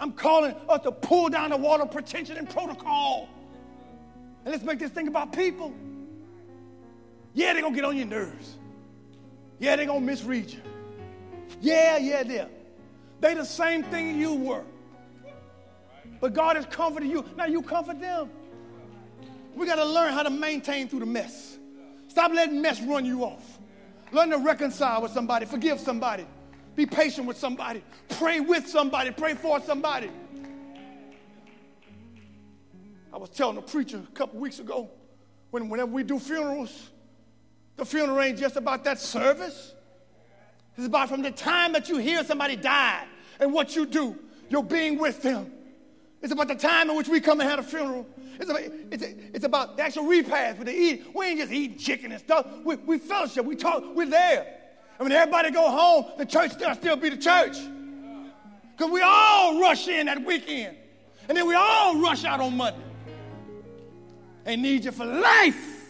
I'm 0.00 0.12
calling 0.12 0.54
us 0.68 0.82
to 0.82 0.92
pull 0.92 1.28
down 1.28 1.50
the 1.50 1.58
wall 1.58 1.80
of 1.80 1.90
pretension 1.90 2.38
and 2.38 2.48
protocol. 2.48 3.28
And 4.44 4.52
let's 4.52 4.64
make 4.64 4.78
this 4.78 4.90
thing 4.90 5.08
about 5.08 5.32
people. 5.32 5.74
Yeah, 7.34 7.52
they're 7.52 7.62
going 7.62 7.74
to 7.74 7.80
get 7.80 7.86
on 7.86 7.96
your 7.96 8.06
nerves. 8.06 8.56
Yeah, 9.58 9.76
they're 9.76 9.86
going 9.86 10.00
to 10.00 10.06
misread 10.06 10.50
you. 10.50 10.60
Yeah, 11.60 11.98
yeah, 11.98 12.22
they're. 12.22 12.48
They 13.20 13.34
the 13.34 13.44
same 13.44 13.82
thing 13.82 14.18
you 14.18 14.34
were. 14.34 14.64
But 16.20 16.32
God 16.32 16.56
has 16.56 16.64
comforted 16.64 17.10
you. 17.10 17.24
Now 17.36 17.44
you 17.44 17.60
comfort 17.60 18.00
them. 18.00 18.30
We 19.54 19.66
got 19.66 19.76
to 19.76 19.84
learn 19.84 20.14
how 20.14 20.22
to 20.22 20.30
maintain 20.30 20.88
through 20.88 21.00
the 21.00 21.06
mess. 21.06 21.58
Stop 22.08 22.32
letting 22.32 22.62
mess 22.62 22.80
run 22.80 23.04
you 23.04 23.24
off. 23.24 23.58
Learn 24.12 24.30
to 24.30 24.38
reconcile 24.38 25.02
with 25.02 25.12
somebody, 25.12 25.44
forgive 25.46 25.78
somebody, 25.78 26.26
be 26.74 26.86
patient 26.86 27.26
with 27.26 27.36
somebody, 27.36 27.82
pray 28.08 28.40
with 28.40 28.66
somebody, 28.66 29.10
pray 29.10 29.34
for 29.34 29.60
somebody. 29.60 30.10
I 33.12 33.18
was 33.18 33.30
telling 33.30 33.58
a 33.58 33.62
preacher 33.62 33.98
a 33.98 34.14
couple 34.14 34.38
weeks 34.40 34.60
ago 34.60 34.88
when, 35.50 35.68
whenever 35.68 35.90
we 35.90 36.02
do 36.02 36.18
funerals, 36.18 36.90
the 37.76 37.84
funeral 37.84 38.20
ain't 38.20 38.38
just 38.38 38.56
about 38.56 38.84
that 38.84 39.00
service. 39.00 39.74
It's 40.76 40.86
about 40.86 41.08
from 41.08 41.22
the 41.22 41.30
time 41.30 41.72
that 41.72 41.88
you 41.88 41.98
hear 41.98 42.22
somebody 42.24 42.56
died 42.56 43.06
and 43.40 43.52
what 43.52 43.74
you 43.74 43.84
do, 43.84 44.16
your 44.48 44.62
being 44.62 44.98
with 44.98 45.22
them. 45.22 45.52
It's 46.22 46.32
about 46.32 46.48
the 46.48 46.54
time 46.54 46.90
in 46.90 46.96
which 46.96 47.08
we 47.08 47.20
come 47.20 47.40
and 47.40 47.48
have 47.48 47.58
a 47.58 47.62
funeral. 47.62 48.06
It's 48.38 48.48
about, 48.48 48.62
it's, 48.62 49.02
it's 49.34 49.44
about 49.44 49.76
the 49.76 49.82
actual 49.82 50.04
repast 50.04 50.58
with 50.58 50.68
the 50.68 50.74
eat. 50.74 51.06
We 51.14 51.26
ain't 51.26 51.40
just 51.40 51.52
eating 51.52 51.78
chicken 51.78 52.12
and 52.12 52.20
stuff. 52.20 52.46
We, 52.64 52.76
we 52.76 52.98
fellowship, 52.98 53.44
we 53.44 53.56
talk, 53.56 53.82
we're 53.94 54.06
there. 54.06 54.59
And 55.00 55.08
when 55.08 55.12
everybody 55.12 55.50
go 55.50 55.70
home, 55.70 56.12
the 56.18 56.26
church 56.26 56.52
still 56.52 56.74
still 56.74 56.96
be 56.96 57.08
the 57.08 57.16
church. 57.16 57.56
Because 58.76 58.92
we 58.92 59.00
all 59.00 59.58
rush 59.58 59.88
in 59.88 60.04
that 60.04 60.22
weekend. 60.22 60.76
And 61.26 61.38
then 61.38 61.48
we 61.48 61.54
all 61.54 61.98
rush 61.98 62.26
out 62.26 62.38
on 62.38 62.54
Monday. 62.54 62.84
And 64.44 64.60
need 64.60 64.84
you 64.84 64.92
for 64.92 65.06
life, 65.06 65.88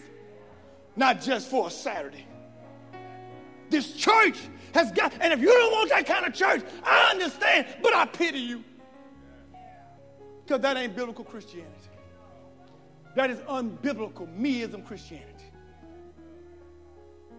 not 0.94 1.20
just 1.20 1.50
for 1.50 1.66
a 1.66 1.70
Saturday. 1.72 2.24
This 3.68 3.94
church 3.94 4.38
has 4.74 4.92
got, 4.92 5.12
and 5.20 5.32
if 5.32 5.40
you 5.40 5.48
don't 5.48 5.72
want 5.72 5.90
that 5.90 6.06
kind 6.06 6.24
of 6.24 6.32
church, 6.32 6.62
I 6.84 7.10
understand, 7.10 7.66
but 7.82 7.92
I 7.92 8.06
pity 8.06 8.38
you. 8.38 8.62
Because 10.44 10.60
that 10.60 10.76
ain't 10.76 10.94
biblical 10.94 11.24
Christianity. 11.24 11.74
That 13.16 13.30
is 13.30 13.38
unbiblical 13.40 14.28
meism 14.38 14.86
Christianity. 14.86 15.26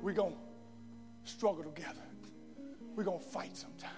We're 0.02 0.14
going 0.14 0.34
to 0.34 0.38
struggle 1.24 1.64
together. 1.64 2.02
We're 2.96 3.04
going 3.04 3.20
to 3.20 3.26
fight 3.26 3.56
sometime. 3.56 3.90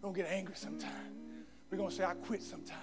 We're 0.00 0.10
going 0.10 0.14
to 0.14 0.22
get 0.22 0.30
angry 0.30 0.54
sometime. 0.56 0.90
We're 1.70 1.78
going 1.78 1.90
to 1.90 1.94
say, 1.96 2.04
I 2.04 2.14
quit 2.14 2.42
sometime. 2.42 2.76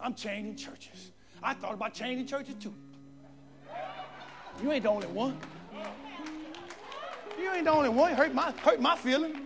I'm 0.00 0.14
changing 0.14 0.56
churches. 0.56 1.12
I 1.42 1.54
thought 1.54 1.74
about 1.74 1.94
changing 1.94 2.26
churches 2.26 2.54
too. 2.54 2.74
You 4.62 4.72
ain't 4.72 4.84
the 4.84 4.90
only 4.90 5.06
one. 5.08 5.36
You 7.38 7.50
ain't 7.52 7.64
the 7.64 7.72
only 7.72 7.88
one. 7.88 8.12
Hurt 8.12 8.32
my, 8.32 8.52
hurt 8.62 8.80
my 8.80 8.96
feeling. 8.96 9.40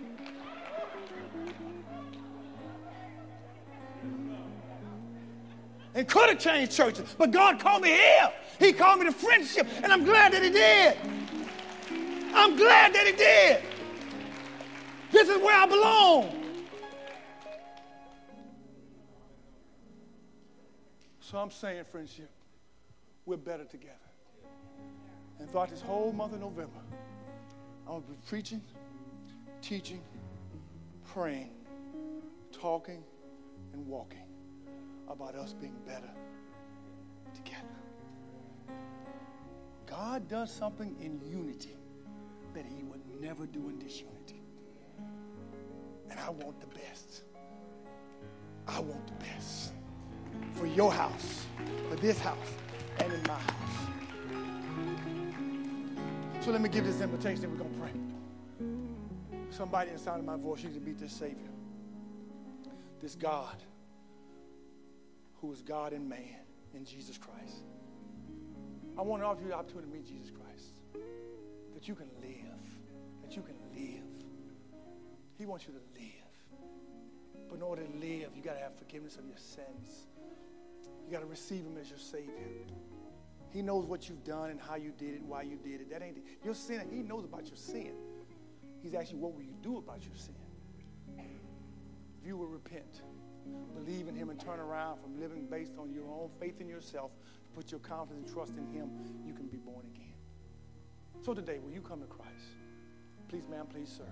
And 5.94 6.06
could 6.06 6.28
have 6.28 6.38
changed 6.38 6.72
churches. 6.72 7.14
But 7.16 7.30
God 7.30 7.58
called 7.58 7.82
me 7.82 7.88
here. 7.88 8.32
He 8.58 8.72
called 8.72 9.00
me 9.00 9.06
to 9.06 9.12
friendship. 9.12 9.66
And 9.82 9.92
I'm 9.92 10.04
glad 10.04 10.32
that 10.32 10.42
He 10.42 10.50
did. 10.50 10.96
I'm 12.34 12.56
glad 12.56 12.94
that 12.94 13.06
He 13.06 13.12
did. 13.12 13.62
This 15.10 15.28
is 15.28 15.38
where 15.42 15.56
I 15.56 15.66
belong. 15.66 16.44
So 21.20 21.38
I'm 21.38 21.50
saying, 21.50 21.84
friendship, 21.90 22.30
we're 23.26 23.36
better 23.36 23.64
together. 23.64 23.94
And 25.38 25.50
throughout 25.50 25.70
this 25.70 25.82
whole 25.82 26.12
month 26.12 26.32
of 26.32 26.40
November, 26.40 26.80
I'm 27.86 27.92
going 27.92 28.02
to 28.02 28.08
be 28.08 28.16
preaching, 28.26 28.62
teaching, 29.60 30.00
praying, 31.12 31.50
talking, 32.52 33.02
and 33.72 33.86
walking 33.86 34.24
about 35.08 35.34
us 35.34 35.52
being 35.52 35.76
better 35.86 36.10
together. 37.34 37.64
God 39.86 40.28
does 40.28 40.52
something 40.52 40.96
in 41.00 41.20
unity 41.30 41.77
that 42.54 42.64
he 42.66 42.82
would 42.82 43.00
never 43.20 43.46
do 43.46 43.68
in 43.68 43.78
disunity. 43.78 44.42
And 46.10 46.18
I 46.18 46.30
want 46.30 46.60
the 46.60 46.66
best. 46.66 47.22
I 48.66 48.80
want 48.80 49.06
the 49.06 49.24
best 49.24 49.72
for 50.54 50.66
your 50.66 50.92
house, 50.92 51.46
for 51.88 51.96
this 51.96 52.18
house, 52.18 52.36
and 52.98 53.12
in 53.12 53.22
my 53.22 53.34
house. 53.34 53.88
So 56.40 56.50
let 56.50 56.60
me 56.60 56.68
give 56.68 56.84
this 56.84 57.00
invitation 57.00 57.44
and 57.44 57.52
we're 57.52 57.58
going 57.58 57.74
to 57.74 57.80
pray. 57.80 57.90
Somebody 59.50 59.90
in 59.90 59.96
the 59.96 60.02
sound 60.02 60.20
of 60.20 60.24
my 60.24 60.36
voice, 60.36 60.62
you 60.62 60.70
to 60.70 60.80
meet 60.80 60.98
this 60.98 61.12
Savior, 61.12 61.50
this 63.00 63.14
God 63.14 63.56
who 65.40 65.52
is 65.52 65.62
God 65.62 65.92
and 65.92 66.08
man 66.08 66.40
in 66.74 66.84
Jesus 66.84 67.18
Christ. 67.18 67.62
I 68.98 69.02
want 69.02 69.22
to 69.22 69.26
offer 69.26 69.42
you 69.42 69.48
the 69.48 69.54
opportunity 69.54 69.88
to 69.88 69.94
meet 69.94 70.06
Jesus 70.06 70.30
Christ. 70.30 70.77
That 71.78 71.86
you 71.86 71.94
can 71.94 72.08
live. 72.20 72.58
That 73.22 73.36
you 73.36 73.42
can 73.42 73.54
live. 73.72 74.02
He 75.38 75.46
wants 75.46 75.64
you 75.64 75.74
to 75.74 76.00
live. 76.00 77.48
But 77.48 77.54
in 77.54 77.62
order 77.62 77.82
to 77.84 77.98
live, 78.00 78.30
you 78.34 78.42
got 78.42 78.54
to 78.54 78.58
have 78.58 78.76
forgiveness 78.76 79.14
of 79.16 79.24
your 79.24 79.36
sins. 79.36 80.08
You 81.06 81.12
got 81.12 81.20
to 81.20 81.26
receive 81.26 81.60
him 81.60 81.76
as 81.80 81.88
your 81.88 82.00
Savior. 82.00 82.32
He 83.50 83.62
knows 83.62 83.86
what 83.86 84.08
you've 84.08 84.24
done 84.24 84.50
and 84.50 84.60
how 84.60 84.74
you 84.74 84.92
did 84.98 85.14
it, 85.14 85.22
why 85.22 85.42
you 85.42 85.56
did 85.56 85.82
it. 85.82 85.90
That 85.90 86.02
ain't 86.02 86.16
it. 86.16 86.24
your 86.44 86.54
sin. 86.54 86.82
He 86.90 87.04
knows 87.04 87.24
about 87.24 87.46
your 87.46 87.54
sin. 87.56 87.92
He's 88.82 88.94
asking, 88.94 89.20
what 89.20 89.34
will 89.34 89.44
you 89.44 89.54
do 89.62 89.78
about 89.78 90.02
your 90.02 90.16
sin? 90.16 90.34
If 91.16 92.26
you 92.26 92.36
will 92.36 92.48
repent, 92.48 93.02
believe 93.76 94.08
in 94.08 94.16
him 94.16 94.30
and 94.30 94.40
turn 94.40 94.58
around 94.58 94.98
from 94.98 95.20
living 95.20 95.46
based 95.48 95.78
on 95.78 95.92
your 95.92 96.08
own 96.08 96.30
faith 96.40 96.60
in 96.60 96.68
yourself, 96.68 97.12
put 97.54 97.70
your 97.70 97.78
confidence 97.78 98.26
and 98.26 98.34
trust 98.34 98.58
in 98.58 98.66
him, 98.66 98.90
you 99.24 99.32
can 99.32 99.46
be 99.46 99.58
born. 99.58 99.84
So 101.24 101.34
today, 101.34 101.58
will 101.62 101.72
you 101.72 101.80
come 101.80 102.00
to 102.00 102.06
Christ? 102.06 102.32
Please, 103.28 103.48
ma'am, 103.50 103.66
please, 103.66 103.88
sir. 103.88 104.04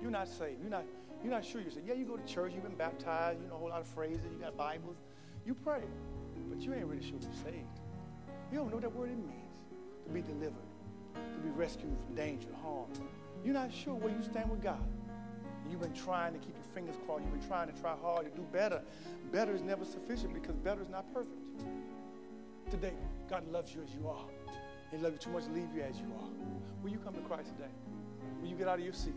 You're 0.00 0.10
not 0.10 0.28
saved. 0.28 0.60
You're 0.60 0.70
not, 0.70 0.84
you're 1.22 1.32
not 1.32 1.44
sure 1.44 1.60
you're 1.60 1.70
saved. 1.70 1.86
Yeah, 1.86 1.94
you 1.94 2.04
go 2.04 2.16
to 2.16 2.24
church, 2.24 2.52
you've 2.54 2.64
been 2.64 2.74
baptized, 2.74 3.40
you 3.40 3.48
know 3.48 3.54
a 3.54 3.58
whole 3.58 3.68
lot 3.68 3.80
of 3.80 3.86
phrases, 3.86 4.24
you 4.32 4.38
got 4.40 4.56
Bibles. 4.56 4.96
You 5.46 5.54
pray, 5.54 5.82
but 6.48 6.60
you 6.60 6.74
ain't 6.74 6.86
really 6.86 7.02
sure 7.02 7.18
you're 7.20 7.52
saved. 7.52 7.80
You 8.50 8.58
don't 8.58 8.68
know 8.68 8.76
what 8.76 8.82
that 8.82 8.94
word 8.94 9.10
it 9.10 9.18
means 9.18 9.48
to 10.04 10.10
be 10.10 10.22
delivered, 10.22 10.54
to 11.14 11.40
be 11.40 11.50
rescued 11.50 11.92
from 12.06 12.14
danger, 12.14 12.48
harm. 12.62 12.86
You're 13.44 13.54
not 13.54 13.72
sure 13.72 13.94
where 13.94 14.12
you 14.12 14.22
stand 14.22 14.50
with 14.50 14.62
God. 14.62 14.82
You've 15.70 15.82
been 15.82 15.92
trying 15.92 16.32
to 16.32 16.38
keep 16.38 16.54
your 16.54 16.74
fingers 16.74 16.96
crossed. 17.04 17.24
You've 17.24 17.38
been 17.38 17.48
trying 17.48 17.70
to 17.70 17.78
try 17.80 17.94
hard 18.00 18.24
to 18.24 18.30
do 18.36 18.46
better. 18.52 18.80
Better 19.30 19.54
is 19.54 19.62
never 19.62 19.84
sufficient 19.84 20.32
because 20.32 20.56
better 20.56 20.80
is 20.80 20.88
not 20.88 21.12
perfect. 21.12 21.36
Today, 22.70 22.94
God 23.28 23.46
loves 23.52 23.74
you 23.74 23.82
as 23.82 23.94
you 23.94 24.08
are. 24.08 24.24
He 24.90 24.96
loves 24.98 25.14
you 25.14 25.18
too 25.18 25.30
much 25.30 25.44
to 25.44 25.50
leave 25.50 25.68
you 25.74 25.82
as 25.82 25.98
you 25.98 26.06
are. 26.18 26.28
Will 26.82 26.90
you 26.90 26.98
come 26.98 27.14
to 27.14 27.20
Christ 27.20 27.50
today? 27.56 27.70
Will 28.40 28.48
you 28.48 28.56
get 28.56 28.68
out 28.68 28.78
of 28.78 28.84
your 28.84 28.94
seat 28.94 29.14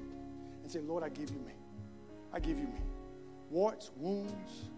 and 0.64 0.72
say, 0.72 0.80
Lord, 0.80 1.04
I 1.04 1.10
give 1.10 1.30
you 1.30 1.40
me. 1.40 1.54
I 2.34 2.40
give 2.40 2.58
you 2.58 2.66
me. 2.66 2.82
Warts, 3.50 3.92
wounds, 3.98 4.70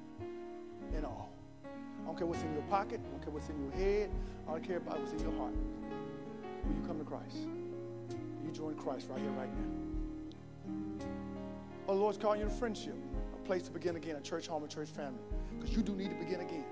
and 0.95 1.05
all. 1.05 1.31
I 1.65 2.05
don't 2.05 2.17
care 2.17 2.27
what's 2.27 2.41
in 2.43 2.53
your 2.53 2.63
pocket. 2.63 2.99
I 3.05 3.09
don't 3.09 3.21
care 3.21 3.31
what's 3.31 3.49
in 3.49 3.61
your 3.61 3.71
head. 3.71 4.11
I 4.47 4.51
don't 4.51 4.63
care 4.63 4.77
about 4.77 4.99
what's 4.99 5.13
in 5.13 5.19
your 5.19 5.37
heart. 5.37 5.53
Will 6.65 6.75
you 6.75 6.87
come 6.87 6.99
to 6.99 7.05
Christ? 7.05 7.47
Will 8.09 8.47
you 8.47 8.51
join 8.51 8.75
Christ 8.75 9.07
right 9.09 9.19
here, 9.19 9.31
right 9.31 9.49
now? 9.49 11.05
Oh, 11.87 11.93
Lord's 11.95 12.17
calling 12.17 12.39
you 12.39 12.45
to 12.45 12.51
friendship, 12.51 12.95
a 13.35 13.45
place 13.45 13.63
to 13.63 13.71
begin 13.71 13.95
again, 13.95 14.15
a 14.15 14.21
church 14.21 14.47
home, 14.47 14.63
a 14.63 14.67
church 14.67 14.89
family. 14.89 15.19
Because 15.57 15.75
you 15.75 15.83
do 15.83 15.95
need 15.95 16.09
to 16.09 16.15
begin 16.15 16.41
again. 16.41 16.65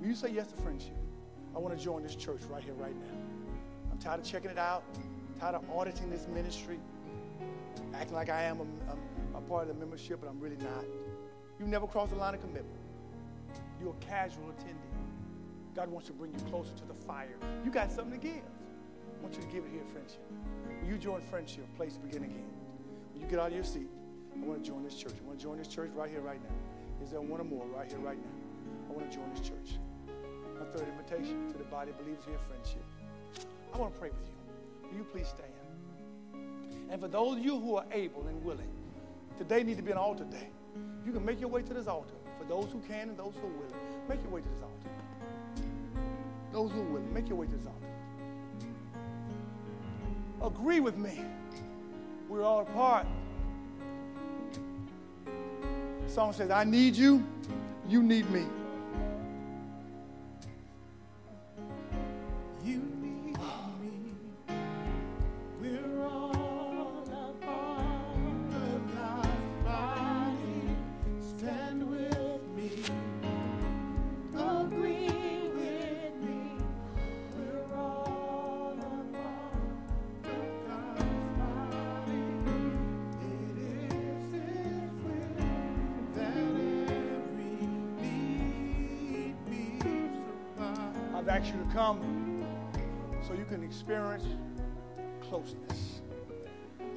Will 0.00 0.08
you 0.08 0.14
say 0.14 0.30
yes 0.30 0.48
to 0.48 0.56
friendship? 0.56 0.96
I 1.54 1.58
want 1.58 1.76
to 1.76 1.82
join 1.82 2.02
this 2.02 2.16
church 2.16 2.40
right 2.50 2.62
here, 2.62 2.74
right 2.74 2.94
now. 2.94 3.16
I'm 3.92 3.98
tired 3.98 4.20
of 4.20 4.26
checking 4.26 4.50
it 4.50 4.58
out, 4.58 4.82
tired 5.38 5.54
of 5.54 5.70
auditing 5.70 6.10
this 6.10 6.26
ministry, 6.26 6.80
acting 7.94 8.14
like 8.14 8.28
I 8.28 8.42
am 8.42 8.60
a, 8.60 9.36
a, 9.36 9.38
a 9.38 9.40
part 9.42 9.68
of 9.68 9.68
the 9.68 9.74
membership, 9.74 10.20
but 10.20 10.28
I'm 10.28 10.40
really 10.40 10.56
not. 10.56 10.84
You've 11.58 11.68
never 11.68 11.86
crossed 11.86 12.10
the 12.10 12.18
line 12.18 12.34
of 12.34 12.40
commitment. 12.40 12.80
You're 13.80 13.90
a 13.90 14.04
casual 14.04 14.44
attendee. 14.46 15.76
God 15.76 15.88
wants 15.88 16.08
to 16.08 16.12
bring 16.12 16.32
you 16.32 16.38
closer 16.50 16.72
to 16.74 16.84
the 16.86 16.94
fire. 16.94 17.36
You 17.64 17.70
got 17.70 17.92
something 17.92 18.18
to 18.18 18.26
give. 18.26 18.36
I 18.36 19.22
want 19.22 19.34
you 19.36 19.42
to 19.42 19.48
give 19.48 19.64
it 19.64 19.70
here, 19.72 19.84
friendship. 19.92 20.20
When 20.80 20.90
you 20.90 20.98
join 20.98 21.20
friendship, 21.22 21.64
place 21.76 21.94
to 21.94 22.00
begin 22.00 22.24
again. 22.24 22.46
When 23.12 23.22
you 23.22 23.28
get 23.28 23.38
out 23.38 23.48
of 23.48 23.54
your 23.54 23.64
seat, 23.64 23.88
I 24.34 24.44
want 24.44 24.62
to 24.62 24.68
join 24.68 24.82
this 24.82 24.96
church. 24.96 25.14
I 25.22 25.26
want 25.26 25.38
to 25.38 25.44
join 25.44 25.58
this 25.58 25.68
church 25.68 25.90
right 25.94 26.10
here, 26.10 26.20
right 26.20 26.40
now. 26.42 27.04
Is 27.04 27.10
there 27.10 27.20
one 27.20 27.40
or 27.40 27.44
more 27.44 27.66
right 27.66 27.88
here, 27.88 27.98
right 27.98 28.18
now? 28.18 28.90
I 28.90 28.92
want 28.92 29.10
to 29.10 29.16
join 29.16 29.30
this 29.30 29.40
church. 29.40 29.78
Third 30.74 30.88
invitation 30.88 31.52
to 31.52 31.58
the 31.58 31.64
body 31.64 31.92
of 31.92 31.98
believers 31.98 32.24
here, 32.26 32.38
friendship. 32.48 32.82
I 33.72 33.78
want 33.78 33.94
to 33.94 34.00
pray 34.00 34.10
with 34.10 34.26
you. 34.26 34.90
Will 34.90 34.98
you 34.98 35.04
please 35.04 35.28
stand? 35.28 35.52
And 36.90 37.00
for 37.00 37.06
those 37.06 37.36
of 37.36 37.44
you 37.44 37.60
who 37.60 37.76
are 37.76 37.84
able 37.92 38.26
and 38.26 38.42
willing, 38.42 38.68
today 39.38 39.62
need 39.62 39.76
to 39.76 39.84
be 39.84 39.92
an 39.92 39.98
altar 39.98 40.24
day. 40.24 40.48
You 41.06 41.12
can 41.12 41.24
make 41.24 41.38
your 41.38 41.48
way 41.48 41.62
to 41.62 41.72
this 41.72 41.86
altar, 41.86 42.14
for 42.40 42.44
those 42.46 42.72
who 42.72 42.80
can 42.88 43.08
and 43.10 43.16
those 43.16 43.34
who 43.40 43.46
are 43.46 43.52
willing, 43.52 43.76
make 44.08 44.20
your 44.22 44.32
way 44.32 44.40
to 44.40 44.48
this 44.48 44.62
altar. 44.62 44.88
Those 46.52 46.72
who 46.72 46.80
are 46.80 46.90
willing, 46.90 47.14
make 47.14 47.28
your 47.28 47.38
way 47.38 47.46
to 47.46 47.52
this 47.52 47.66
altar. 47.68 47.86
Agree 50.42 50.80
with 50.80 50.96
me. 50.96 51.24
We're 52.28 52.42
all 52.42 52.62
apart. 52.62 53.06
The 56.04 56.10
song 56.12 56.32
says, 56.32 56.50
I 56.50 56.64
need 56.64 56.96
you, 56.96 57.24
you 57.88 58.02
need 58.02 58.28
me. 58.30 58.44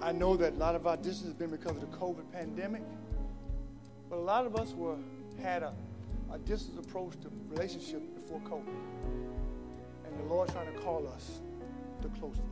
I 0.08 0.14
know 0.14 0.38
that 0.38 0.54
a 0.54 0.56
lot 0.56 0.74
of 0.74 0.88
our 0.88 0.96
distance 0.96 1.26
has 1.26 1.34
been 1.34 1.50
because 1.50 1.72
of 1.72 1.82
the 1.82 1.98
COVID 1.98 2.32
pandemic, 2.32 2.82
but 4.10 4.16
a 4.16 4.22
lot 4.22 4.46
of 4.46 4.56
us 4.56 4.72
were 4.72 4.96
had 5.44 5.64
a, 5.64 5.74
a 6.32 6.40
distance 6.40 6.78
approach 6.78 7.20
to 7.20 7.32
relationship 7.50 8.02
before 8.16 8.40
COVID. 8.40 8.74
And 10.06 10.18
the 10.18 10.24
Lord's 10.34 10.54
trying 10.54 10.74
to 10.74 10.80
call 10.80 11.06
us 11.10 11.42
to 12.02 12.08
closeness. 12.08 12.46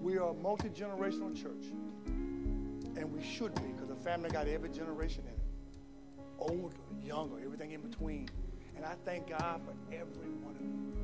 We 0.00 0.16
are 0.16 0.28
a 0.28 0.34
multi 0.34 0.68
generational 0.68 1.34
church, 1.34 1.72
and 2.06 3.12
we 3.12 3.24
should 3.24 3.52
be 3.56 3.62
because 3.72 3.88
the 3.88 3.96
family 3.96 4.30
got 4.30 4.46
every 4.46 4.68
generation 4.68 5.24
in 5.26 5.32
it 5.32 5.40
older, 6.38 6.76
younger, 7.02 7.40
everything 7.44 7.72
in 7.72 7.80
between. 7.80 8.28
And 8.76 8.84
I 8.84 8.94
thank 9.04 9.28
God 9.28 9.60
for 9.64 9.74
every 9.92 10.30
one 10.40 10.54
of 10.54 10.62
you. 10.62 10.94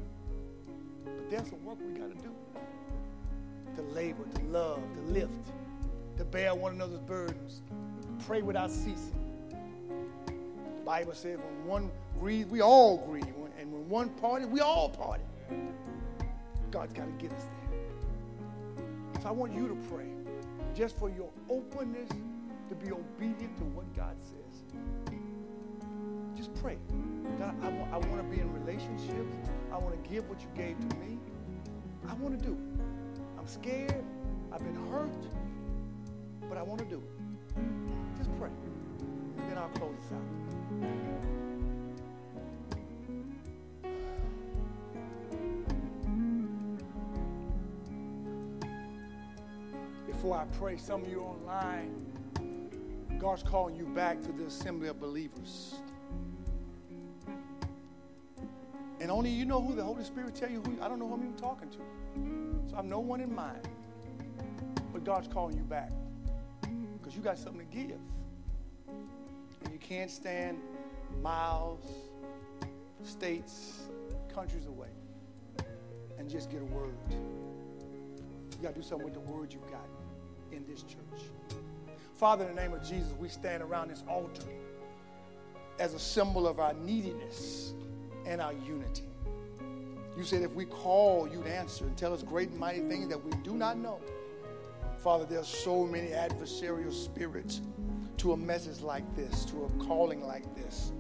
But 1.05 1.29
there's 1.29 1.51
some 1.51 1.64
work 1.64 1.79
we 1.81 1.99
got 1.99 2.16
to 2.16 2.22
do 2.22 2.33
to 3.77 3.83
labor, 3.83 4.24
to 4.35 4.43
love, 4.45 4.83
to 4.95 5.01
lift, 5.12 5.53
to 6.16 6.24
bear 6.24 6.55
one 6.55 6.72
another's 6.72 7.01
burdens, 7.01 7.62
pray 8.27 8.43
without 8.43 8.70
ceasing. 8.70 9.14
The 10.27 10.83
Bible 10.85 11.14
says 11.14 11.39
when 11.39 11.66
one 11.66 11.91
grieves, 12.18 12.51
we 12.51 12.61
all 12.61 12.99
grieve. 12.99 13.27
And 13.59 13.72
when 13.72 13.89
one 13.89 14.09
party, 14.11 14.45
we 14.45 14.61
all 14.61 14.89
party. 14.89 15.24
God's 16.70 16.93
got 16.93 17.07
to 17.07 17.12
get 17.12 17.33
us 17.33 17.45
there. 17.45 19.22
So 19.22 19.29
I 19.29 19.33
want 19.33 19.55
you 19.55 19.68
to 19.68 19.74
pray 19.91 20.07
just 20.74 20.99
for 20.99 21.09
your 21.09 21.31
openness 21.49 22.09
to 22.68 22.74
be 22.74 22.93
obedient 22.93 23.57
to 23.59 23.64
what 23.64 23.95
God 23.97 24.16
says. 24.20 24.62
Just 26.37 26.55
pray. 26.62 26.77
God, 27.39 27.55
I 27.62 27.68
want, 27.68 27.93
I 27.93 27.99
want 27.99 28.18
to 28.18 28.37
be 28.37 28.41
in 28.41 28.53
relationships. 28.53 29.49
I 29.72 29.79
want 29.79 30.03
to 30.03 30.11
give 30.11 30.29
what 30.29 30.41
you 30.41 30.49
gave 30.55 30.79
to 30.89 30.97
me. 30.97 31.18
I 32.09 32.14
want 32.14 32.39
to 32.39 32.47
do 32.47 32.57
I'm 33.47 33.53
scared. 33.53 34.05
I've 34.51 34.59
been 34.59 34.75
hurt. 34.91 35.09
But 36.49 36.59
I 36.59 36.63
want 36.65 36.81
to 36.81 36.85
do 36.85 36.97
it. 36.97 38.19
Just 38.19 38.37
pray. 38.41 38.51
And 39.39 39.49
then 39.49 39.57
I'll 39.57 39.69
close 39.69 39.95
this 40.03 40.11
out. 40.11 40.21
Before 50.09 50.37
I 50.37 50.45
pray, 50.59 50.77
some 50.77 51.05
of 51.05 51.09
you 51.09 51.21
online, 51.21 51.95
God's 53.17 53.45
calling 53.45 53.77
you 53.77 53.87
back 53.87 54.21
to 54.23 54.33
the 54.33 54.47
assembly 54.47 54.89
of 54.89 54.99
believers. 54.99 55.77
And 59.01 59.09
only 59.09 59.31
you 59.31 59.45
know 59.45 59.63
who 59.63 59.77
the 59.77 59.85
Holy 59.85 60.03
Spirit 60.03 60.35
tell 60.35 60.51
you 60.51 60.63
who. 60.63 60.83
I 60.83 60.89
don't 60.89 60.99
know 60.99 61.07
who 61.07 61.15
I'm 61.15 61.23
even 61.23 61.37
talking 61.37 61.71
to. 61.71 62.46
So 62.69 62.75
I 62.75 62.77
have 62.77 62.85
no 62.85 63.01
one 63.01 63.21
in 63.21 63.35
mind. 63.35 63.69
But 64.93 65.05
God's 65.05 65.29
calling 65.29 65.57
you 65.57 65.64
back 65.64 65.91
because 66.99 67.17
you 67.17 67.23
got 67.23 67.39
something 67.39 67.67
to 67.67 67.77
give. 67.77 67.99
And 68.89 69.73
you 69.73 69.79
can't 69.79 70.11
stand 70.11 70.59
miles, 71.23 71.85
states, 73.03 73.83
countries 74.33 74.67
away 74.67 74.89
and 76.19 76.29
just 76.29 76.51
get 76.51 76.61
a 76.61 76.64
word. 76.64 76.95
You 77.11 78.62
got 78.62 78.75
to 78.75 78.81
do 78.81 78.87
something 78.87 79.05
with 79.05 79.14
the 79.14 79.21
word 79.21 79.53
you've 79.53 79.71
got 79.71 79.87
in 80.53 80.64
this 80.67 80.83
church. 80.83 81.31
Father, 82.14 82.49
in 82.49 82.55
the 82.55 82.61
name 82.61 82.73
of 82.73 82.83
Jesus, 82.83 83.12
we 83.19 83.29
stand 83.29 83.62
around 83.62 83.91
this 83.91 84.03
altar 84.09 84.43
as 85.79 85.95
a 85.95 85.99
symbol 85.99 86.47
of 86.49 86.59
our 86.59 86.73
neediness 86.75 87.75
and 88.27 88.41
our 88.41 88.55
unity. 88.55 89.05
You 90.17 90.25
said 90.25 90.43
if 90.43 90.53
we 90.53 90.64
call, 90.64 91.29
you'd 91.29 91.47
answer 91.47 91.85
and 91.85 91.97
tell 91.97 92.14
us 92.14 92.23
great 92.23 92.49
and 92.49 92.59
mighty 92.59 92.81
things 92.81 93.09
that 93.09 93.23
we 93.23 93.31
do 93.43 93.55
not 93.55 93.77
know. 93.77 94.01
Father, 94.99 95.25
there 95.25 95.41
are 95.41 95.45
so 95.45 95.85
many 95.85 96.09
adversarial 96.09 96.93
spirits 96.93 97.61
to 98.17 98.33
a 98.33 98.37
message 98.37 98.81
like 98.81 99.05
this, 99.14 99.45
to 99.47 99.64
a 99.64 99.85
calling 99.85 100.27
like 100.27 100.57
this. 100.57 100.93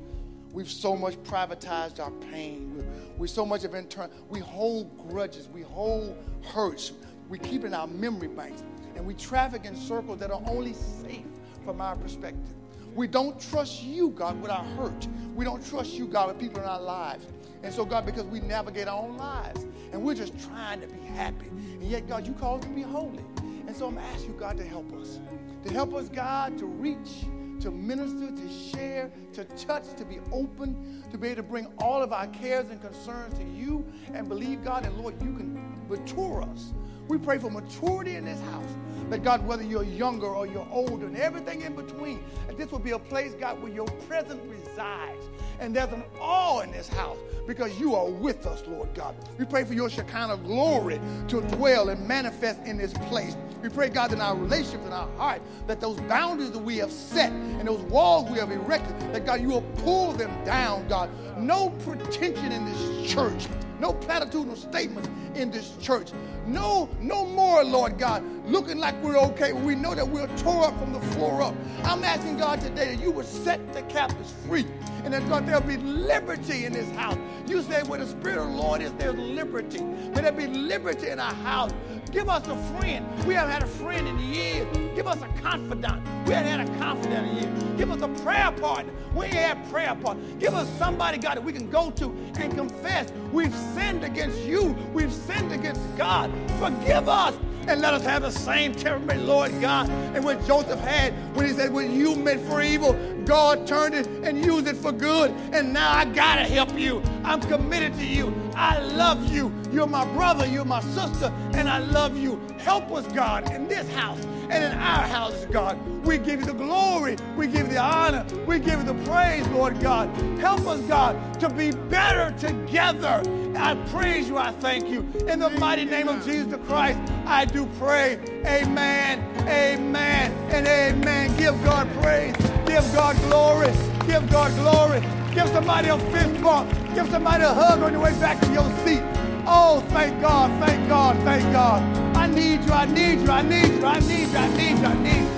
We've 0.52 0.70
so 0.70 0.96
much 0.96 1.16
privatized 1.24 1.98
our 1.98 2.10
pain. 2.30 2.76
We, 2.76 2.84
we 3.18 3.28
so 3.28 3.44
much 3.44 3.64
of 3.64 3.74
internal. 3.74 4.14
We 4.28 4.40
hold 4.40 5.08
grudges. 5.08 5.48
We 5.48 5.62
hold 5.62 6.16
hurts. 6.44 6.92
We 7.28 7.38
keep 7.38 7.64
in 7.64 7.74
our 7.74 7.86
memory 7.86 8.28
banks. 8.28 8.62
And 8.94 9.06
we 9.06 9.14
traffic 9.14 9.64
in 9.64 9.76
circles 9.76 10.18
that 10.20 10.30
are 10.30 10.42
only 10.46 10.74
safe 10.74 11.26
from 11.64 11.80
our 11.80 11.96
perspective. 11.96 12.54
We 12.94 13.06
don't 13.06 13.38
trust 13.38 13.82
you, 13.82 14.10
God, 14.10 14.40
with 14.40 14.50
our 14.50 14.64
hurt. 14.64 15.06
We 15.34 15.44
don't 15.44 15.66
trust 15.66 15.92
you, 15.94 16.06
God, 16.06 16.28
with 16.28 16.38
people 16.38 16.62
in 16.62 16.66
our 16.66 16.80
lives. 16.80 17.26
And 17.62 17.72
so, 17.72 17.84
God, 17.84 18.06
because 18.06 18.24
we 18.24 18.40
navigate 18.40 18.88
our 18.88 19.02
own 19.02 19.16
lives 19.16 19.66
and 19.92 20.02
we're 20.02 20.14
just 20.14 20.38
trying 20.46 20.80
to 20.80 20.86
be 20.86 21.00
happy. 21.00 21.48
And 21.48 21.84
yet, 21.84 22.08
God, 22.08 22.26
you 22.26 22.32
call 22.32 22.58
us 22.58 22.64
to 22.64 22.70
be 22.70 22.82
holy. 22.82 23.24
And 23.66 23.76
so 23.76 23.86
I'm 23.88 23.98
asking 23.98 24.34
you, 24.34 24.38
God, 24.38 24.56
to 24.58 24.64
help 24.64 24.92
us. 24.94 25.18
To 25.64 25.72
help 25.72 25.94
us, 25.94 26.08
God, 26.08 26.56
to 26.58 26.66
reach, 26.66 27.24
to 27.60 27.70
minister, 27.70 28.30
to 28.30 28.52
share, 28.52 29.10
to 29.32 29.44
touch, 29.44 29.94
to 29.96 30.04
be 30.04 30.18
open, 30.32 31.04
to 31.10 31.18
be 31.18 31.28
able 31.28 31.36
to 31.36 31.42
bring 31.42 31.66
all 31.78 32.02
of 32.02 32.12
our 32.12 32.26
cares 32.28 32.70
and 32.70 32.80
concerns 32.80 33.34
to 33.38 33.44
you 33.44 33.84
and 34.14 34.28
believe, 34.28 34.62
God, 34.62 34.84
and 34.84 34.96
Lord, 34.96 35.20
you 35.20 35.34
can 35.34 35.88
mature 35.88 36.42
us. 36.42 36.72
We 37.08 37.18
pray 37.18 37.38
for 37.38 37.50
maturity 37.50 38.16
in 38.16 38.24
this 38.24 38.40
house. 38.40 38.76
That 39.10 39.22
God, 39.22 39.46
whether 39.46 39.62
you're 39.62 39.84
younger 39.84 40.26
or 40.26 40.46
you're 40.48 40.66
older 40.70 41.06
and 41.06 41.16
everything 41.16 41.62
in 41.62 41.76
between, 41.76 42.24
that 42.48 42.56
this 42.56 42.72
will 42.72 42.80
be 42.80 42.90
a 42.90 42.98
place, 42.98 43.34
God, 43.34 43.62
where 43.62 43.72
your 43.72 43.86
presence 44.08 44.40
resides. 44.46 45.24
And 45.60 45.74
there's 45.74 45.92
an 45.92 46.04
awe 46.20 46.60
in 46.60 46.70
this 46.72 46.88
house 46.88 47.16
because 47.46 47.78
you 47.78 47.94
are 47.94 48.08
with 48.10 48.46
us, 48.46 48.62
Lord 48.66 48.92
God. 48.94 49.14
We 49.38 49.44
pray 49.44 49.64
for 49.64 49.74
your 49.74 49.88
Shekinah 49.88 50.38
glory 50.38 51.00
to 51.28 51.40
dwell 51.42 51.88
and 51.88 52.06
manifest 52.06 52.60
in 52.62 52.76
this 52.76 52.92
place. 52.92 53.36
We 53.62 53.68
pray, 53.68 53.88
God, 53.88 54.12
in 54.12 54.20
our 54.20 54.36
relationships 54.36 54.84
in 54.84 54.92
our 54.92 55.08
heart, 55.16 55.40
that 55.66 55.80
those 55.80 55.98
boundaries 56.02 56.50
that 56.52 56.58
we 56.58 56.76
have 56.78 56.92
set 56.92 57.32
and 57.32 57.66
those 57.66 57.80
walls 57.82 58.30
we 58.30 58.38
have 58.38 58.50
erected, 58.50 58.98
that 59.14 59.24
God, 59.24 59.40
you 59.40 59.48
will 59.48 59.62
pull 59.78 60.12
them 60.12 60.30
down, 60.44 60.86
God. 60.88 61.10
No 61.38 61.70
pretension 61.84 62.52
in 62.52 62.64
this 62.64 63.10
church. 63.10 63.46
No 63.80 63.92
platitudinal 63.92 64.56
statements 64.56 65.08
in 65.34 65.50
this 65.50 65.76
church. 65.78 66.12
No, 66.46 66.88
no 67.00 67.26
more, 67.26 67.64
Lord 67.64 67.98
God, 67.98 68.22
looking 68.46 68.78
like 68.78 68.94
we're 69.02 69.18
okay 69.18 69.52
we 69.52 69.74
know 69.74 69.94
that 69.94 70.06
we're 70.06 70.28
tore 70.38 70.66
up 70.66 70.78
from 70.78 70.92
the 70.92 71.00
floor 71.00 71.42
up. 71.42 71.54
I'm 71.84 72.04
asking 72.04 72.38
God 72.38 72.60
today 72.60 72.94
that 72.94 73.02
you 73.02 73.10
would 73.10 73.26
set 73.26 73.72
the 73.72 73.82
captives 73.82 74.32
free 74.46 74.66
and 75.04 75.12
that 75.12 75.28
God, 75.28 75.46
there'll 75.46 75.60
be 75.60 75.76
liberty 75.76 76.64
in 76.64 76.72
this 76.72 76.90
house. 76.96 77.16
You 77.46 77.62
say 77.62 77.82
where 77.84 78.00
the 78.00 78.06
Spirit 78.06 78.38
of 78.38 78.48
the 78.48 78.56
Lord 78.56 78.82
is, 78.82 78.92
there's 78.94 79.14
liberty. 79.14 79.80
May 79.80 80.20
there 80.20 80.32
be 80.32 80.46
liberty 80.46 81.10
in 81.10 81.20
our 81.20 81.34
house. 81.34 81.72
Give 82.10 82.28
us 82.28 82.46
a 82.46 82.56
friend. 82.78 83.06
We 83.24 83.34
haven't 83.34 83.52
had 83.52 83.62
a 83.62 83.66
friend 83.66 84.08
in 84.08 84.18
years. 84.18 84.66
Give 84.94 85.06
us 85.06 85.20
a 85.22 85.28
confidant. 85.40 86.02
We 86.26 86.32
haven't 86.34 86.58
had 86.58 86.68
a 86.68 86.78
confidant 86.78 87.28
in 87.28 87.36
years. 87.36 87.64
Give 87.76 87.90
us 87.90 88.00
a 88.02 88.08
prayer 88.22 88.50
partner. 88.52 88.92
We 89.14 89.26
ain't 89.26 89.34
had 89.34 89.70
prayer 89.70 89.94
partner. 89.94 90.22
Give 90.38 90.54
us 90.54 90.68
somebody, 90.78 91.18
God, 91.18 91.36
that 91.36 91.44
we 91.44 91.52
can 91.52 91.70
go 91.70 91.90
to 91.92 92.06
and 92.38 92.54
confess. 92.54 93.12
We've 93.32 93.54
sinned 93.74 94.02
against 94.02 94.40
you. 94.40 94.76
We've 94.92 95.12
sinned 95.12 95.52
against 95.52 95.82
God. 95.96 96.30
Forgive 96.58 97.08
us 97.08 97.36
and 97.68 97.80
let 97.80 97.94
us 97.94 98.02
have 98.04 98.22
the 98.22 98.30
same 98.30 98.74
temperament, 98.74 99.24
Lord 99.24 99.60
God. 99.60 99.88
And 99.90 100.24
what 100.24 100.44
Joseph 100.46 100.80
had 100.80 101.12
when 101.34 101.46
he 101.46 101.52
said, 101.52 101.72
When 101.72 101.94
you 101.94 102.14
meant 102.16 102.46
for 102.46 102.62
evil, 102.62 102.92
God 103.24 103.66
turned 103.66 103.94
it 103.94 104.06
and 104.06 104.44
used 104.44 104.68
it 104.68 104.76
for 104.76 104.92
good. 104.92 105.32
And 105.52 105.72
now 105.72 105.92
I 105.92 106.04
gotta 106.04 106.42
help 106.42 106.78
you. 106.78 107.02
I'm 107.24 107.40
committed 107.40 107.94
to 107.94 108.06
you. 108.06 108.32
I 108.54 108.78
love 108.80 109.32
you. 109.32 109.52
You're 109.72 109.86
my 109.86 110.04
brother, 110.14 110.46
you're 110.46 110.64
my 110.64 110.80
sister, 110.80 111.32
and 111.54 111.68
I 111.68 111.78
love 111.78 112.16
you. 112.16 112.40
Help 112.58 112.90
us, 112.92 113.06
God, 113.12 113.50
in 113.52 113.68
this 113.68 113.88
house 113.94 114.24
and 114.50 114.64
in 114.64 114.72
our 114.78 115.02
houses, 115.02 115.46
God. 115.46 115.78
We 116.04 116.18
give 116.18 116.40
you 116.40 116.46
the 116.46 116.54
glory. 116.54 117.16
We 117.36 117.46
give 117.46 117.66
you 117.66 117.74
the 117.74 117.78
honor. 117.78 118.24
We 118.46 118.58
give 118.58 118.80
you 118.80 118.84
the 118.84 119.10
praise, 119.10 119.46
Lord 119.48 119.80
God. 119.80 120.08
Help 120.38 120.66
us, 120.66 120.80
God, 120.82 121.40
to 121.40 121.48
be 121.48 121.72
better 121.72 122.34
together. 122.38 123.22
I 123.56 123.74
praise 123.90 124.28
you. 124.28 124.36
I 124.36 124.52
thank 124.52 124.88
you. 124.88 125.00
In 125.28 125.40
the 125.40 125.50
mighty 125.50 125.84
name 125.84 126.08
of 126.08 126.24
Jesus 126.24 126.58
Christ, 126.66 126.98
I 127.24 127.44
do 127.44 127.66
pray. 127.78 128.18
Amen, 128.44 129.20
amen, 129.48 130.32
and 130.50 130.66
amen. 130.66 131.36
Give 131.36 131.54
God 131.64 131.88
praise. 132.00 132.36
Give 132.66 132.84
God 132.94 133.16
glory. 133.22 133.72
Give 134.06 134.28
God 134.30 134.52
glory. 134.56 135.00
Give 135.34 135.48
somebody 135.48 135.88
a 135.88 135.98
fist 135.98 136.42
bump. 136.42 136.70
Give 136.94 137.08
somebody 137.10 137.44
a 137.44 137.52
hug 137.52 137.82
on 137.82 137.92
your 137.92 138.02
way 138.02 138.12
back 138.20 138.40
to 138.40 138.52
your 138.52 138.70
seat. 138.84 139.02
Oh, 139.46 139.80
thank 139.90 140.20
God, 140.20 140.50
thank 140.64 140.88
God, 140.88 141.16
thank 141.24 141.52
God. 141.52 141.82
I 142.16 142.26
need 142.26 142.64
you, 142.64 142.72
I 142.72 142.84
need 142.86 143.20
you, 143.20 143.30
I 143.30 143.42
need 143.42 143.74
you, 143.80 143.86
I 143.86 144.00
need 144.00 144.28
you, 144.28 144.38
I 144.38 144.48
need 144.56 144.78
you, 144.78 144.86
I 144.86 144.94
need 145.02 145.22
you. 145.22 145.30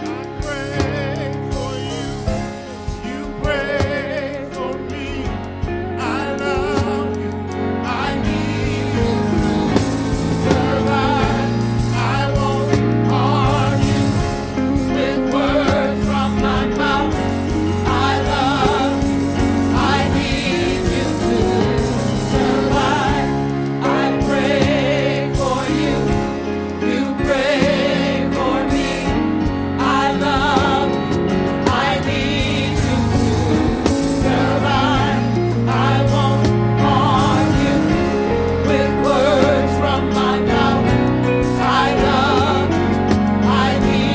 I 0.00 0.40
pray 0.42 1.32
for 1.52 1.72
you. 3.06 3.10
You 3.10 3.42
pray. 3.42 3.81